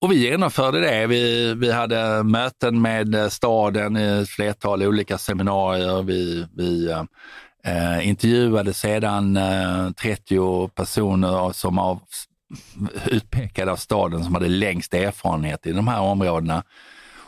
och, 0.00 0.12
vi 0.12 0.16
genomförde 0.16 0.80
det. 0.80 1.06
Vi, 1.06 1.54
vi 1.54 1.72
hade 1.72 2.22
möten 2.22 2.82
med 2.82 3.32
staden, 3.32 3.96
ett 3.96 4.28
flertal 4.28 4.82
olika 4.82 5.18
seminarier. 5.18 6.02
Vi, 6.02 6.46
vi 6.56 6.88
uh, 7.68 8.08
intervjuade 8.08 8.72
sedan 8.72 9.38
30 10.02 10.68
personer 10.68 11.52
som 11.52 11.78
av 11.78 12.00
utpekade 13.06 13.72
av 13.72 13.76
staden 13.76 14.24
som 14.24 14.34
hade 14.34 14.48
längst 14.48 14.94
erfarenhet 14.94 15.66
i 15.66 15.72
de 15.72 15.88
här 15.88 16.00
områdena. 16.00 16.64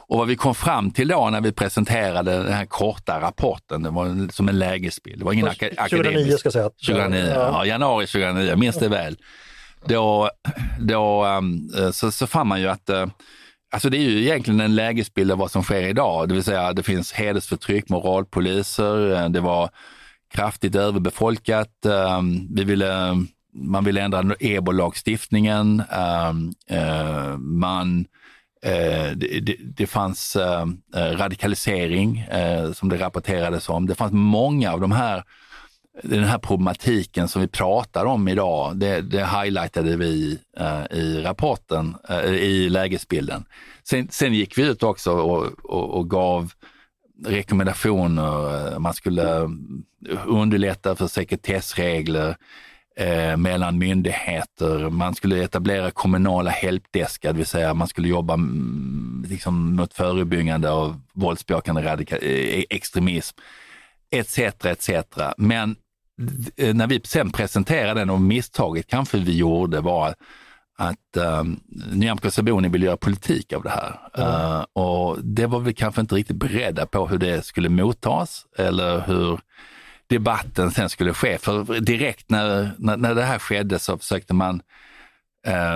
Och 0.07 0.19
vad 0.19 0.29
vi 0.29 0.37
kom 0.37 0.55
fram 0.55 0.91
till 0.91 1.09
då 1.09 1.31
när 1.31 1.41
vi 1.41 1.53
presenterade 1.53 2.43
den 2.43 2.53
här 2.53 2.67
korta 2.67 3.21
rapporten, 3.21 3.83
det 3.83 3.91
var 3.91 4.33
som 4.33 4.49
en 4.49 4.59
lägesbild. 4.59 5.19
Det 5.19 5.25
var 5.25 5.33
ingen 5.33 5.47
2009 5.47 5.75
akademisk. 5.79 6.39
ska 6.39 6.47
jag 6.47 6.53
säga. 6.53 6.71
2009, 6.87 7.33
ja. 7.35 7.35
ja. 7.35 7.67
januari 7.67 8.07
2009, 8.07 8.49
jag 8.49 8.59
minns 8.59 8.77
det 8.77 8.89
väl. 8.89 9.17
Då, 9.85 10.31
då 10.81 11.27
um, 11.27 11.71
så, 11.93 12.13
så 12.13 12.27
fann 12.27 12.47
man 12.47 12.61
ju 12.61 12.69
att 12.69 12.91
uh, 12.91 13.07
Alltså 13.75 13.91
det 13.91 13.97
är 13.97 14.01
ju 14.01 14.23
egentligen 14.23 14.61
en 14.61 14.75
lägesbild 14.75 15.33
av 15.33 15.39
vad 15.39 15.51
som 15.51 15.63
sker 15.63 15.83
idag, 15.83 16.29
det 16.29 16.35
vill 16.35 16.45
säga 16.45 16.73
det 16.73 16.83
finns 16.83 17.13
hedersförtryck, 17.13 17.89
moralpoliser, 17.89 19.29
det 19.29 19.41
var 19.41 19.71
kraftigt 20.35 20.75
överbefolkat. 20.75 21.71
Vi 22.51 22.65
ville, 22.65 23.25
man 23.55 23.85
vill 23.85 23.99
ändra 23.99 24.35
EBO-lagstiftningen. 24.41 25.83
Ehm, 25.91 26.53
eh, 26.69 27.37
man 27.39 28.07
eh, 28.63 29.11
det, 29.17 29.41
det, 29.41 29.57
det, 29.61 29.87
fanns 29.87 30.37
eh, 30.37 30.67
radikalisering 30.95 32.27
som 32.73 32.89
det 32.89 32.97
rapporterades 32.97 33.69
om. 33.69 33.87
Det 33.87 33.95
fanns 33.95 34.13
många 34.13 34.73
av 34.73 34.81
de 34.81 34.93
här 34.93 35.25
den 36.03 36.25
här 36.25 36.39
problematiken 36.39 37.29
som 37.29 37.43
vi 37.43 37.49
pratar 37.49 38.05
om 38.05 38.29
idag, 38.29 38.77
det, 38.77 39.01
det 39.01 39.27
highlightade 39.27 39.97
vi 39.97 40.39
uh, 40.61 40.99
i 40.99 41.23
rapporten, 41.23 41.97
uh, 42.11 42.27
i 42.27 42.69
lägesbilden. 42.69 43.45
Sen, 43.89 44.09
sen, 44.11 44.35
gick 44.35 44.59
vi 44.59 44.63
ut 44.63 44.83
också 44.83 45.13
och, 45.13 45.47
och, 45.63 45.99
och 45.99 46.11
gav 46.11 46.53
rekommendationer. 47.27 48.79
Man 48.79 48.95
skulle 48.95 49.51
underlätta 50.27 50.97
för 50.97 51.07
sekretessregler 51.07 52.37
eh, 53.01 53.37
mellan 53.37 53.79
myndigheter. 53.79 54.91
Man 54.91 55.15
skulle 55.15 55.45
etablera 55.45 55.91
kommunala 55.91 56.51
helpdeskar, 56.51 57.33
det 57.33 57.39
vill 57.39 57.47
säga 57.47 57.75
man 57.75 57.89
skulle 57.89 58.09
jobba 58.09 58.35
mm, 58.35 59.25
liksom, 59.29 59.77
mot 59.77 59.95
förebyggande 59.95 60.71
av 60.71 61.01
våldsbejakande 61.13 61.83
radikal- 61.83 62.65
extremism 62.71 63.39
etc. 64.11 64.39
etc. 64.65 64.91
Men 65.37 65.77
Eh, 66.57 66.75
när 66.75 66.87
vi 66.87 67.01
sen 67.05 67.31
presenterade 67.31 68.01
den 68.01 68.11
och 68.11 68.21
misstaget 68.21 68.87
kanske 68.87 69.19
vi 69.19 69.37
gjorde 69.37 69.81
var 69.81 70.15
att 70.79 71.17
um, 71.17 71.61
Nyamko 71.93 72.31
Sabuni 72.31 72.69
vill 72.69 72.83
göra 72.83 72.97
politik 72.97 73.53
av 73.53 73.63
det 73.63 73.71
här. 73.71 74.01
Mm. 74.15 74.29
Uh, 74.29 74.65
och 74.73 75.25
det 75.25 75.47
var 75.47 75.61
vi 75.61 75.75
kanske 75.75 76.01
inte 76.01 76.15
riktigt 76.15 76.37
beredda 76.37 76.87
på 76.87 77.07
hur 77.07 77.19
det 77.19 77.45
skulle 77.45 77.69
mottas 77.69 78.47
eller 78.59 79.01
hur 79.01 79.41
debatten 80.07 80.71
sen 80.71 80.89
skulle 80.89 81.15
ske. 81.15 81.39
För 81.39 81.81
direkt 81.81 82.31
när, 82.31 82.71
när, 82.79 82.97
när 82.97 83.15
det 83.15 83.23
här 83.23 83.39
skedde 83.39 83.79
så 83.79 83.99
försökte 83.99 84.35
man 84.35 84.63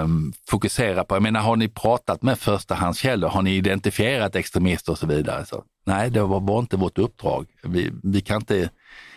um, 0.02 0.32
fokusera 0.48 1.04
på, 1.04 1.14
jag 1.14 1.22
menar 1.22 1.40
har 1.40 1.56
ni 1.56 1.68
pratat 1.68 2.22
med 2.22 2.38
förstahandskällor, 2.38 3.28
har 3.28 3.42
ni 3.42 3.56
identifierat 3.56 4.36
extremister 4.36 4.92
och 4.92 4.98
så 4.98 5.06
vidare? 5.06 5.46
Så, 5.46 5.64
nej, 5.86 6.10
det 6.10 6.22
var 6.22 6.40
bara 6.40 6.58
inte 6.60 6.76
vårt 6.76 6.98
uppdrag. 6.98 7.46
Vi, 7.62 7.92
vi 8.02 8.20
kan 8.20 8.36
inte 8.36 8.70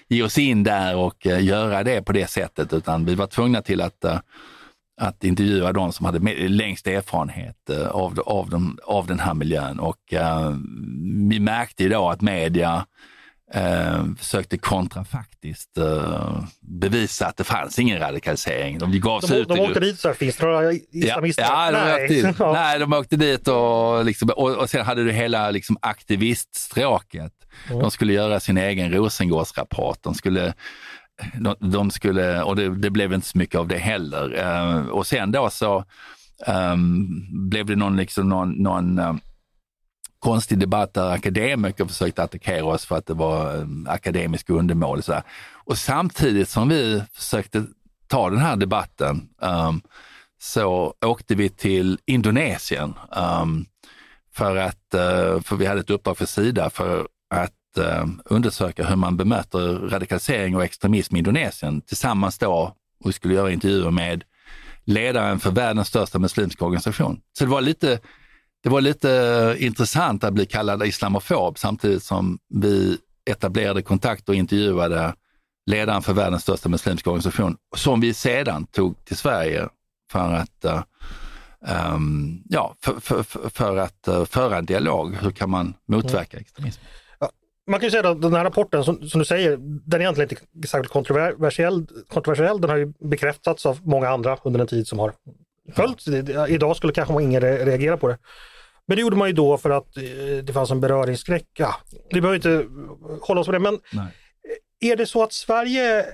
ge 0.07 0.24
oss 0.24 0.38
in 0.38 0.64
där 0.64 0.95
och 0.95 1.26
uh, 1.26 1.43
göra 1.43 1.84
det 1.84 2.01
på 2.01 2.12
det 2.12 2.30
sättet, 2.30 2.74
utan 2.74 3.05
vi 3.05 3.16
var 3.16 3.28
tvungna 3.28 3.62
till 3.62 3.82
att, 3.82 4.05
uh, 4.05 4.20
att 5.01 5.24
intervjua 5.24 5.74
de 5.74 5.93
som 5.93 6.05
hade 6.05 6.47
längst 6.47 6.88
erfarenhet 6.88 7.70
eh, 7.70 7.88
av, 7.88 8.20
av, 8.20 8.49
de, 8.49 8.80
av 8.84 9.07
den 9.07 9.20
här 9.20 9.34
miljön. 9.34 9.80
Och 9.80 10.14
vi 11.30 11.39
märkte 11.39 11.84
ju 11.84 11.89
då 11.89 12.09
att 12.09 12.22
media 12.22 12.86
eh, 13.53 14.05
försökte 14.17 14.57
kontrafaktiskt 14.57 15.77
eh, 15.77 16.43
bevisa 16.61 17.27
att 17.27 17.37
det 17.37 17.43
fanns 17.43 17.79
ingen 17.79 17.99
radikalisering. 17.99 18.79
De 18.79 18.99
gav 18.99 19.21
sig 19.21 19.29
de, 19.29 19.41
ut 19.41 19.47
de 19.47 19.59
åkte 19.59 19.79
dit 19.79 19.99
så 19.99 20.13
finns 20.13 20.35
det 20.35 20.79
islamister? 20.91 21.43
Ja, 21.43 21.65
ja, 21.65 21.71
de 21.71 21.77
nej. 21.77 22.07
Dit. 22.07 22.39
nej, 22.39 22.79
de 22.79 22.93
åkte 22.93 23.15
dit 23.15 23.47
och, 23.47 24.05
liksom, 24.05 24.29
och, 24.29 24.55
och 24.55 24.69
sen 24.69 24.85
hade 24.85 25.03
du 25.03 25.11
hela 25.11 25.51
liksom, 25.51 25.77
aktiviststråket. 25.81 27.33
Mm. 27.69 27.81
De 27.81 27.91
skulle 27.91 28.13
göra 28.13 28.39
sin 28.39 28.57
egen 28.57 28.91
Rosengårdsrapport. 28.91 29.97
De 30.01 30.13
skulle 30.13 30.53
de, 31.39 31.55
de 31.59 31.91
skulle, 31.91 32.41
och 32.41 32.55
det, 32.55 32.75
det, 32.75 32.89
blev 32.89 33.13
inte 33.13 33.27
så 33.27 33.37
mycket 33.37 33.59
av 33.59 33.67
det 33.67 33.77
heller. 33.77 34.33
Uh, 34.39 34.87
och 34.87 35.07
sen 35.07 35.31
då 35.31 35.49
så 35.49 35.85
um, 36.47 37.25
blev 37.49 37.65
det 37.65 37.75
någon, 37.75 37.97
liksom 37.97 38.29
någon, 38.29 38.51
någon 38.51 38.99
uh, 38.99 39.15
konstig 40.22 40.57
debatt 40.57 40.93
där 40.93 41.11
akademiker 41.11 41.86
försökte 41.86 42.24
attackera 42.24 42.65
oss 42.65 42.86
för 42.86 42.97
att 42.97 43.05
det 43.05 43.13
var 43.13 43.55
eh, 43.55 43.61
um, 43.61 43.88
akademisk 43.89 44.49
undermål. 44.49 45.03
Så 45.03 45.22
Och 45.53 45.78
samtidigt 45.78 46.49
som 46.49 46.69
vi 46.69 47.03
försökte 47.13 47.65
ta 48.07 48.30
den 48.30 48.39
här 48.39 48.55
debatten 48.55 49.30
um, 49.41 49.82
så 50.39 50.93
åkte 51.05 51.36
vi 51.36 51.49
till 51.49 51.99
Indonesien 52.05 52.93
um, 53.41 53.65
för 54.34 54.55
att, 54.55 54.95
uh, 54.95 55.41
för 55.41 55.55
vi 55.55 55.65
hade 55.65 55.80
ett 55.80 55.89
uppdrag 55.89 56.17
för 56.17 56.26
Sida 56.26 56.69
för 56.69 57.07
att 57.30 57.78
uh, 57.78 58.05
undersöka 58.26 58.86
hur 58.86 58.95
man 58.95 59.17
bemöter 59.17 59.74
radikalisering 59.89 60.55
och 60.55 60.63
extremism 60.63 61.15
i 61.15 61.19
Indonesien 61.19 61.82
tillsammans 61.82 62.38
då 62.38 62.76
och 63.03 63.09
vi 63.09 63.13
skulle 63.13 63.34
göra 63.34 63.51
intervjuer 63.51 63.91
med 63.91 64.24
ledaren 64.86 65.39
för 65.39 65.51
världens 65.51 65.88
största 65.88 66.19
muslimska 66.19 66.65
organisation. 66.65 67.22
Så 67.38 67.43
det 67.43 67.51
var 67.51 67.61
lite 67.61 67.99
det 68.64 68.70
var 68.70 68.82
lite 68.82 69.55
intressant 69.59 70.24
att 70.24 70.34
bli 70.34 70.45
kallad 70.45 70.84
islamofob 70.84 71.57
samtidigt 71.57 72.03
som 72.03 72.39
vi 72.49 72.97
etablerade 73.26 73.82
kontakt 73.82 74.30
och 74.30 74.36
intervjuade 74.36 75.14
ledaren 75.66 76.01
för 76.01 76.14
världens 76.14 76.41
största 76.41 76.70
muslimska 76.70 77.09
organisation, 77.09 77.57
som 77.76 78.01
vi 78.01 78.14
sedan 78.14 78.66
tog 78.66 79.05
till 79.05 79.18
Sverige 79.18 79.68
för 80.12 80.34
att, 80.34 80.66
um, 81.95 82.43
ja, 82.49 82.76
för, 82.84 82.99
för, 82.99 83.24
för, 83.24 83.49
för 83.49 83.78
att 83.78 84.07
uh, 84.07 84.26
föra 84.26 84.57
en 84.57 84.66
dialog. 84.66 85.16
Hur 85.16 85.32
kan 85.32 85.49
man 85.49 85.74
motverka 85.88 86.38
mm. 86.38 86.41
extremism? 86.41 86.82
man 87.68 87.80
kan 87.80 87.88
ju 87.88 87.91
säga 87.91 88.09
att 88.09 88.22
den 88.22 88.34
här 88.34 88.43
rapporten 88.43 88.84
som, 88.84 89.09
som, 89.09 89.20
du 89.20 89.26
säger, 89.26 89.57
den 89.59 90.01
är 90.01 90.03
egentligen 90.03 90.30
inte 90.55 90.68
särskilt 90.68 90.91
kontroversiell. 90.91 91.88
kontroversiell. 92.07 92.62
Den 92.62 92.70
har 92.70 92.78
ju 92.78 92.93
bekräftats 92.99 93.66
av 93.66 93.80
många 93.84 94.09
andra 94.09 94.38
under 94.43 94.57
den 94.57 94.68
tid 94.68 94.88
som 94.88 94.99
har 94.99 95.14
följt. 95.72 96.30
Ja. 96.30 96.47
Idag 96.47 96.76
skulle 96.76 96.93
kanske 96.93 97.24
ingen 97.24 97.41
reagera 97.41 97.97
på 97.97 98.07
det. 98.07 98.17
Men 98.88 98.95
det 98.95 99.01
gjorde 99.01 99.15
man 99.15 99.28
ju 99.28 99.34
då 99.34 99.57
för 99.57 99.69
att 99.69 99.97
eh, 99.97 100.03
det 100.43 100.53
fanns 100.53 100.72
en 100.72 100.82
beröringsskräck. 100.82 101.47
Ja, 101.53 101.76
vi 102.13 102.22
behöver 102.22 102.36
inte 102.36 102.65
hålla 103.22 103.41
oss 103.41 103.47
på 103.47 103.51
det, 103.51 103.59
men 103.59 103.80
Nej. 103.93 104.07
är 104.80 104.95
det 104.95 105.05
så 105.05 105.24
att 105.24 105.34
Sverige 105.34 106.05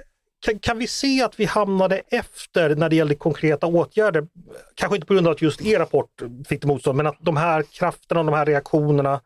kan, 0.45 0.59
kan, 0.59 0.77
vi 0.77 0.87
se 0.87 1.23
att 1.23 1.39
vi 1.39 1.45
hamnade 1.45 2.01
efter 2.11 2.75
när 2.75 2.89
det 2.89 2.95
gällde 2.95 3.15
konkreta 3.15 3.67
åtgärder? 3.67 4.27
Kanske 4.75 4.95
inte 4.95 5.07
på 5.07 5.13
grund 5.13 5.27
av 5.27 5.33
att 5.33 5.41
just 5.41 5.61
er 5.61 5.79
rapport 5.79 6.21
fick 6.47 6.61
det 6.61 6.67
motstånd, 6.67 6.97
men 6.97 7.07
att 7.07 7.17
de 7.19 7.37
här 7.37 7.63
krafterna 7.73 8.19
och 8.19 8.25
de 8.25 8.35
här 8.35 8.45
reaktionerna 8.45 9.21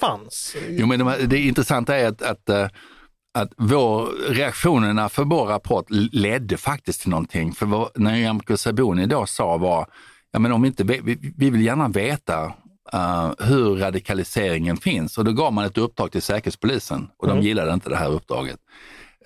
fanns? 0.00 0.56
Jo, 0.68 0.86
men 0.86 0.98
de, 0.98 1.14
det 1.26 1.38
intressanta 1.38 1.96
är 1.96 2.08
att, 2.08 2.22
att 2.22 2.48
eh, 2.48 2.68
att 3.34 3.52
vår, 3.56 4.32
reaktionerna 4.32 5.08
för 5.08 5.24
vår 5.24 5.46
rapport 5.46 5.86
ledde 5.90 6.56
faktiskt 6.56 7.00
till 7.00 7.10
någonting. 7.10 7.52
För 7.52 7.66
vad, 7.66 7.90
när 7.94 8.12
Nyamko 8.12 8.56
Sabuni 8.56 9.06
då 9.06 9.26
sa 9.26 9.56
var, 9.56 9.86
ja 10.32 10.38
men 10.38 10.52
om 10.52 10.64
inte, 10.64 10.84
vi, 10.84 11.32
vi 11.36 11.50
vill 11.50 11.64
gärna 11.64 11.88
veta 11.88 12.44
uh, 12.94 13.32
hur 13.38 13.76
radikaliseringen 13.76 14.76
finns. 14.76 15.18
Och 15.18 15.24
då 15.24 15.32
gav 15.32 15.52
man 15.52 15.64
ett 15.64 15.78
uppdrag 15.78 16.12
till 16.12 16.22
Säkerhetspolisen 16.22 17.08
och 17.16 17.28
mm. 17.28 17.36
de 17.36 17.48
gillade 17.48 17.72
inte 17.72 17.90
det 17.90 17.96
här 17.96 18.10
uppdraget. 18.10 18.58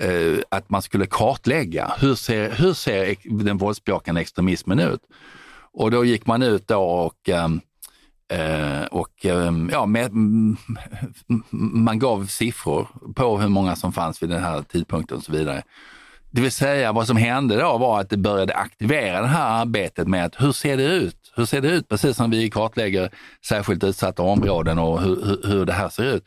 Uh, 0.04 0.38
att 0.48 0.70
man 0.70 0.82
skulle 0.82 1.06
kartlägga 1.06 1.92
hur 1.98 2.14
ser, 2.14 2.50
hur 2.50 2.72
ser 2.72 3.16
den 3.44 3.59
våldsbejakande 3.59 4.20
extremismen 4.20 4.78
ut? 4.78 5.00
Och 5.72 5.90
då 5.90 6.04
gick 6.04 6.26
man 6.26 6.42
ut 6.42 6.68
då 6.68 6.82
och 6.82 7.28
um, 7.28 7.61
Eh, 8.28 8.84
och 8.84 9.24
ehm, 9.24 9.70
ja, 9.72 9.86
med, 9.86 10.10
man 11.50 11.98
gav 11.98 12.26
siffror 12.26 12.88
på 13.14 13.38
hur 13.38 13.48
många 13.48 13.76
som 13.76 13.92
fanns 13.92 14.22
vid 14.22 14.30
den 14.30 14.42
här 14.42 14.62
tidpunkten 14.62 15.16
och 15.16 15.24
så 15.24 15.32
vidare. 15.32 15.62
Det 16.30 16.40
vill 16.40 16.52
säga 16.52 16.92
vad 16.92 17.06
som 17.06 17.16
hände 17.16 17.60
då 17.60 17.78
var 17.78 18.00
att 18.00 18.10
det 18.10 18.16
började 18.16 18.54
aktivera 18.54 19.20
det 19.20 19.26
här 19.26 19.60
arbetet 19.60 20.08
med 20.08 20.24
att 20.24 20.42
hur 20.42 20.52
ser 20.52 20.76
det 20.76 20.84
ut? 20.84 21.32
Hur 21.36 21.44
ser 21.44 21.60
det 21.60 21.68
ut? 21.68 21.88
Precis 21.88 22.16
som 22.16 22.30
vi 22.30 22.50
kartlägger 22.50 23.10
särskilt 23.46 23.84
utsatta 23.84 24.22
områden 24.22 24.78
och 24.78 25.02
hur, 25.02 25.24
hur, 25.24 25.48
hur 25.48 25.64
det 25.64 25.72
här 25.72 25.88
ser 25.88 26.04
ut. 26.04 26.24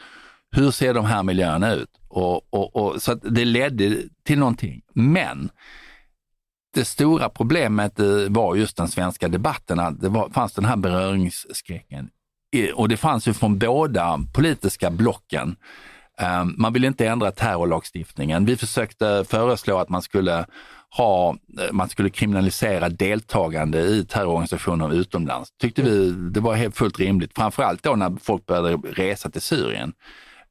Hur 0.51 0.71
ser 0.71 0.93
de 0.93 1.05
här 1.05 1.23
miljöerna 1.23 1.73
ut? 1.73 1.89
Och, 2.07 2.53
och, 2.53 2.75
och, 2.75 3.01
så 3.01 3.13
det 3.13 3.45
ledde 3.45 3.97
till 4.25 4.39
någonting. 4.39 4.81
Men 4.93 5.49
det 6.74 6.86
stora 6.86 7.30
problemet 7.30 7.99
eh, 7.99 8.05
var 8.30 8.55
just 8.55 8.78
den 8.78 8.88
svenska 8.88 9.28
debatten, 9.28 9.80
att 9.80 10.01
det 10.01 10.09
var, 10.09 10.30
fanns 10.30 10.53
den 10.53 10.65
här 10.65 10.76
beröringsskräcken. 10.76 12.09
Och 12.76 12.89
det 12.89 12.97
fanns 12.97 13.28
ju 13.28 13.34
från 13.34 13.59
båda 13.59 14.19
politiska 14.34 14.89
blocken. 14.91 15.55
Ehm, 16.17 16.55
man 16.57 16.74
ville 16.74 16.88
inte 16.88 17.07
ändra 17.07 17.32
terrorlagstiftningen. 17.32 18.45
Vi 18.45 18.57
försökte 18.57 19.26
föreslå 19.28 19.78
att 19.78 19.89
man 19.89 20.01
skulle 20.01 20.45
ha, 20.97 21.30
eh, 21.30 21.72
man 21.72 21.89
skulle 21.89 22.09
kriminalisera 22.09 22.89
deltagande 22.89 23.80
i 23.80 24.05
terrororganisationer 24.05 24.93
utomlands. 24.93 25.51
Tyckte 25.61 25.82
vi 25.82 26.11
det 26.11 26.39
var 26.39 26.55
helt 26.55 26.78
fullt 26.78 26.99
rimligt, 26.99 27.32
framförallt 27.36 27.84
då 27.84 27.95
när 27.95 28.17
folk 28.22 28.45
började 28.45 28.76
resa 28.76 29.30
till 29.30 29.41
Syrien. 29.41 29.93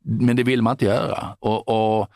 Men 0.05 0.37
det 0.37 0.43
vill 0.43 0.62
man 0.62 0.75
inte 0.75 0.85
göra. 0.85 1.37
Och, 1.41 1.68
och, 1.68 2.09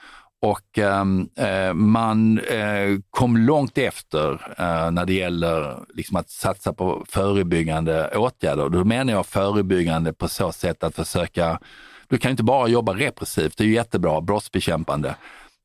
och 0.45 0.79
ehm, 0.79 1.29
eh, 1.37 1.75
man 1.75 2.39
eh, 2.39 2.99
kom 3.11 3.37
långt 3.37 3.79
efter 3.79 4.33
eh, 4.59 4.91
när 4.91 5.07
det 5.07 5.15
gäller 5.15 5.79
liksom 5.95 6.17
att 6.17 6.31
satsa 6.31 6.73
på 6.73 7.05
förebyggande 7.09 8.17
åtgärder. 8.17 8.69
Då 8.69 8.85
menar 8.85 9.13
jag 9.13 9.27
förebyggande 9.27 10.13
på 10.13 10.29
så 10.29 10.53
sätt 10.53 10.85
att 10.85 10.95
försöka 10.95 11.59
du 12.09 12.19
kan 12.19 12.31
inte 12.31 12.43
bara 12.43 12.69
jobba 12.69 12.95
repressivt, 12.95 13.57
det 13.57 13.65
är 13.65 13.69
ju 13.69 13.75
jättebra, 13.75 14.21
brottsbekämpande. 14.21 15.17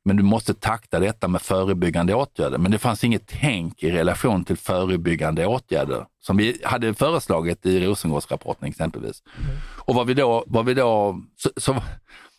Men 0.06 0.18
du 0.18 0.24
måste 0.24 0.54
takta 0.54 1.00
detta 1.00 1.28
med 1.28 1.42
förebyggande 1.42 2.16
åtgärder. 2.16 2.58
Men 2.58 2.72
det 2.72 2.78
fanns 2.78 3.04
inget 3.04 3.28
tänk 3.42 3.84
i 3.84 3.92
relation 3.92 4.44
till 4.44 4.58
förebyggande 4.58 5.46
åtgärder 5.46 6.06
som 6.22 6.38
vi 6.38 6.62
hade 6.64 6.94
föreslagit 6.94 7.66
i 7.66 7.86
Rosengårdsrapporten 7.86 8.68
exempelvis. 8.68 9.24
Mm. 9.44 9.58
Och 9.86 9.96
vad 9.96 10.08
vi 10.08 10.14
då, 10.14 10.44
vad 10.48 10.66
vi 10.66 10.74
då 10.74 11.22
så, 11.38 11.50
så 11.58 11.76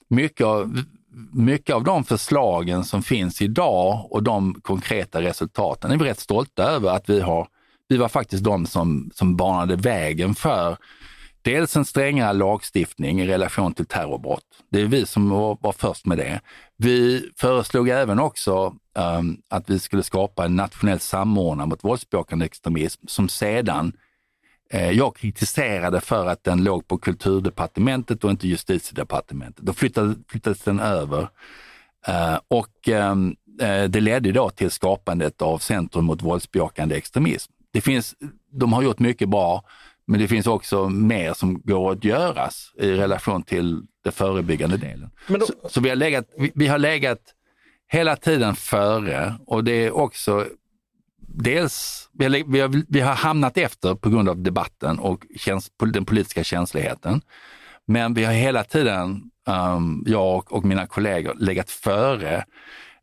mycket 0.09 0.47
av, 0.47 0.85
mycket 1.33 1.75
av 1.75 1.85
de 1.85 2.05
förslagen 2.05 2.85
som 2.85 3.03
finns 3.03 3.43
idag 3.43 4.07
och 4.11 4.23
de 4.23 4.61
konkreta 4.63 5.23
resultaten 5.23 5.91
är 5.91 5.97
vi 5.97 6.05
rätt 6.05 6.21
stolta 6.21 6.63
över 6.63 6.91
att 6.91 7.09
vi 7.09 7.21
har. 7.21 7.49
Vi 7.89 7.97
var 7.97 8.09
faktiskt 8.09 8.45
de 8.45 8.67
som, 8.67 9.11
som 9.15 9.37
banade 9.37 9.77
vägen 9.77 10.35
för 10.35 10.77
dels 11.43 11.77
en 11.77 11.85
strängare 11.85 12.33
lagstiftning 12.33 13.21
i 13.21 13.27
relation 13.27 13.75
till 13.75 13.87
terrorbrott. 13.87 14.45
Det 14.71 14.81
är 14.81 14.87
vi 14.87 15.07
som 15.07 15.31
var, 15.31 15.59
var 15.61 15.73
först 15.73 16.07
med 16.07 16.19
det. 16.19 16.41
Vi 16.77 17.31
föreslog 17.37 17.89
även 17.89 18.19
också 18.19 18.75
um, 19.19 19.43
att 19.49 19.71
vi 19.71 19.79
skulle 19.79 20.03
skapa 20.03 20.45
en 20.45 20.57
nationell 20.57 21.01
samordnare 21.01 21.67
mot 21.67 21.85
våldsbejakande 21.85 22.45
extremism 22.45 23.07
som 23.07 23.29
sedan 23.29 23.93
jag 24.73 25.17
kritiserade 25.17 26.01
för 26.01 26.27
att 26.27 26.45
den 26.45 26.65
låg 26.65 26.89
på 26.89 26.99
kulturdepartementet 26.99 28.25
och 28.25 28.31
inte 28.31 28.49
justitiedepartementet. 28.49 29.65
Då 29.65 29.73
flyttade, 29.73 30.15
flyttades 30.29 30.63
den 30.63 30.81
över 30.81 31.21
uh, 32.09 32.39
och 32.49 32.89
um, 32.89 33.37
det 33.89 34.01
ledde 34.01 34.33
då 34.33 34.51
till 34.51 34.71
skapandet 34.71 35.43
av 35.43 35.59
Centrum 35.59 36.05
mot 36.05 36.23
våldsbejakande 36.23 36.97
extremism. 36.97 37.53
Det 37.73 37.81
finns, 37.81 38.15
de 38.53 38.73
har 38.73 38.83
gjort 38.83 38.99
mycket 38.99 39.29
bra, 39.29 39.65
men 40.07 40.21
det 40.21 40.29
finns 40.29 40.47
också 40.47 40.89
mer 40.89 41.33
som 41.33 41.61
går 41.65 41.93
att 41.93 42.05
göras 42.05 42.73
i 42.79 42.93
relation 42.93 43.43
till 43.43 43.83
den 44.05 44.13
förebyggande 44.13 44.77
delen. 44.77 45.11
Då... 45.29 45.47
Så, 45.47 45.53
så, 45.69 45.81
vi, 45.81 45.89
har 45.89 45.97
legat, 45.97 46.25
vi, 46.39 46.53
vi, 46.55 46.67
har 46.67 46.79
legat 46.79 47.21
hela 47.89 48.17
tiden 48.17 48.55
före 48.55 49.35
och 49.47 49.65
det 49.65 49.73
är 49.73 49.91
också 49.91 50.47
dels, 51.35 52.09
vi 52.13 52.25
har, 52.25 52.53
vi 52.53 52.61
har, 52.61 52.83
vi 52.89 53.01
har 53.01 53.15
hamnat 53.15 53.57
efter 53.57 53.95
på 53.95 54.11
grund 54.11 54.29
av 54.29 54.43
debatten 54.43 54.99
och 54.99 55.25
käns, 55.37 55.71
den 55.93 56.05
politiska 56.05 56.45
känsligheten. 56.45 57.21
Men 57.87 58.15
vi 58.15 58.25
har 58.25 58.33
hela 58.33 58.65
tiden, 58.65 59.23
um, 59.47 60.05
jag 60.07 60.53
och 60.53 60.65
mina 60.65 60.87
kollegor, 60.87 61.35
legat 61.39 61.71
före 61.71 62.45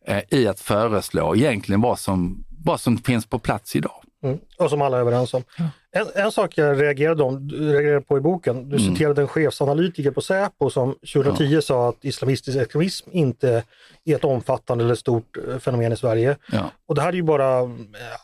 eh, 0.07 0.21
i 0.31 0.47
att 0.47 0.59
föreslå 0.59 1.35
egentligen 1.35 1.81
vad 1.81 1.99
som, 1.99 2.45
vad 2.63 2.79
som 2.79 2.97
finns 2.97 3.25
på 3.25 3.39
plats 3.39 3.75
idag. 3.75 4.03
Mm. 4.23 4.37
Och 4.57 4.69
som 4.69 4.81
alla 4.81 4.97
är 4.97 5.01
överens 5.01 5.33
om. 5.33 5.43
Ja. 5.57 5.63
En, 5.91 6.07
en, 6.15 6.31
sak 6.31 6.57
jag 6.57 6.81
reagerade, 6.81 7.23
om, 7.23 7.49
reagerade 7.49 8.01
på 8.01 8.17
i 8.17 8.21
boken, 8.21 8.69
du 8.69 8.77
mm. 8.77 8.79
citerade 8.79 9.21
en 9.21 9.27
chefsanalytiker 9.27 10.11
på 10.11 10.21
Säpo 10.21 10.69
som 10.69 10.93
2010 10.93 11.43
ja. 11.43 11.61
sa 11.61 11.89
att 11.89 12.05
islamistisk 12.05 12.57
extremism 12.57 13.09
inte 13.11 13.63
är 14.05 14.15
ett 14.15 14.23
omfattande 14.23 14.83
eller 14.83 14.95
stort 14.95 15.37
eh, 15.37 15.57
fenomen 15.57 15.93
i 15.93 15.97
Sverige. 15.97 16.37
Ja. 16.51 16.71
Och 16.85 16.95
det 16.95 17.01
här 17.01 17.09
är 17.09 17.13
ju 17.13 17.23
bara 17.23 17.75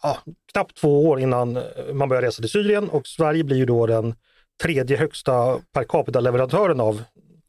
ja, 0.02 0.18
knappt 0.52 0.78
två 0.78 1.10
år 1.10 1.20
innan 1.20 1.58
eh, 1.58 1.64
man 1.94 2.10
börjar 2.10 2.22
resa 2.22 2.42
till 2.42 2.50
Syrien 2.50 2.90
och 2.90 3.08
Sverige 3.08 3.44
blir 3.44 3.58
ju 3.58 3.66
då 3.66 3.86
den 3.86 4.16
tredje 4.64 4.98
högsta 4.98 5.60
per 5.74 5.84
capita-leverantören 5.84 6.80
av 6.80 7.02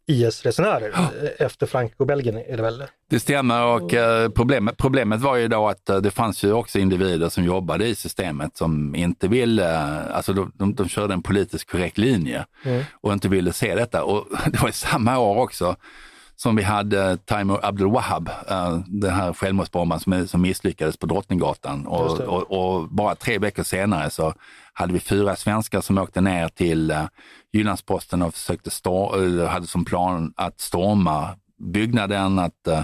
IS-resenärer. 0.07 0.92
Ja. 0.94 1.11
Efter 1.38 1.66
Frankrike 1.66 2.02
och 2.02 2.07
Belgien 2.07 2.36
är 2.36 2.57
det 2.57 2.62
väl? 2.62 2.84
Det 3.11 3.20
stämmer 3.20 3.64
och 3.64 3.94
eh, 3.94 4.28
problemet, 4.28 4.76
problemet 4.76 5.20
var 5.20 5.36
ju 5.36 5.48
då 5.48 5.68
att 5.68 5.88
eh, 5.88 5.96
det 5.96 6.11
fanns 6.11 6.44
ju 6.44 6.52
också 6.52 6.78
individer 6.78 7.28
som 7.28 7.44
jobbade 7.44 7.86
i 7.86 7.94
systemet 7.94 8.57
som 8.57 8.94
inte 8.94 9.28
ville, 9.28 9.74
eh, 9.74 10.16
alltså 10.16 10.32
de, 10.32 10.52
de, 10.55 10.74
de 10.74 10.88
körde 10.88 11.14
en 11.14 11.22
politiskt 11.22 11.70
korrekt 11.70 11.98
linje 11.98 12.46
mm. 12.64 12.84
och 13.00 13.12
inte 13.12 13.28
ville 13.28 13.52
se 13.52 13.74
detta. 13.74 14.05
Och 14.05 14.26
det 14.52 14.62
var 14.62 14.68
i 14.68 14.72
samma 14.72 15.18
år 15.18 15.36
också 15.36 15.76
som 16.36 16.57
vi 16.57 16.62
hade 16.62 17.16
Taimo 17.16 17.59
Abdul 17.62 17.90
Wahab, 17.90 18.30
den 18.86 19.11
här 19.11 19.32
självmordsbombaren 19.32 20.00
som, 20.00 20.28
som 20.28 20.42
misslyckades 20.42 20.96
på 20.96 21.07
Drottninggatan. 21.07 21.86
Och, 21.86 22.20
och, 22.20 22.42
och, 22.50 22.88
bara 22.88 23.14
tre 23.14 23.38
veckor 23.38 23.62
senare 23.62 24.11
så 24.11 24.34
hade 24.72 24.92
vi 24.92 25.00
fyra 25.00 25.36
svenskar 25.36 25.80
som 25.80 25.98
åkte 25.98 26.20
ner 26.20 26.48
till 26.48 26.94
Jyllandsposten 27.55 28.22
och 28.22 28.34
försökte 28.34 28.70
stå, 28.70 29.16
hade 29.46 29.66
som 29.66 29.84
plan 29.84 30.32
att 30.36 30.61
storma 30.61 31.36
byggnaden, 31.59 32.38
att 32.38 32.68
uh, 32.68 32.80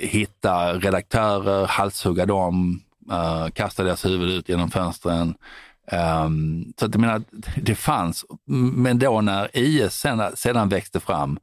hitta 0.00 0.72
redaktörer, 0.72 1.66
halshugga 1.66 2.26
dem, 2.26 2.82
uh, 3.12 3.48
kasta 3.50 3.84
deras 3.84 4.04
huvud 4.04 4.30
ut 4.30 4.48
genom 4.48 4.70
fönstren. 4.70 5.34
Um, 6.24 6.72
så 6.78 6.86
att 6.86 6.94
jag 6.94 7.00
menar, 7.00 7.22
det 7.56 7.74
fanns, 7.74 8.24
men 8.74 8.98
då 8.98 9.20
när 9.20 9.56
IS 9.56 9.94
sedan, 9.94 10.36
sedan 10.36 10.68
växte 10.68 11.00
fram 11.00 11.38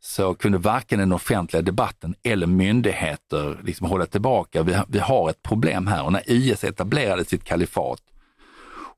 så 0.00 0.34
kunde 0.34 0.58
varken 0.58 0.98
den 0.98 1.12
offentliga 1.12 1.62
debatten 1.62 2.14
eller 2.22 2.46
myndigheter 2.46 3.60
liksom 3.64 3.86
hålla 3.86 4.06
tillbaka. 4.06 4.62
Vi, 4.62 4.76
vi 4.88 4.98
har 4.98 5.30
ett 5.30 5.42
problem 5.42 5.86
här 5.86 6.04
och 6.04 6.12
när 6.12 6.30
IS 6.30 6.64
etablerade 6.64 7.24
sitt 7.24 7.44
kalifat 7.44 8.00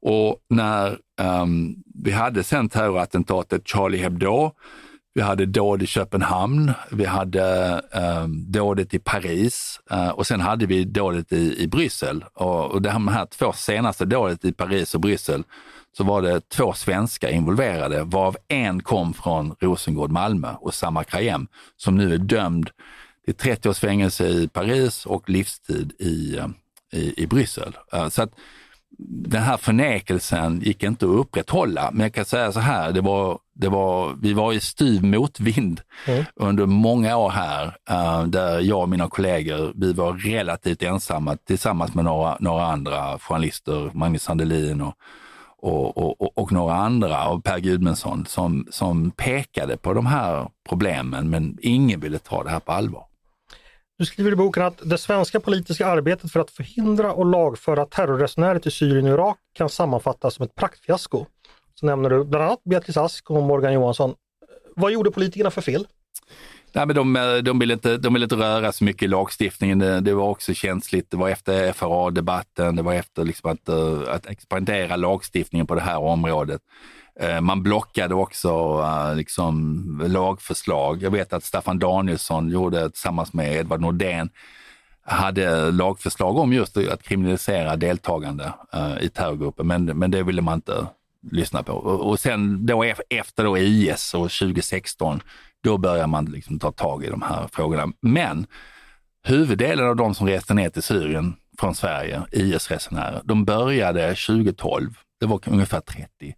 och 0.03 0.37
när 0.51 0.99
um, 1.21 1.77
vi 1.95 2.11
hade 2.11 2.45
sen 2.45 2.69
terrorattentatet 2.69 3.69
Charlie 3.69 3.99
Hebdo, 3.99 4.53
vi 5.15 5.21
hade 5.21 5.47
dåd 5.47 5.83
i 5.83 5.87
Köpenhamn, 5.87 6.73
vi 6.91 7.05
hade 7.05 7.81
um, 8.23 8.53
dådet 8.53 8.95
i 8.95 8.99
Paris 8.99 9.81
uh, 9.93 10.09
och 10.09 10.27
sen 10.27 10.41
hade 10.41 10.67
vi 10.67 10.85
dådet 10.85 11.33
i, 11.33 11.63
i 11.63 11.69
Bryssel. 11.69 12.25
Och, 12.35 12.71
och 12.71 12.83
de 12.83 13.09
här 13.09 13.27
två 13.27 13.53
senaste 13.53 14.05
dådet 14.05 14.45
i 14.45 14.53
Paris 14.53 14.95
och 14.95 15.01
Bryssel 15.01 15.45
så 15.97 16.05
var 16.05 16.23
det 16.23 16.49
två 16.49 16.73
svenskar 16.73 17.29
involverade, 17.29 18.05
varav 18.05 18.37
en 18.49 18.83
kom 18.83 19.15
från 19.15 19.55
Rosengård, 19.61 20.11
Malmö 20.11 20.55
och 20.61 20.75
Samma 20.75 21.05
Krayem, 21.05 21.47
som 21.77 21.97
nu 21.97 22.15
är 22.15 22.19
dömd 22.19 22.71
till 23.25 23.35
30 23.35 23.69
års 23.69 23.79
fängelse 23.79 24.29
i 24.29 24.49
Paris 24.49 25.07
och 25.07 25.31
livstid 25.31 25.93
i, 25.99 26.39
eh, 26.39 26.49
i, 26.93 27.23
i 27.23 27.27
Bryssel. 27.27 27.77
Eh, 27.93 28.09
så 28.09 28.23
att 28.23 28.33
den 29.09 29.43
här 29.43 29.57
förnekelsen 29.57 30.61
gick 30.61 30.83
inte 30.83 31.05
att 31.05 31.11
upprätthålla. 31.11 31.91
Men 31.93 32.01
jag 32.01 32.15
kan 32.15 32.25
säga 32.25 32.53
så 32.53 32.61
här, 32.61 32.93
det 32.93 33.01
var, 33.01 33.39
det 33.55 33.69
var, 33.69 34.17
vi 34.23 34.33
var 34.33 34.53
i 34.53 34.61
styv 34.61 35.05
motvind 35.05 35.81
mm. 36.07 36.25
under 36.37 36.67
många 36.67 37.17
år 37.17 37.31
här, 37.31 37.67
uh, 37.91 38.27
där 38.27 38.61
jag 38.61 38.81
och 38.81 38.89
mina 38.89 39.09
kollegor, 39.09 39.73
vi 39.75 39.93
var 39.93 40.13
relativt 40.13 40.83
ensamma 40.83 41.37
tillsammans 41.37 41.95
med 41.95 42.05
några, 42.05 42.37
några 42.41 42.67
andra 42.67 43.19
journalister, 43.19 43.91
Magnus 43.95 44.23
Sandelin 44.23 44.81
och 44.81 44.95
och, 45.65 45.97
och, 45.99 46.39
och, 46.39 46.53
några 46.53 46.75
andra, 46.75 47.29
och 47.29 47.45
Per 47.45 47.59
Gudmundsson, 47.59 48.27
som, 48.27 48.67
som 48.71 49.11
pekade 49.11 49.77
på 49.77 49.93
de 49.93 50.07
här 50.07 50.49
problemen, 50.69 51.31
men 51.31 51.59
ingen 51.61 52.01
ville 52.01 52.19
ta 52.19 52.45
det 52.45 52.51
här 52.51 52.61
på 52.61 52.73
allvar. 52.73 53.05
Du 54.03 54.07
skriver 54.07 54.33
i 54.33 54.37
boken 54.37 54.63
att 54.63 54.81
det 54.85 54.99
svenska 54.99 55.41
politiska 55.41 55.87
arbetet 55.87 56.33
för 56.33 56.41
att 56.41 56.51
förhindra 56.51 57.13
och 57.13 57.27
lagföra 57.27 57.87
terrorresenärer 57.87 58.59
till 58.59 58.73
Syrien 58.73 59.07
och 59.07 59.13
Irak 59.13 59.39
kan 59.53 59.69
sammanfattas 59.69 60.35
som 60.35 60.45
ett 60.45 60.55
praktfiasko. 60.55 61.27
Så 61.75 61.87
nämner 61.87 62.11
du 62.11 62.25
bland 62.25 62.45
annat 62.45 62.65
Beatrice 62.65 62.97
Ask 62.97 63.31
och 63.31 63.43
Morgan 63.43 63.73
Johansson. 63.73 64.15
Vad 64.77 64.93
gjorde 64.93 65.11
politikerna 65.11 65.51
för 65.51 65.61
fel? 65.61 65.87
Nej, 66.73 66.87
men 66.87 66.97
de, 66.97 67.17
eh, 67.17 67.37
de, 67.37 67.59
ville 67.59 67.75
inte, 67.75 67.97
de 67.97 68.15
ville 68.15 68.25
inte 68.25 68.37
röra 68.37 68.73
så 68.73 68.85
mycket 68.85 69.03
i 69.03 69.09
lagstiftningen. 69.09 69.79
Det, 69.79 70.01
det 70.01 70.15
var 70.15 70.29
också 70.29 70.55
känsligt. 70.55 71.11
Det 71.11 71.17
var 71.17 71.29
efter 71.29 71.73
FRA-debatten. 71.73 72.77
Det 72.77 72.83
var 72.83 72.95
efter 72.95 73.25
liksom 73.25 73.51
att, 73.51 73.69
eh, 73.69 74.15
att 74.15 74.27
expandera 74.27 74.97
lagstiftningen 74.97 75.67
på 75.67 75.75
det 75.75 75.81
här 75.81 75.99
området. 75.99 76.61
Eh, 77.23 77.41
man 77.41 77.63
blockade 77.63 78.15
också 78.15 78.83
eh, 78.85 79.17
liksom, 79.17 80.03
lagförslag. 80.07 81.03
Jag 81.03 81.11
vet 81.11 81.33
att 81.33 81.45
Staffan 81.45 81.79
Danielsson 81.79 82.49
gjorde 82.49 82.91
tillsammans 82.91 83.33
med 83.33 83.57
Edvard 83.57 83.81
Nordén 83.81 84.31
hade 85.05 85.71
lagförslag 85.71 86.37
om 86.37 86.53
just 86.53 86.77
att 86.77 87.03
kriminalisera 87.03 87.77
deltagande 87.77 88.53
eh, 88.73 88.99
i 89.01 89.09
terrorgrupper, 89.09 89.65
men, 89.65 89.85
men 89.85 90.11
det 90.11 90.23
ville 90.23 90.43
man 90.43 90.55
inte 90.55 90.87
lyssna 91.31 91.63
på. 91.63 91.73
Och 91.73 92.21
sen 92.21 92.67
då 92.67 92.85
efter 93.11 93.45
då 93.45 93.59
IS 93.59 94.15
och 94.15 94.31
2016 94.31 95.21
då 95.65 95.79
börjar 95.79 96.07
man 96.07 96.25
liksom 96.25 96.59
ta 96.59 96.73
tag 96.73 97.05
i 97.05 97.09
de 97.09 97.23
här 97.23 97.49
frågorna. 97.53 97.93
Men 98.01 98.47
huvuddelen 99.25 99.89
av 99.89 99.97
de 99.97 100.15
som 100.15 100.27
reste 100.27 100.55
ner 100.55 100.71
till 100.71 100.83
Syrien 100.83 101.35
från 101.59 101.75
Sverige, 101.75 102.23
IS-resenärer, 102.33 103.21
de 103.25 103.45
började 103.45 104.09
2012. 104.09 104.91
Det 105.21 105.27
var 105.27 105.41
ungefär 105.47 105.81
30. 105.81 106.35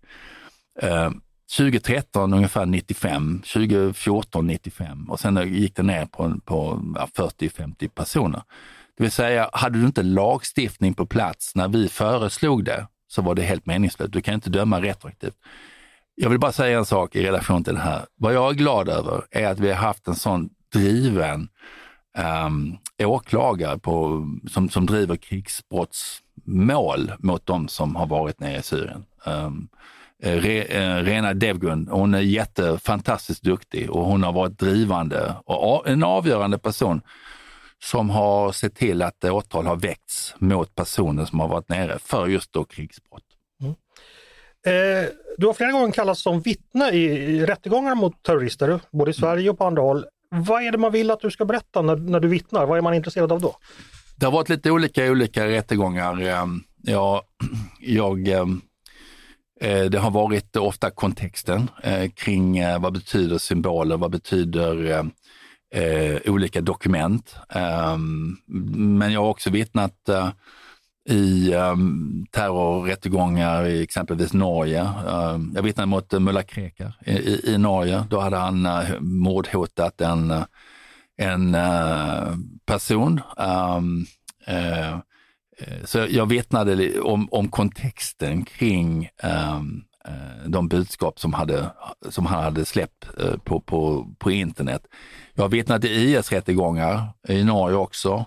Eh, 0.82 1.10
2013 1.56 2.32
ungefär 2.32 2.66
95, 2.66 3.42
2014 3.52 4.46
95 4.46 5.10
och 5.10 5.20
sen 5.20 5.54
gick 5.54 5.76
det 5.76 5.82
ner 5.82 6.06
på, 6.06 6.40
på 6.44 6.80
40-50 7.16 7.88
personer. 7.88 8.42
Det 8.96 9.02
vill 9.02 9.12
säga, 9.12 9.50
hade 9.52 9.78
du 9.78 9.86
inte 9.86 10.02
lagstiftning 10.02 10.94
på 10.94 11.06
plats 11.06 11.54
när 11.54 11.68
vi 11.68 11.88
föreslog 11.88 12.64
det 12.64 12.86
så 13.08 13.22
var 13.22 13.34
det 13.34 13.42
helt 13.42 13.66
meningslöst. 13.66 14.12
Du 14.12 14.20
kan 14.20 14.34
inte 14.34 14.50
döma 14.50 14.80
retroaktivt. 14.80 15.36
Jag 16.14 16.30
vill 16.30 16.38
bara 16.38 16.52
säga 16.52 16.78
en 16.78 16.84
sak 16.84 17.16
i 17.16 17.22
relation 17.22 17.64
till 17.64 17.74
det 17.74 17.80
här. 17.80 18.06
Vad 18.16 18.34
jag 18.34 18.50
är 18.50 18.54
glad 18.54 18.88
över 18.88 19.24
är 19.30 19.46
att 19.46 19.58
vi 19.58 19.68
har 19.68 19.76
haft 19.76 20.08
en 20.08 20.14
sån 20.14 20.50
driven 20.72 21.48
um, 22.46 22.78
åklagare 23.02 23.78
på, 23.78 24.26
som, 24.50 24.68
som 24.68 24.86
driver 24.86 25.16
krigsbrottsmål 25.16 27.12
mot 27.18 27.46
de 27.46 27.68
som 27.68 27.96
har 27.96 28.06
varit 28.06 28.40
nere 28.40 28.58
i 28.58 28.62
Syrien. 28.62 29.04
Um, 29.26 29.68
Re, 30.22 30.62
eh, 30.62 31.02
Rena 31.02 31.34
Devgun, 31.34 31.88
hon 31.90 32.14
är 32.14 32.20
jättefantastiskt 32.20 33.42
duktig 33.42 33.90
och 33.90 34.04
hon 34.04 34.22
har 34.22 34.32
varit 34.32 34.58
drivande 34.58 35.34
och 35.44 35.88
en 35.88 36.04
avgörande 36.04 36.58
person 36.58 37.00
som 37.82 38.10
har 38.10 38.52
sett 38.52 38.74
till 38.74 39.02
att 39.02 39.24
åtal 39.24 39.66
har 39.66 39.76
väckts 39.76 40.34
mot 40.38 40.74
personer 40.74 41.24
som 41.24 41.40
har 41.40 41.48
varit 41.48 41.68
nere 41.68 41.98
för 41.98 42.26
just 42.26 42.52
då 42.52 42.64
krigsbrott. 42.64 43.22
Mm. 43.60 43.74
Eh, 44.66 45.08
du 45.38 45.46
har 45.46 45.54
flera 45.54 45.72
gånger 45.72 45.92
kallats 45.92 46.22
som 46.22 46.40
vittne 46.40 46.90
i, 46.90 47.04
i 47.04 47.46
rättegångar 47.46 47.94
mot 47.94 48.22
terrorister, 48.22 48.80
både 48.90 49.10
i 49.10 49.14
Sverige 49.14 49.50
och 49.50 49.58
på 49.58 49.64
andra 49.64 49.82
håll. 49.82 50.06
vad 50.30 50.62
är 50.62 50.72
det 50.72 50.78
man 50.78 50.92
vill 50.92 51.10
att 51.10 51.20
du 51.20 51.30
ska 51.30 51.44
berätta 51.44 51.82
när, 51.82 51.96
när 51.96 52.20
du 52.20 52.28
vittnar? 52.28 52.66
Vad 52.66 52.78
är 52.78 52.82
man 52.82 52.94
intresserad 52.94 53.32
av 53.32 53.40
då? 53.40 53.56
Det 54.16 54.26
har 54.26 54.32
varit 54.32 54.48
lite 54.48 54.70
olika 54.70 55.10
olika 55.10 55.46
rättegångar. 55.46 56.22
Ehm, 56.22 56.62
ja, 56.82 57.22
jag, 57.80 58.28
ehm, 58.28 58.50
eh, 58.52 58.73
Eh, 59.64 59.84
det 59.84 59.98
har 59.98 60.10
varit 60.10 60.56
ofta 60.56 60.90
kontexten 60.90 61.70
eh, 61.82 62.10
kring 62.10 62.58
eh, 62.58 62.80
vad 62.80 62.92
betyder 62.92 63.38
symboler, 63.38 63.96
vad 63.96 64.10
betyder 64.10 65.10
olika 66.26 66.60
dokument. 66.60 67.36
Ehm, 67.48 68.36
men 68.98 69.12
jag 69.12 69.20
har 69.20 69.28
också 69.28 69.50
vittnat 69.50 70.08
i 71.08 71.54
um, 71.54 72.26
terrorrättegångar 72.30 73.66
i 73.66 73.82
exempelvis 73.82 74.32
Norge. 74.32 74.80
Ehm, 74.80 75.52
jag 75.54 75.62
vittnade 75.62 75.86
mot 75.86 76.14
uh, 76.14 76.20
Mulla 76.20 76.42
Krekar 76.42 76.96
i, 77.06 77.12
i, 77.12 77.54
i, 77.54 77.58
Norge. 77.58 78.04
Då 78.10 78.20
hade 78.20 78.36
han 78.36 78.66
uh, 78.66 79.00
mordhotat 79.00 80.00
en, 80.00 80.44
en 81.16 81.54
uh, 81.54 82.36
person. 82.66 83.20
Um, 83.36 84.06
uh, 84.48 84.98
Eh, 85.58 85.84
så 85.84 86.06
jag 86.10 86.26
vittnade 86.26 87.00
om, 87.00 87.28
om 87.30 87.48
kontexten 87.48 88.44
kring 88.44 89.08
um, 89.58 89.84
de 90.46 90.68
budskap 90.68 91.20
som, 91.20 91.32
hade, 91.32 91.70
som 92.08 92.26
han 92.26 92.44
hade 92.44 92.64
släppt 92.64 93.06
eh, 93.18 93.36
på, 93.44 93.60
på, 93.60 94.10
på 94.18 94.30
internet. 94.30 94.86
Jag 95.34 95.44
har 95.44 95.48
vittnat 95.48 95.84
i 95.84 95.88
IS-rättegångar 95.88 97.08
i 97.28 97.44
Norge 97.44 97.76
också 97.76 98.24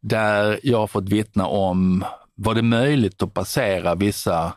där 0.00 0.60
jag 0.62 0.78
har 0.78 0.86
fått 0.86 1.08
vittna 1.08 1.46
om, 1.46 2.04
var 2.34 2.54
det 2.54 2.62
möjligt 2.62 3.22
att 3.22 3.34
passera 3.34 3.94
vissa 3.94 4.52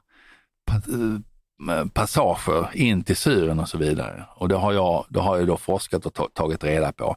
passager 1.93 2.69
in 2.74 3.03
till 3.03 3.17
Syrien 3.17 3.59
och 3.59 3.69
så 3.69 3.78
vidare. 3.78 4.26
Och 4.36 4.49
det 4.49 4.55
har 4.55 4.74
jag, 4.74 5.05
det 5.09 5.19
har 5.19 5.38
jag 5.38 5.47
då 5.47 5.57
forskat 5.57 6.05
och 6.05 6.34
tagit 6.34 6.63
reda 6.63 6.91
på. 6.91 7.15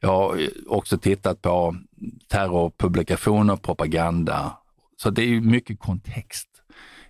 Jag 0.00 0.08
har 0.08 0.48
också 0.66 0.98
tittat 0.98 1.42
på 1.42 1.76
terrorpublikationer, 2.28 3.56
propaganda. 3.56 4.58
Så 4.96 5.10
det 5.10 5.22
är 5.22 5.26
ju 5.26 5.40
mycket 5.40 5.80
kontext 5.80 6.48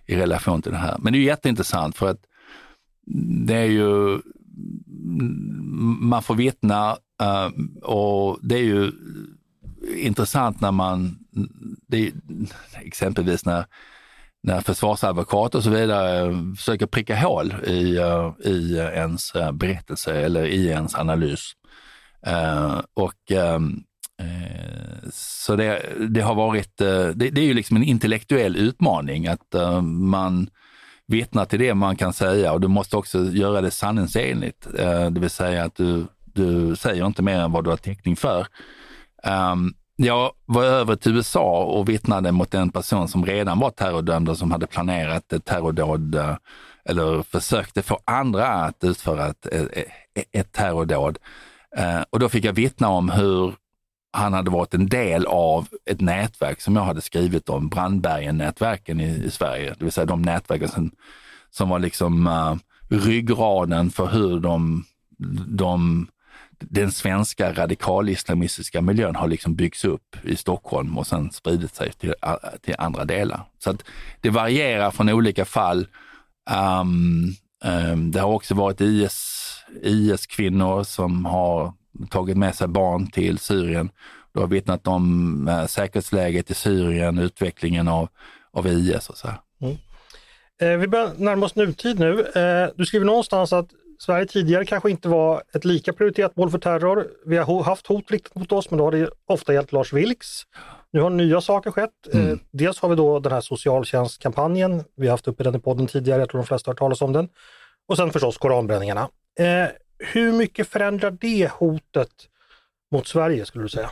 i 0.05 0.15
relation 0.15 0.61
till 0.61 0.71
det 0.71 0.77
här. 0.77 0.97
Men 0.99 1.13
det 1.13 1.19
är 1.19 1.23
jätteintressant 1.23 1.97
för 1.97 2.09
att 2.09 2.21
det 3.45 3.55
är 3.55 3.65
ju, 3.65 4.21
man 5.99 6.23
får 6.23 6.35
vittna 6.35 6.97
eh, 7.21 7.49
och 7.83 8.39
det 8.41 8.55
är 8.55 8.63
ju 8.63 8.91
intressant 9.95 10.61
när 10.61 10.71
man, 10.71 11.17
det, 11.87 12.11
exempelvis 12.81 13.45
när, 13.45 13.65
när 14.43 14.61
försvarsadvokater 14.61 15.57
och 15.57 15.63
så 15.63 15.69
vidare 15.69 16.33
försöker 16.57 16.85
pricka 16.85 17.15
hål 17.15 17.53
i, 17.67 17.97
eh, 17.97 18.33
i 18.43 18.75
ens 18.77 19.35
eh, 19.35 19.51
berättelse 19.51 20.13
eller 20.13 20.45
i 20.45 20.67
ens 20.67 20.95
analys. 20.95 21.53
Eh, 22.27 22.81
och 22.93 23.31
ehm, 23.31 23.83
eh, 24.21 25.09
så 25.11 25.55
det, 25.55 25.81
det, 26.09 26.21
har 26.21 26.35
varit, 26.35 26.81
eh, 26.81 27.07
det, 27.07 27.29
det, 27.29 27.41
är 27.41 27.45
ju 27.45 27.53
liksom 27.53 27.77
en 27.77 27.83
intellektuell 27.83 28.55
utmaning 28.55 29.27
att 29.27 29.53
eh, 29.53 29.81
man 29.81 30.49
vittnar 31.07 31.45
till 31.45 31.59
det 31.59 31.73
man 31.73 31.95
kan 31.95 32.13
säga 32.13 32.53
och 32.53 32.61
du 32.61 32.67
måste 32.67 32.97
också 32.97 33.23
göra 33.23 33.61
det 33.61 33.71
sanningsenligt. 33.71 34.67
Det 35.11 35.19
vill 35.19 35.29
säga 35.29 35.63
att 35.63 35.75
du, 35.75 36.05
du 36.33 36.75
säger 36.75 37.05
inte 37.05 37.21
mer 37.21 37.39
än 37.39 37.51
vad 37.51 37.63
du 37.63 37.69
har 37.69 37.77
täckning 37.77 38.15
för. 38.15 38.47
Um, 39.51 39.73
jag 39.95 40.31
var 40.45 40.63
över 40.63 40.95
till 40.95 41.15
USA 41.15 41.63
och 41.63 41.89
vittnade 41.89 42.31
mot 42.31 42.53
en 42.53 42.69
person 42.69 43.07
som 43.07 43.25
redan 43.25 43.59
var 43.59 43.69
terrordömd 43.69 44.29
och 44.29 44.37
som 44.37 44.51
hade 44.51 44.67
planerat 44.67 45.33
ett 45.33 45.45
terrordåd 45.45 46.15
eller 46.89 47.23
försökte 47.23 47.81
få 47.81 47.99
andra 48.05 48.47
att 48.47 48.83
utföra 48.83 49.27
ett, 49.27 49.45
ett, 49.45 49.87
ett 50.31 50.51
terrordåd. 50.51 51.17
Eh, 51.77 52.01
och 52.09 52.19
då 52.19 52.29
fick 52.29 52.45
jag 52.45 52.53
vittna 52.53 52.87
om 52.89 53.09
hur 53.09 53.55
han 54.13 54.33
hade 54.33 54.51
varit 54.51 54.73
en 54.73 54.87
del 54.87 55.25
av 55.25 55.67
ett 55.85 56.01
nätverk 56.01 56.61
som 56.61 56.75
jag 56.75 56.83
hade 56.83 57.01
skrivit 57.01 57.49
om, 57.49 57.69
Brandbergen-nätverken 57.69 59.01
i, 59.01 59.23
i, 59.25 59.31
Sverige. 59.31 59.75
Det 59.77 59.83
vill 59.83 59.91
säga 59.91 60.05
de 60.05 60.21
nätverken 60.21 60.69
som, 60.69 60.91
som 61.49 61.69
var 61.69 61.79
liksom 61.79 62.27
uh, 62.27 62.55
ryggraden 62.89 63.89
för 63.89 64.07
hur 64.07 64.39
de, 64.39 64.85
de 65.47 66.07
den 66.59 66.91
svenska 66.91 67.53
radikalislamistiska 67.53 68.81
miljön 68.81 69.15
har 69.15 69.27
liksom 69.27 69.55
byggts 69.55 69.85
upp 69.85 70.15
i 70.23 70.35
Stockholm 70.35 70.97
och 70.97 71.07
sen 71.07 71.31
spridit 71.31 71.75
sig 71.75 71.91
till, 71.91 72.13
till 72.61 72.75
andra 72.77 73.05
delar. 73.05 73.43
Så 73.59 73.69
att 73.69 73.83
det 74.21 74.29
varierar 74.29 74.91
från 74.91 75.09
olika 75.09 75.45
fall. 75.45 75.87
Um, 76.81 77.35
um, 77.65 78.11
det 78.11 78.19
har 78.19 78.29
också 78.29 78.55
varit 78.55 78.81
IS, 78.81 79.46
IS-kvinnor 79.81 80.83
som 80.83 81.25
har 81.25 81.73
tagit 82.09 82.37
med 82.37 82.55
sig 82.55 82.67
barn 82.67 83.07
till 83.07 83.37
Syrien. 83.37 83.89
Du 84.33 84.39
har 84.39 84.47
vittnat 84.47 84.87
om 84.87 85.47
uh, 85.47 85.65
säkerhetsläget 85.65 86.51
i 86.51 86.53
Syrien, 86.53 87.19
utvecklingen 87.19 87.87
av, 87.87 88.09
av 88.51 88.67
IS 88.67 89.09
och 89.09 89.17
så. 89.17 89.27
Mm. 89.61 89.77
Eh, 90.61 90.77
vi 90.77 90.87
börjar 90.87 91.11
närma 91.17 91.45
oss 91.45 91.55
nutid 91.55 91.99
nu. 91.99 92.21
Eh, 92.21 92.69
du 92.75 92.85
skriver 92.85 93.05
någonstans 93.05 93.53
att 93.53 93.67
Sverige 93.99 94.25
tidigare 94.25 94.65
kanske 94.65 94.91
inte 94.91 95.09
var 95.09 95.43
ett 95.53 95.65
lika 95.65 95.93
prioriterat 95.93 96.35
mål 96.35 96.51
för 96.51 96.57
terror. 96.57 97.07
Vi 97.25 97.37
har 97.37 97.63
haft 97.63 97.87
hot 97.87 98.11
riktat 98.11 98.35
mot 98.35 98.51
oss, 98.51 98.71
men 98.71 98.77
då 98.77 98.83
har 98.83 98.91
det 98.91 99.09
ofta 99.27 99.53
gällt 99.53 99.71
Lars 99.71 99.93
Vilks. 99.93 100.43
Nu 100.91 101.01
har 101.01 101.09
nya 101.09 101.41
saker 101.41 101.71
skett. 101.71 101.91
Eh, 102.13 102.19
mm. 102.19 102.39
dels 102.51 102.79
har 102.79 102.89
vi 102.89 102.95
då 102.95 103.19
den 103.19 103.31
här 103.31 103.41
socialtjänstkampanjen. 103.41 104.83
Vi 104.95 105.07
har 105.07 105.11
haft 105.11 105.27
uppe 105.27 105.43
den 105.43 105.55
i 105.55 105.59
podden 105.59 105.87
tidigare, 105.87 106.19
jag 106.19 106.29
tror 106.29 106.41
de 106.41 106.47
flesta 106.47 106.69
har 106.69 106.73
hört 106.73 106.79
talas 106.79 107.01
om 107.01 107.13
den. 107.13 107.29
Och 107.87 107.97
sen 107.97 108.11
förstås 108.11 108.37
koranbränningarna. 108.37 109.09
Eh, 109.39 109.67
hur 109.99 110.33
mycket 110.33 110.67
förändrar 110.67 111.11
det 111.11 111.51
hotet 111.51 112.09
mot 112.91 113.07
Sverige 113.07 113.45
skulle 113.45 113.63
du 113.63 113.69
säga? 113.69 113.89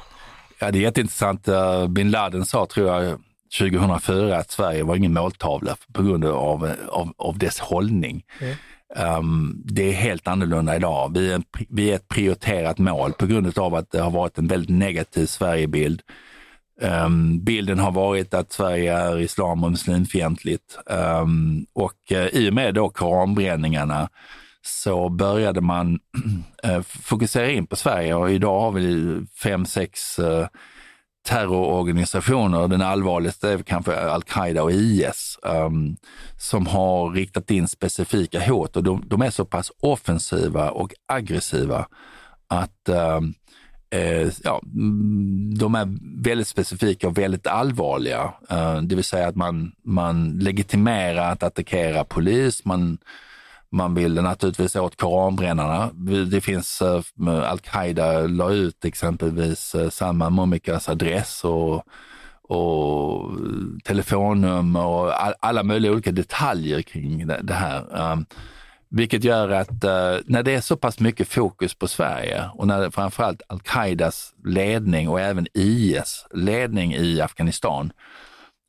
Ja, 0.59 0.71
det 0.71 0.77
är 0.79 0.81
jätteintressant. 0.81 1.47
Uh, 1.47 1.87
bin 1.87 2.11
Laden 2.11 2.45
sa, 2.45 2.65
tror 2.65 2.87
jag, 2.87 3.19
2004 3.59 4.37
att 4.37 4.51
Sverige 4.51 4.83
var 4.83 4.95
ingen 4.95 5.13
måltavla 5.13 5.75
på 5.93 6.03
grund 6.03 6.25
av, 6.25 6.71
av, 6.87 7.13
av 7.17 7.37
dess 7.37 7.59
hållning. 7.59 8.23
Mm. 8.39 8.55
Um, 9.17 9.61
det 9.65 9.89
är 9.89 9.93
helt 9.93 10.27
annorlunda 10.27 10.75
idag. 10.75 11.11
Vi 11.13 11.31
är, 11.31 11.41
vi 11.69 11.91
är 11.91 11.95
ett 11.95 12.07
prioriterat 12.07 12.77
mål 12.77 13.13
på 13.13 13.25
grund 13.25 13.57
av 13.57 13.75
att 13.75 13.91
det 13.91 14.01
har 14.01 14.11
varit 14.11 14.37
en 14.37 14.47
väldigt 14.47 14.77
negativ 14.77 15.25
Sverigebild. 15.25 16.01
Um, 16.81 17.43
bilden 17.43 17.79
har 17.79 17.91
varit 17.91 18.33
att 18.33 18.53
Sverige 18.53 18.93
är 18.93 19.19
islam 19.19 19.63
och 19.63 19.71
muslimfientligt 19.71 20.77
um, 20.85 21.65
och 21.73 22.11
uh, 22.11 22.27
i 22.27 22.49
och 22.49 22.53
med 22.53 22.73
då 22.73 22.89
koranbränningarna 22.89 24.09
så 24.67 25.09
började 25.09 25.61
man 25.61 25.99
eh, 26.63 26.81
fokusera 26.81 27.49
in 27.49 27.67
på 27.67 27.75
Sverige. 27.75 28.15
Och 28.15 28.31
idag 28.31 28.59
har 28.59 28.71
vi 28.71 29.19
fem, 29.43 29.65
sex 29.65 30.19
eh, 30.19 30.47
terrororganisationer, 31.25 32.67
den 32.67 32.81
allvarligaste 32.81 33.49
är 33.49 33.57
kanske 33.57 33.95
al-Qaida 33.95 34.63
och 34.63 34.71
IS, 34.71 35.39
um, 35.41 35.51
ehm, 35.55 35.95
som 36.37 36.67
har 36.67 37.09
riktat 37.09 37.51
in 37.51 37.67
specifika 37.67 38.39
hot. 38.39 38.75
Och 38.75 38.83
de, 38.83 39.03
de, 39.07 39.21
är 39.21 39.29
så 39.29 39.45
pass 39.45 39.71
offensiva 39.79 40.69
och 40.69 40.93
aggressiva 41.07 41.87
att 42.47 42.89
um, 42.89 43.33
eh, 43.89 44.29
ja, 44.43 44.61
mm, 44.73 45.57
de 45.57 45.75
är 45.75 45.97
väldigt 46.23 46.47
specifika 46.47 47.07
och 47.07 47.17
väldigt 47.17 47.47
allvarliga. 47.47 48.33
Uh, 48.51 48.81
det 48.81 48.95
vill 48.95 49.03
säga 49.03 49.27
att 49.27 49.35
man, 49.35 49.71
man 49.83 50.39
legitimerar 50.39 51.31
att 51.31 51.43
attackera 51.43 52.03
polis, 52.03 52.65
man 52.65 52.97
man 53.75 53.93
vill 53.93 54.13
naturligtvis 54.13 54.75
åt 54.75 54.95
koranbrännarna. 54.95 55.91
Det 56.31 56.41
finns, 56.41 56.81
eh, 56.81 57.01
Al-Qaida 57.51 58.27
la 58.27 58.51
ut 58.51 58.85
exempelvis 58.85 59.75
eh, 59.75 59.89
samma 59.89 60.29
Mumikas 60.29 60.89
adress 60.89 61.43
och, 61.43 61.83
och 62.41 63.31
eh, 63.31 63.37
telefonnummer 63.83 64.85
och 64.85 65.23
all, 65.23 65.33
alla 65.39 65.63
möjliga 65.63 65.91
olika 65.91 66.11
detaljer 66.11 66.81
kring 66.81 67.27
det, 67.27 67.39
det 67.43 67.53
här. 67.53 68.11
Um, 68.13 68.25
vilket 68.89 69.23
gör 69.23 69.49
att 69.49 69.83
uh, 69.83 70.21
när 70.25 70.43
det 70.43 70.55
är 70.55 70.61
så 70.61 70.77
pass 70.77 70.99
mycket 70.99 71.27
fokus 71.27 71.75
på 71.75 71.87
Sverige 71.87 72.49
och 72.53 72.67
när 72.67 72.89
framförallt 72.89 73.41
Al-Qaidas 73.47 74.33
ledning 74.45 75.09
och 75.09 75.21
även 75.21 75.47
IS 75.53 76.25
ledning 76.33 76.93
i 76.93 77.21
Afghanistan, 77.21 77.91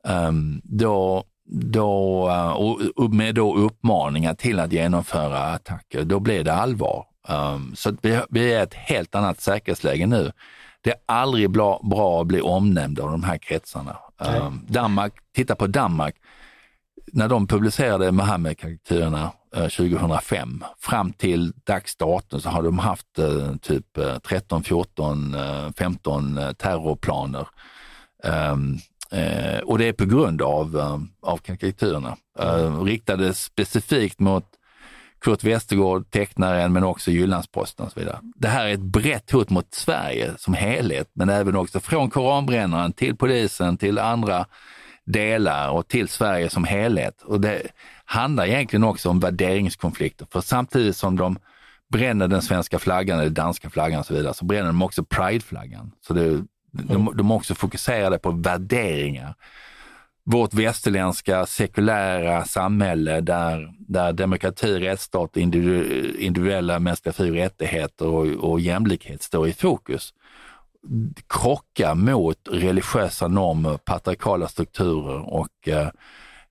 um, 0.07 0.61
då 0.63 1.23
då, 1.49 2.29
eh, 2.29 2.51
och 2.95 3.13
med 3.13 3.35
då 3.35 3.55
uppmaningar 3.55 4.33
till 4.33 4.59
att 4.59 4.71
genomföra 4.71 5.39
attacker, 5.39 6.03
då 6.03 6.19
blir 6.19 6.43
det 6.43 6.53
allvar. 6.53 7.05
Um, 7.27 7.75
så 7.75 7.97
vi, 8.01 8.19
vi 8.29 8.53
är 8.53 8.63
ett 8.63 8.73
helt 8.73 9.15
annat 9.15 9.41
säkerhetsläge 9.41 10.07
nu. 10.07 10.31
Det 10.81 10.89
är 10.89 10.97
aldrig 11.05 11.49
bra, 11.51 11.81
bra 11.83 12.21
att 12.21 12.27
bli 12.27 12.41
omnämnd 12.41 12.99
av 12.99 13.11
de 13.11 13.23
här 13.23 13.37
kretsarna. 13.37 13.97
Um, 14.17 14.65
Danmark, 14.67 15.13
titta 15.35 15.55
på 15.55 15.67
Danmark. 15.67 16.15
När 17.13 17.27
de 17.27 17.47
publicerade 17.47 18.11
Mohammed-karikatyrerna 18.11 19.31
uh, 19.57 19.67
2005, 19.67 20.63
fram 20.79 21.13
till 21.13 21.53
dags 21.63 21.95
datum 21.95 22.41
så 22.41 22.49
har 22.49 22.63
de 22.63 22.79
haft 22.79 23.19
uh, 23.19 23.55
typ 23.55 23.97
uh, 23.97 24.17
13, 24.17 24.63
14, 24.63 25.35
15 25.77 26.39
terrorplaner. 26.57 27.47
Eh, 29.11 29.59
och 29.59 29.77
det 29.77 29.87
är 29.87 29.93
på 29.93 30.05
grund 30.05 30.41
av, 30.41 30.77
eh, 30.77 30.99
av 31.31 31.37
karikatyrerna. 31.37 32.17
Eh, 32.39 32.83
riktade 32.83 33.33
specifikt 33.33 34.19
mot 34.19 34.45
Kurt 35.21 35.43
Westergård, 35.43 36.11
tecknaren, 36.11 36.73
men 36.73 36.83
också 36.83 37.11
Jyllandsposten 37.11 37.85
och 37.85 37.91
så 37.91 37.99
vidare. 37.99 38.19
Det 38.35 38.47
här 38.47 38.67
är 38.67 38.73
ett 38.73 38.79
brett 38.79 39.31
hot 39.31 39.49
mot 39.49 39.73
Sverige 39.73 40.31
som 40.37 40.53
helhet, 40.53 41.09
men 41.13 41.29
även 41.29 41.55
också 41.55 41.79
från 41.79 42.09
koranbrännaren 42.09 42.93
till 42.93 43.15
polisen, 43.15 43.77
till 43.77 43.99
andra 43.99 44.45
delar 45.05 45.69
och 45.69 45.87
till 45.87 46.07
Sverige 46.07 46.49
som 46.49 46.63
helhet. 46.63 47.21
Och 47.21 47.41
det 47.41 47.61
handlar 48.05 48.45
egentligen 48.45 48.83
också 48.83 49.09
om 49.09 49.19
värderingskonflikter, 49.19 50.27
för 50.31 50.41
samtidigt 50.41 50.95
som 50.97 51.17
de 51.17 51.39
bränner 51.91 52.27
den 52.27 52.41
svenska 52.41 52.79
flaggan, 52.79 53.19
eller 53.19 53.29
danska 53.29 53.69
flaggan 53.69 53.99
och 53.99 54.05
så 54.05 54.13
vidare, 54.13 54.33
så 54.33 54.45
bränner 54.45 54.67
de 54.67 54.81
också 54.81 55.03
prideflaggan. 55.03 55.91
Så 56.07 56.13
det, 56.13 56.43
de, 56.83 57.13
de 57.15 57.31
är 57.31 57.35
också 57.35 57.55
fokuserade 57.55 58.19
på 58.19 58.31
värderingar. 58.31 59.35
Vårt 60.23 60.53
västerländska 60.53 61.45
sekulära 61.45 62.45
samhälle 62.45 63.21
där, 63.21 63.73
där 63.79 64.13
demokrati, 64.13 64.79
rättsstat, 64.79 65.37
individuella 65.37 66.79
mänskliga 66.79 67.13
fri 67.13 67.31
och 67.31 67.35
rättigheter 67.35 68.07
och, 68.07 68.25
och 68.51 68.59
jämlikhet 68.59 69.21
står 69.21 69.47
i 69.47 69.53
fokus. 69.53 70.13
Krockar 71.29 71.95
mot 71.95 72.37
religiösa 72.51 73.27
normer, 73.27 73.77
patriarkala 73.77 74.47
strukturer 74.47 75.33
och, 75.33 75.67
eh, 75.67 75.89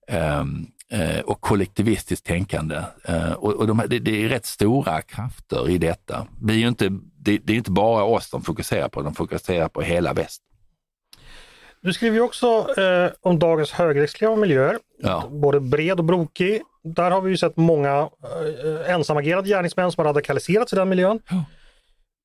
eh, 0.08 0.44
och 1.24 1.40
kollektivistiskt 1.40 2.26
tänkande. 2.26 2.82
Eh, 3.04 3.32
och, 3.32 3.66
de, 3.66 3.82
det, 3.88 4.24
är 4.24 4.28
rätt 4.28 4.46
stora 4.46 5.02
krafter 5.02 5.70
i 5.70 5.78
detta. 5.78 6.26
Vi 6.42 6.62
är 6.62 6.68
inte, 6.68 6.90
det, 7.18 7.32
är 7.32 7.56
inte 7.56 7.70
bara 7.70 8.04
oss 8.04 8.30
de 8.30 8.42
fokuserar 8.42 8.88
på, 8.88 9.02
de 9.02 9.14
fokuserar 9.14 9.68
på 9.68 9.82
hela 9.82 10.12
väst. 10.12 10.42
Du 11.80 11.92
skriver 11.92 12.16
ju 12.16 12.22
också 12.22 12.66
eh, 12.80 13.10
om 13.20 13.38
dagens 13.38 13.72
högerextrema 13.72 14.36
miljöer, 14.36 14.78
ja. 15.02 15.28
både 15.30 15.60
bred 15.60 15.98
och 15.98 16.04
brokig. 16.04 16.62
Där 16.84 17.10
har 17.10 17.20
vi 17.20 17.30
ju 17.30 17.36
sett 17.36 17.56
många 17.56 17.98
eh, 17.98 18.90
ensamagerade 18.94 19.48
gärningsmän 19.48 19.92
som 19.92 20.04
har 20.04 20.12
radikaliserats 20.12 20.72
i 20.72 20.76
den 20.76 20.88
miljön. 20.88 21.20
Ja. 21.30 21.44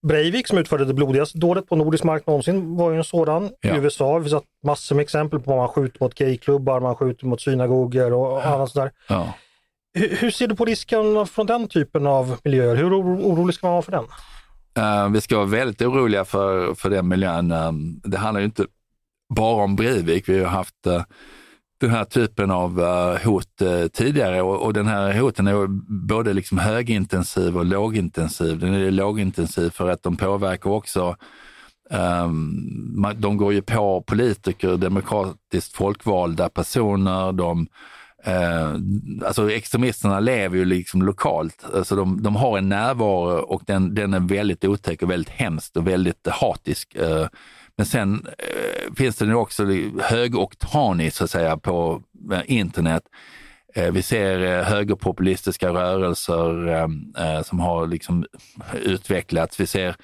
Breivik 0.08 0.48
som 0.48 0.58
utförde 0.58 0.86
det 0.86 0.94
blodigaste 0.94 1.38
dådet 1.38 1.70
på 1.70 1.76
nordisk 1.76 2.04
mark 2.04 2.28
någonsin 2.28 2.76
var 2.76 2.92
ju 2.92 2.98
en 2.98 3.04
sådan. 3.04 3.50
Ja. 3.62 3.76
I 3.76 3.80
USA 3.80 4.14
har 4.14 4.20
vi 4.20 4.30
sett 4.30 4.44
massor 4.64 4.96
med 4.96 5.04
exempel 5.04 5.40
på 5.40 5.52
att 5.52 5.58
man 5.58 5.68
skjuter 5.68 6.04
mot 6.04 6.16
gayklubbar, 6.16 6.80
man 6.80 6.96
skjuter 6.96 7.26
mot 7.26 7.42
synagogor 7.42 8.14
och 8.14 8.42
ja. 8.42 8.44
annat 8.44 8.72
sådär. 8.72 8.92
Ja. 9.08 9.34
Hur, 9.94 10.16
hur, 10.16 10.32
ser 10.32 10.48
du 10.48 10.56
på 10.56 10.66
risken 10.66 11.28
från 11.28 11.46
den 11.46 11.68
typen 11.68 12.08
av 12.08 12.38
miljöer? 12.44 12.76
Hur 12.76 13.00
orolig 13.00 13.56
ska 13.56 13.68
man 13.68 13.74
vara 13.74 13.82
för 13.82 13.92
den? 13.92 14.06
Uh, 14.78 15.12
vi 15.14 15.22
ska 15.22 15.36
vara 15.36 15.46
väldigt 15.46 15.82
oroliga 15.82 16.26
för, 16.26 16.74
för 16.74 16.90
den 16.90 17.08
miljön. 17.08 17.52
Uh, 17.52 17.72
det 18.04 18.18
handlar 18.18 18.40
ju 18.40 18.46
inte 18.46 18.66
bara 19.36 19.64
om 19.64 19.76
Breivik. 19.76 20.30
Vi 20.30 20.40
har 20.40 20.50
haft 20.50 20.88
uh, 20.88 21.04
den 21.82 21.90
här 21.90 22.06
typen 22.06 22.52
av 22.52 22.80
eh, 22.80 23.26
hot 23.26 23.62
eh, 23.62 23.88
tidigare 23.88 24.42
och, 24.42 24.66
och, 24.66 24.74
den 24.74 24.88
här 24.88 25.20
hoten 25.20 25.48
är 25.48 25.68
både 26.08 26.34
liksom 26.34 26.58
högintensiv 26.58 27.58
och 27.58 27.66
lågintensiv. 27.66 28.60
Den 28.60 28.74
är 28.74 28.92
lågintensiv 28.92 29.70
för 29.70 29.90
att 29.90 30.04
de 30.04 30.18
påverkar 30.18 30.70
också 30.70 31.16
um, 31.90 33.06
de 33.16 33.38
går 33.38 33.54
ju 33.54 33.62
på 33.62 34.02
politiker, 34.02 34.78
demokratiskt 34.78 35.76
folkvalda 35.76 36.50
personer, 36.50 37.32
de 37.32 37.68
uh, 38.28 39.28
alltså 39.28 39.52
extremisterna 39.52 40.20
lever 40.20 40.58
ju 40.58 40.66
liksom 40.66 41.02
lokalt, 41.02 41.66
alltså 41.76 41.96
de, 41.96 42.24
de 42.24 42.36
har 42.36 42.58
en 42.58 42.70
närvaro 42.70 43.38
och 43.38 43.62
den, 43.66 43.96
den 43.96 44.14
är 44.14 44.20
väldigt 44.20 44.66
otäck 44.66 45.02
och 45.02 45.12
väldigt 45.12 45.34
hemsk 45.34 45.78
och 45.78 45.88
väldigt 45.88 46.28
hatisk. 46.28 46.96
Uh, 47.00 47.28
men 47.82 47.86
sen 47.86 48.28
eh, 48.38 48.94
finns 48.96 49.16
det 49.16 49.26
nu 49.26 49.36
också 49.36 49.66
högoktaniskt 50.02 51.18
så 51.18 51.24
att 51.24 51.30
säga 51.30 51.58
på 51.58 52.02
eh, 52.34 52.42
internet. 52.46 53.04
Eh, 53.76 53.92
vi 53.92 54.02
ser 54.02 54.40
eh, 54.40 54.64
högerpopulistiska 54.64 55.70
rörelser 55.70 56.68
eh, 57.18 57.42
som 57.44 57.60
har 57.60 57.88
liksom 57.88 58.26
utvecklats. 58.84 59.60
Vi 59.60 59.68
ser 59.68 59.96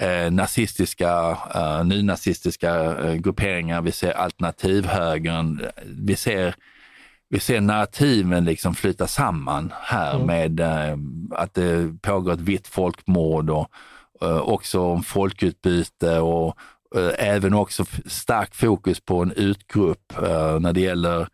eh, 0.00 0.30
nazistiska, 0.30 1.38
eh, 1.54 1.84
nynazistiska 1.84 2.96
grupperingar. 3.16 3.82
Vi 3.82 3.92
ser 3.92 4.12
alternativhögern. 4.12 5.62
Vi 5.84 6.16
ser 6.16 6.54
vi 7.28 7.40
ser 7.40 7.60
narrativen 7.60 8.44
liksom 8.44 8.74
flyta 8.74 9.06
samman 9.06 9.72
här 9.82 10.14
mm. 10.14 10.26
med 10.26 10.60
eh, 10.60 10.98
att 11.30 11.54
det 11.54 12.02
pågår 12.02 12.32
ett 12.32 12.40
vitt 12.40 12.66
folkmord 12.66 13.50
och 13.50 13.68
eh, 14.22 14.38
också 14.38 14.80
om 14.80 15.02
folkutbyte 15.02 16.20
och 16.20 16.56
Eh, 16.58 16.75
Eh, 16.94 17.28
även 17.28 17.54
också 17.54 17.84
stark 18.06 18.54
fokus 18.54 19.00
på 19.00 19.22
en 19.22 19.32
utgrupp 19.32 20.12
eh, 20.22 20.60
när 20.60 20.72
det 20.72 20.80
gäller 20.80 21.28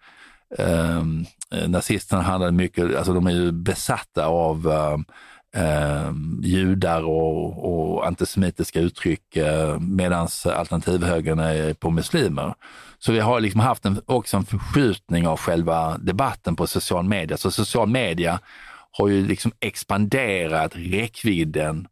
ehm, 0.59 1.25
eh, 1.51 1.69
nazisterna 1.69 2.23
handlar 2.23 2.51
mycket, 2.51 2.97
alltså 2.97 3.13
de 3.13 3.27
är 3.27 3.31
ju 3.31 3.53
besatta 3.53 4.27
av 4.27 4.69
eh, 4.69 4.99
ehm, 5.63 6.41
judar 6.45 7.03
och, 7.03 7.73
och, 7.73 8.07
antisemitiska 8.07 8.81
uttryck 8.81 9.37
eh, 9.37 9.81
medan 9.81 10.29
alternativhögern 10.45 11.39
är 11.39 11.75
på 11.75 11.91
muslimer. 11.91 12.55
Så 12.99 13.13
vi 13.13 13.21
har 13.21 13.41
liksom 13.41 13.61
haft 13.61 13.85
en, 13.85 14.01
också 14.07 14.37
en 14.37 14.45
förskjutning 14.45 15.27
av 15.27 15.39
själva 15.39 15.99
debatten 15.99 16.57
på 16.57 16.67
social 16.67 17.05
media. 17.05 17.37
Så 17.37 17.51
social 17.51 17.89
media 17.89 18.41
har 18.91 19.09
ju 19.09 19.27
liksom 19.27 19.53
expanderat 19.61 20.73
räckvidden 20.75 21.87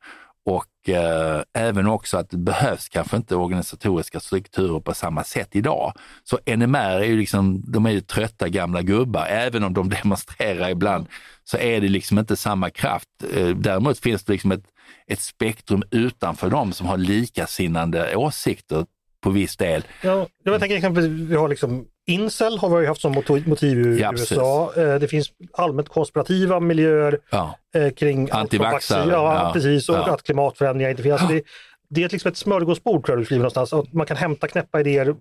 och 0.46 0.69
eh, 0.88 1.42
även 1.52 1.86
också 1.86 2.16
att 2.16 2.30
det 2.30 2.36
behövs 2.36 2.88
kanske 2.88 3.16
inte 3.16 3.36
organisatoriska 3.36 4.20
strukturer 4.20 4.80
på 4.80 4.94
samma 4.94 5.24
sätt 5.24 5.48
idag. 5.52 5.92
Så 6.24 6.38
NMR 6.56 7.00
är 7.00 7.04
ju 7.04 7.16
liksom, 7.16 7.62
de 7.72 7.86
är 7.86 7.90
ju 7.90 8.00
trötta 8.00 8.48
gamla 8.48 8.82
gubbar, 8.82 9.26
även 9.26 9.64
om 9.64 9.74
de 9.74 9.88
demonstrerar 10.02 10.70
ibland 10.70 11.06
så 11.44 11.58
är 11.58 11.80
det 11.80 11.88
liksom 11.88 12.18
inte 12.18 12.36
samma 12.36 12.70
kraft. 12.70 13.08
Eh, 13.34 13.48
däremot 13.48 13.98
finns 13.98 14.24
det 14.24 14.32
liksom 14.32 14.52
ett, 14.52 14.64
ett 15.06 15.20
spektrum 15.20 15.82
utanför 15.90 16.50
dem 16.50 16.72
som 16.72 16.86
har 16.86 16.98
likasinnande 16.98 18.16
åsikter 18.16 18.86
på 19.20 19.30
viss 19.30 19.56
del. 19.56 19.84
Ja, 20.02 20.26
jag 20.42 20.60
tänker 20.60 20.76
exempelvis, 20.76 21.30
vi 21.30 21.36
har 21.36 21.48
liksom 21.48 21.86
Incel 22.10 22.58
har 22.58 22.78
vi 22.78 22.86
haft 22.86 23.00
som 23.00 23.12
motiv 23.46 23.86
i 23.86 24.00
ja, 24.00 24.12
USA. 24.12 24.72
Eh, 24.76 24.94
det 24.94 25.08
finns 25.08 25.32
allmänt 25.52 25.88
konspirativa 25.88 26.60
miljöer 26.60 27.18
ja. 27.30 27.56
Eh, 27.74 27.90
kring 27.90 28.28
Antivaxxare. 28.32 29.10
Ja, 29.10 29.34
ja, 29.34 29.52
precis. 29.52 29.88
Och 29.88 30.08
att 30.08 30.22
klimatförändringar 30.22 30.90
inte 30.90 31.02
finns. 31.02 31.28
Det, 31.28 31.42
det 31.88 32.04
är 32.04 32.08
liksom 32.08 32.30
ett 32.30 32.36
smörgåsbord 32.36 33.04
tror 33.04 33.16
jag 33.16 33.22
du 33.22 33.24
skriver 33.24 33.42
någonstans. 33.42 33.72
Att 33.72 33.92
man 33.92 34.06
kan 34.06 34.16
hämta 34.16 34.48
knäppa 34.48 34.80
idéer, 34.80 35.14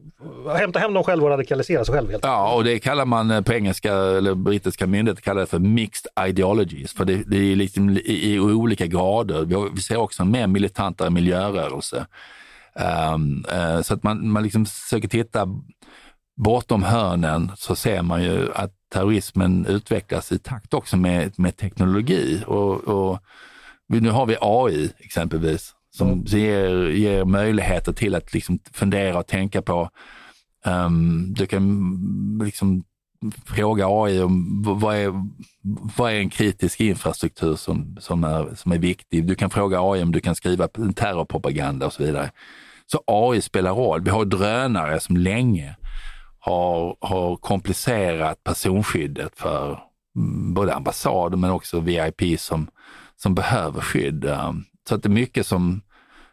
hämta 0.58 0.80
hem 0.80 0.94
dem 0.94 1.04
själv 1.04 1.24
och 1.24 1.30
radikalisera 1.30 1.86
sig 1.86 1.96
själv. 1.96 2.12
Helt. 2.12 2.24
Ja, 2.24 2.54
och 2.54 2.64
det 2.64 2.80
kallar 2.80 3.06
man 3.06 3.32
eh, 3.32 3.42
på 3.42 3.54
engelska, 3.54 3.94
eller 3.94 4.36
brittiska 4.36 4.88
myndigheter 4.88 5.22
kallar 5.22 5.42
det 5.42 5.48
för 5.48 5.60
mixed 5.60 6.28
ideologies. 6.28 6.94
För 6.94 7.06
det, 7.06 7.24
det 7.28 7.52
är 7.52 7.56
liksom 7.56 7.90
i, 7.90 8.34
i, 8.34 8.40
olika 8.40 8.86
grader. 8.86 9.46
Vi, 9.46 9.70
vi 9.76 9.82
ser 9.82 9.98
också 9.98 10.24
en 10.24 10.32
mer 10.32 10.48
militantare 10.48 11.10
miljörörelse. 11.10 12.06
Um, 13.14 13.46
uh, 13.54 13.82
så 13.82 13.94
att 13.94 14.04
man, 14.04 14.30
man 14.30 14.44
liksom 14.44 14.66
försöker 14.66 15.08
titta 15.08 15.48
bortom 16.40 16.84
hörnen 16.84 17.52
så 17.56 17.76
ser 17.76 18.02
man 18.02 18.24
ju 18.24 18.54
att 18.54 18.72
terrorismen 18.94 19.66
utvecklas 19.66 20.32
i 20.32 20.40
takt 20.40 20.74
också 20.74 20.98
med, 20.98 21.40
med 21.40 21.58
teknologi. 21.58 22.44
Och, 22.48 22.84
och 22.84 23.20
nu 23.88 24.10
har 24.10 24.26
vi 24.26 24.38
AI 24.42 24.92
exempelvis 24.98 25.74
som 25.92 26.08
mm. 26.08 26.24
ger, 26.26 26.90
ger 26.90 27.26
möjligheter 27.26 27.94
till 27.94 28.16
att 28.16 28.34
liksom 28.34 28.60
fundera 28.74 29.20
och 29.20 29.28
tänka 29.28 29.62
på 29.62 29.90
um, 30.66 31.34
du 31.34 31.46
kan 31.46 32.42
liksom 32.44 32.84
fråga 33.46 33.88
AI 33.88 34.22
om 34.22 34.64
vad 34.64 34.96
är, 34.96 35.14
vad 35.98 36.12
är 36.12 36.20
en 36.20 36.30
kritisk 36.30 36.82
infrastruktur 36.82 37.56
som, 37.56 37.98
som, 38.00 38.24
är, 38.24 38.56
som 38.56 38.72
är 38.72 38.78
viktig. 38.78 39.28
Du 39.28 39.36
kan 39.36 39.50
fråga 39.50 39.80
AI 39.82 40.04
om 40.04 40.12
du 40.12 40.20
kan 40.20 40.36
skriva 40.36 40.68
terrorpropaganda 40.96 41.86
och 41.86 41.94
så 41.94 42.04
vidare. 42.04 42.32
Så 42.86 43.04
AI 43.06 43.42
spelar 43.42 43.74
roll. 43.74 44.02
Vi 44.02 44.10
har 44.10 44.26
drönare 44.26 45.00
som 45.00 45.18
länge 45.18 45.76
har, 46.40 46.98
har 47.02 47.36
komplicerat 47.36 48.44
personskyddet 48.44 49.32
för 49.36 49.80
mm, 50.16 50.54
både 50.54 50.76
ambassader 50.76 51.38
men 51.38 51.50
också 51.52 51.80
VIP 51.80 52.40
som, 52.40 52.68
som 53.16 53.36
behöver 53.36 53.82
skydd. 53.82 54.26
Ehm, 54.26 54.64
så 54.90 54.96
att 54.96 55.04
det 55.04 55.08
är 55.08 55.12
mycket 55.12 55.48
som, 55.48 55.82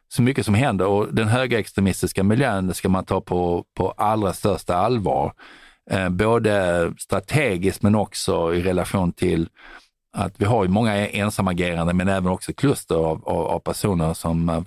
så 0.09 0.23
mycket 0.23 0.47
som 0.47 0.55
händer 0.55 0.87
och 0.87 1.15
den 1.15 1.29
högerextremistiska 1.29 2.23
miljön 2.23 2.75
ska 2.75 2.89
man 2.89 3.05
ta 3.05 3.21
på, 3.21 3.65
på 3.77 3.91
allra 3.91 4.33
största 4.33 4.77
allvar. 4.77 5.33
Ehm, 5.91 6.17
både 6.17 6.93
strategiskt 6.99 7.83
men 7.83 7.95
också 7.95 8.55
i 8.55 8.63
relation 8.63 9.13
till 9.13 9.49
att 10.17 10.41
vi 10.41 10.45
har 10.45 10.65
ju 10.65 10.71
många 10.71 11.09
ensamagerande 11.09 11.93
men 11.93 12.09
även 12.09 12.33
också 12.33 12.53
kluster 12.53 12.95
av, 12.95 13.29
av, 13.29 13.47
av 13.47 13.59
personer 13.59 14.15
som, 14.15 14.49
jag 14.49 14.67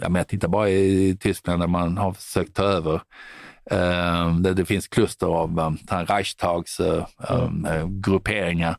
ja, 0.00 0.08
men 0.08 0.14
jag 0.14 0.28
tittar 0.28 0.48
bara 0.48 0.68
i 0.70 1.16
Tyskland 1.20 1.62
där 1.62 1.66
man 1.66 1.98
har 1.98 2.12
försökt 2.12 2.54
ta 2.54 2.62
över 2.62 3.00
Uh, 3.72 4.36
det, 4.36 4.54
det, 4.54 4.64
finns 4.64 4.88
kluster 4.88 5.26
av 5.26 5.58
um, 5.58 5.78
Reichstags 5.88 6.80
uh, 6.80 7.04
um, 7.30 7.66
uh, 7.66 7.88
grupperingar. 7.88 8.76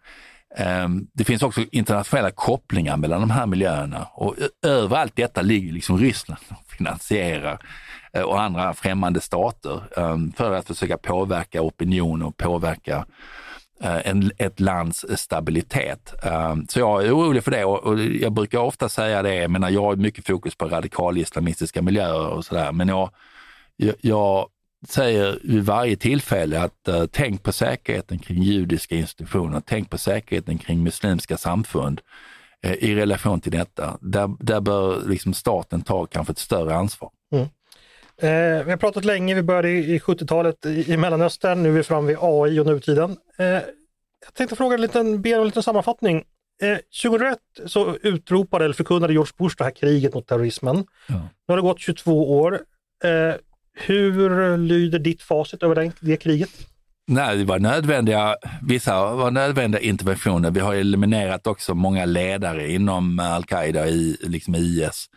Um, 0.57 1.07
det 1.13 1.23
finns 1.23 1.43
också 1.43 1.61
internationella 1.71 2.31
kopplingar 2.31 2.97
mellan 2.97 3.21
de 3.21 3.29
här 3.29 3.45
miljöerna 3.45 4.07
och 4.13 4.35
överallt 4.65 5.15
detta 5.15 5.41
ligger 5.41 5.73
liksom 5.73 5.97
Ryssland 5.97 6.41
och 6.49 6.71
finansierar 6.77 7.59
uh, 8.17 8.23
och 8.23 8.41
andra 8.41 8.73
främmande 8.73 9.21
stater 9.21 9.81
um, 9.97 10.31
för 10.31 10.53
att 10.53 10.67
försöka 10.67 10.97
påverka 10.97 11.61
opinion 11.61 12.21
och 12.21 12.37
påverka 12.37 13.05
eh, 13.81 14.07
en, 14.07 14.31
ett 14.37 14.59
lands 14.59 15.05
stabilitet. 15.15 16.13
Så 16.69 16.79
jag 16.79 17.05
är 17.05 17.17
orolig 17.17 17.43
för 17.43 17.51
det 17.51 17.65
och 17.65 17.99
jag 17.99 18.31
brukar 18.31 18.59
ofta 18.59 18.89
säga 18.89 19.21
det, 19.21 19.35
jag 19.35 19.51
menar 19.51 19.69
jag 19.69 19.81
har 19.81 19.95
mycket 19.95 20.27
fokus 20.27 20.55
på 20.55 20.65
radikal-islamistiska 20.65 21.81
miljöer 21.81 22.27
och 22.27 22.45
sådär, 22.45 22.71
men 22.71 22.87
jag, 22.87 23.09
jag 24.01 24.47
säger 24.89 25.39
vid 25.43 25.65
varje 25.65 25.95
tillfälle 25.95 26.61
att 26.61 26.87
uh, 26.89 27.05
tänk 27.11 27.43
på 27.43 27.51
säkerheten 27.51 28.19
kring 28.19 28.43
judiska 28.43 28.95
institutioner, 28.95 29.61
tänk 29.65 29.89
på 29.89 29.97
säkerheten 29.97 30.57
kring 30.57 30.83
muslimska 30.83 31.37
samfund 31.37 32.01
uh, 32.65 32.73
i 32.73 32.95
relation 32.95 33.41
till 33.41 33.51
detta. 33.51 33.97
Där, 34.01 34.35
där 34.39 34.61
bör 34.61 35.09
liksom 35.09 35.33
staten 35.33 35.81
ta 35.81 36.05
kanske 36.05 36.31
ett 36.31 36.37
större 36.37 36.75
ansvar. 36.75 37.09
Mm. 37.33 37.47
Eh, 38.17 38.63
vi 38.65 38.71
har 38.71 38.77
pratat 38.77 39.05
länge, 39.05 39.35
vi 39.35 39.43
började 39.43 39.69
i, 39.69 39.95
i 39.95 39.99
70-talet 39.99 40.65
i, 40.65 40.93
i 40.93 40.97
Mellanöstern, 40.97 41.63
nu 41.63 41.69
är 41.69 41.73
vi 41.73 41.83
framme 41.83 42.07
vid 42.07 42.17
AI 42.21 42.59
och 42.59 42.65
nutiden. 42.65 43.17
Eh, 43.37 43.45
jag 43.45 44.33
tänkte 44.33 44.55
fråga 44.55 44.75
en 44.75 44.81
liten, 44.81 45.21
be 45.21 45.29
en 45.29 45.45
liten 45.45 45.63
sammanfattning. 45.63 46.23
Eh, 46.61 46.77
2001 47.03 47.39
så 47.65 47.95
utropade 47.95 48.65
eller 48.65 48.75
förkunnade 48.75 49.13
George 49.13 49.33
Bush 49.37 49.55
det 49.57 49.63
här 49.63 49.71
kriget 49.71 50.13
mot 50.13 50.27
terrorismen. 50.27 50.85
Ja. 51.07 51.15
Nu 51.15 51.51
har 51.51 51.55
det 51.55 51.61
gått 51.61 51.79
22 51.79 52.39
år. 52.39 52.59
Eh, 53.03 53.35
hur 53.75 54.57
lyder 54.57 54.99
ditt 54.99 55.21
facit 55.21 55.63
över 55.63 55.75
det, 55.75 55.91
det 55.99 56.17
kriget? 56.17 56.49
Nej, 57.07 57.37
det 57.37 57.43
var 57.43 57.59
nödvändiga, 57.59 58.35
vissa 58.61 59.15
var 59.15 59.31
nödvändiga 59.31 59.81
interventioner. 59.81 60.51
Vi 60.51 60.59
har 60.59 60.73
eliminerat 60.75 61.47
också 61.47 61.73
många 61.73 62.05
ledare 62.05 62.71
inom 62.71 63.19
al-Qaida 63.19 63.87
i 63.87 64.17
liksom 64.21 64.55
IS. 64.55 65.09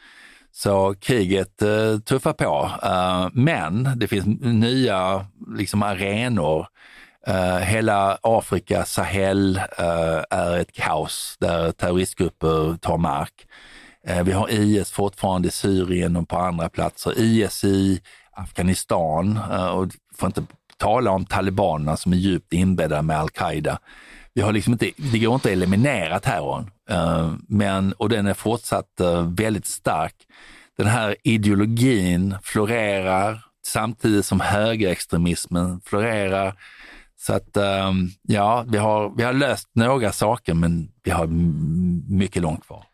Så 0.53 0.95
kriget 1.01 1.63
eh, 1.63 1.99
tuffar 1.99 2.33
på. 2.33 2.71
Uh, 2.85 3.29
men 3.33 3.93
det 3.97 4.09
finns 4.09 4.27
nya 4.41 5.27
liksom, 5.57 5.83
arenor. 5.83 6.67
Uh, 7.29 7.59
hela 7.59 8.19
Afrika, 8.23 8.85
Sahel, 8.85 9.57
eh, 9.57 10.23
är 10.31 10.59
ett 10.59 10.73
kaos 10.73 11.37
där 11.41 11.73
terroristgrupper 11.73 12.77
tar 12.77 12.99
mark. 12.99 13.33
vi 14.25 14.33
har 14.33 14.51
IS 14.51 14.91
fortfarande 14.91 15.49
i 15.49 15.51
Syrien 15.51 16.17
och 16.17 16.29
på 16.29 16.37
andra 16.37 16.69
platser. 16.69 17.13
IS 17.17 17.65
i 17.65 18.01
Afghanistan 18.39 19.37
eh, 19.51 19.67
och 19.67 19.89
får 20.15 20.27
inte 20.27 20.43
tala 20.77 21.11
om 21.11 21.25
talibanerna 21.25 21.97
som 21.97 22.13
är 22.13 22.17
djupt 22.17 22.53
inbäddade 22.53 23.03
med 23.03 23.19
al-Qaida. 23.19 23.79
Vi 24.35 24.43
har 24.43 24.53
liksom 24.53 24.73
inte, 24.73 24.91
det 24.97 25.19
går 25.19 25.35
inte 25.35 25.49
att 25.49 25.53
eliminera 25.53 26.21
terrorn, 26.21 26.71
eh, 26.91 27.33
men, 27.49 27.93
och 27.93 28.09
den 28.09 28.27
är 28.27 28.35
fortsatt 28.35 29.01
eh, 29.01 29.23
väldigt 29.23 29.67
stark 29.67 30.15
den 30.77 30.87
här 30.87 31.17
ideologin 31.25 32.37
florerar 32.43 33.45
samtidigt 33.67 34.27
som 34.27 34.41
högerextremismen 34.41 35.81
florerar. 35.85 36.55
Så 37.21 37.33
att 37.33 37.57
ja, 38.23 38.65
vi 38.69 38.79
har, 38.79 39.13
vi 39.17 39.23
har 39.23 39.33
löst 39.33 39.69
några 39.73 40.13
saker 40.13 40.55
men 40.55 40.91
vi 41.03 41.11
har 41.11 41.27
mycket 42.09 42.43
långt 42.43 42.67
kvar. 42.67 42.85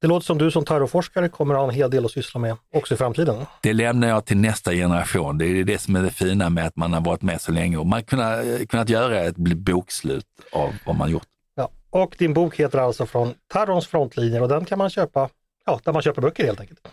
Det 0.00 0.06
låter 0.06 0.24
som 0.26 0.38
du 0.38 0.50
som 0.50 0.64
terrorforskare 0.64 1.28
kommer 1.28 1.54
att 1.54 1.60
ha 1.60 1.68
en 1.68 1.74
hel 1.74 1.90
del 1.90 2.04
att 2.04 2.10
syssla 2.10 2.40
med 2.40 2.56
också 2.74 2.94
i 2.94 2.96
framtiden. 2.96 3.46
Det 3.62 3.72
lämnar 3.72 4.08
jag 4.08 4.24
till 4.24 4.36
nästa 4.36 4.72
generation. 4.72 5.38
Det 5.38 5.46
är 5.46 5.64
det 5.64 5.78
som 5.78 5.96
är 5.96 6.02
det 6.02 6.10
fina 6.10 6.50
med 6.50 6.66
att 6.66 6.76
man 6.76 6.92
har 6.92 7.00
varit 7.00 7.22
med 7.22 7.40
så 7.40 7.52
länge 7.52 7.76
och 7.76 7.86
man 7.86 8.02
kunnat, 8.02 8.68
kunnat 8.68 8.88
göra 8.88 9.20
ett 9.20 9.36
bokslut 9.36 10.26
av 10.52 10.74
vad 10.86 10.96
man 10.96 11.10
gjort. 11.10 11.26
Ja, 11.54 11.70
och 11.90 12.16
din 12.18 12.34
bok 12.34 12.56
heter 12.56 12.78
alltså 12.78 13.06
Från 13.06 13.34
terrorns 13.52 13.86
frontlinjer 13.86 14.42
och 14.42 14.48
den 14.48 14.64
kan 14.64 14.78
man 14.78 14.90
köpa 14.90 15.28
ja, 15.66 15.80
där 15.84 15.92
man 15.92 16.02
köper 16.02 16.22
böcker 16.22 16.44
helt 16.44 16.60
enkelt. 16.60 16.88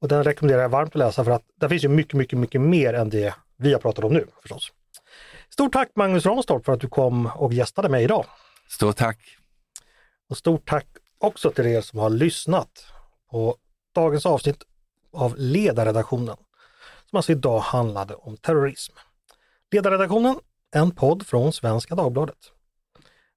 Och 0.00 0.08
den 0.08 0.24
rekommenderar 0.24 0.62
jag 0.62 0.68
varmt 0.68 0.90
att 0.90 0.98
läsa 0.98 1.24
för 1.24 1.30
att 1.30 1.42
det 1.60 1.68
finns 1.68 1.84
ju 1.84 1.88
mycket, 1.88 2.14
mycket, 2.14 2.38
mycket 2.38 2.60
mer 2.60 2.94
än 2.94 3.10
det 3.10 3.34
vi 3.56 3.72
har 3.72 3.80
pratat 3.80 4.04
om 4.04 4.12
nu 4.12 4.26
förstås. 4.42 4.72
Stort 5.52 5.72
tack 5.72 5.88
Magnus 5.96 6.26
Ranstorp 6.26 6.64
för 6.64 6.72
att 6.72 6.80
du 6.80 6.88
kom 6.88 7.26
och 7.26 7.52
gästade 7.52 7.88
mig 7.88 8.04
idag. 8.04 8.24
Stort 8.68 8.96
tack! 8.96 9.18
Och 10.28 10.36
stort 10.36 10.68
tack 10.68 10.86
också 11.20 11.50
till 11.50 11.66
er 11.66 11.80
som 11.80 11.98
har 11.98 12.10
lyssnat 12.10 12.86
på 13.30 13.56
dagens 13.94 14.26
avsnitt 14.26 14.62
av 15.12 15.34
Ledarredaktionen, 15.38 16.36
som 17.10 17.16
alltså 17.16 17.32
idag 17.32 17.60
handlade 17.60 18.14
om 18.14 18.36
terrorism. 18.36 18.94
Ledarredaktionen, 19.70 20.36
en 20.74 20.90
podd 20.90 21.26
från 21.26 21.52
Svenska 21.52 21.94
Dagbladet. 21.94 22.38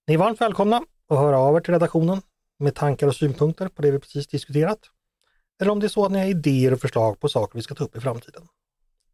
Ni 0.07 0.13
är 0.13 0.17
varmt 0.17 0.41
välkomna 0.41 0.84
att 1.09 1.17
höra 1.17 1.38
av 1.38 1.55
er 1.55 1.59
till 1.59 1.73
redaktionen 1.73 2.21
med 2.59 2.75
tankar 2.75 3.07
och 3.07 3.15
synpunkter 3.15 3.67
på 3.67 3.81
det 3.81 3.91
vi 3.91 3.99
precis 3.99 4.27
diskuterat 4.27 4.79
eller 5.61 5.71
om 5.71 5.79
det 5.79 5.86
är 5.86 5.89
så 5.89 6.05
att 6.05 6.11
ni 6.11 6.19
har 6.19 6.25
idéer 6.25 6.73
och 6.73 6.81
förslag 6.81 7.19
på 7.19 7.29
saker 7.29 7.59
vi 7.59 7.61
ska 7.61 7.75
ta 7.75 7.84
upp 7.84 7.97
i 7.97 7.99
framtiden. 7.99 8.47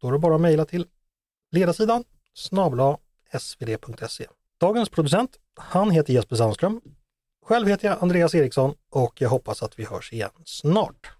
Då 0.00 0.08
är 0.08 0.12
det 0.12 0.18
bara 0.18 0.34
att 0.34 0.40
mejla 0.40 0.64
till 0.64 0.86
ledarsidan 1.50 2.04
snabla 2.34 2.98
svd.se. 3.38 4.26
Dagens 4.60 4.88
producent, 4.88 5.36
han 5.54 5.90
heter 5.90 6.12
Jesper 6.12 6.36
Sandström. 6.36 6.80
Själv 7.46 7.68
heter 7.68 7.88
jag 7.88 7.98
Andreas 8.02 8.34
Eriksson 8.34 8.74
och 8.90 9.20
jag 9.20 9.28
hoppas 9.28 9.62
att 9.62 9.78
vi 9.78 9.84
hörs 9.84 10.12
igen 10.12 10.30
snart. 10.44 11.19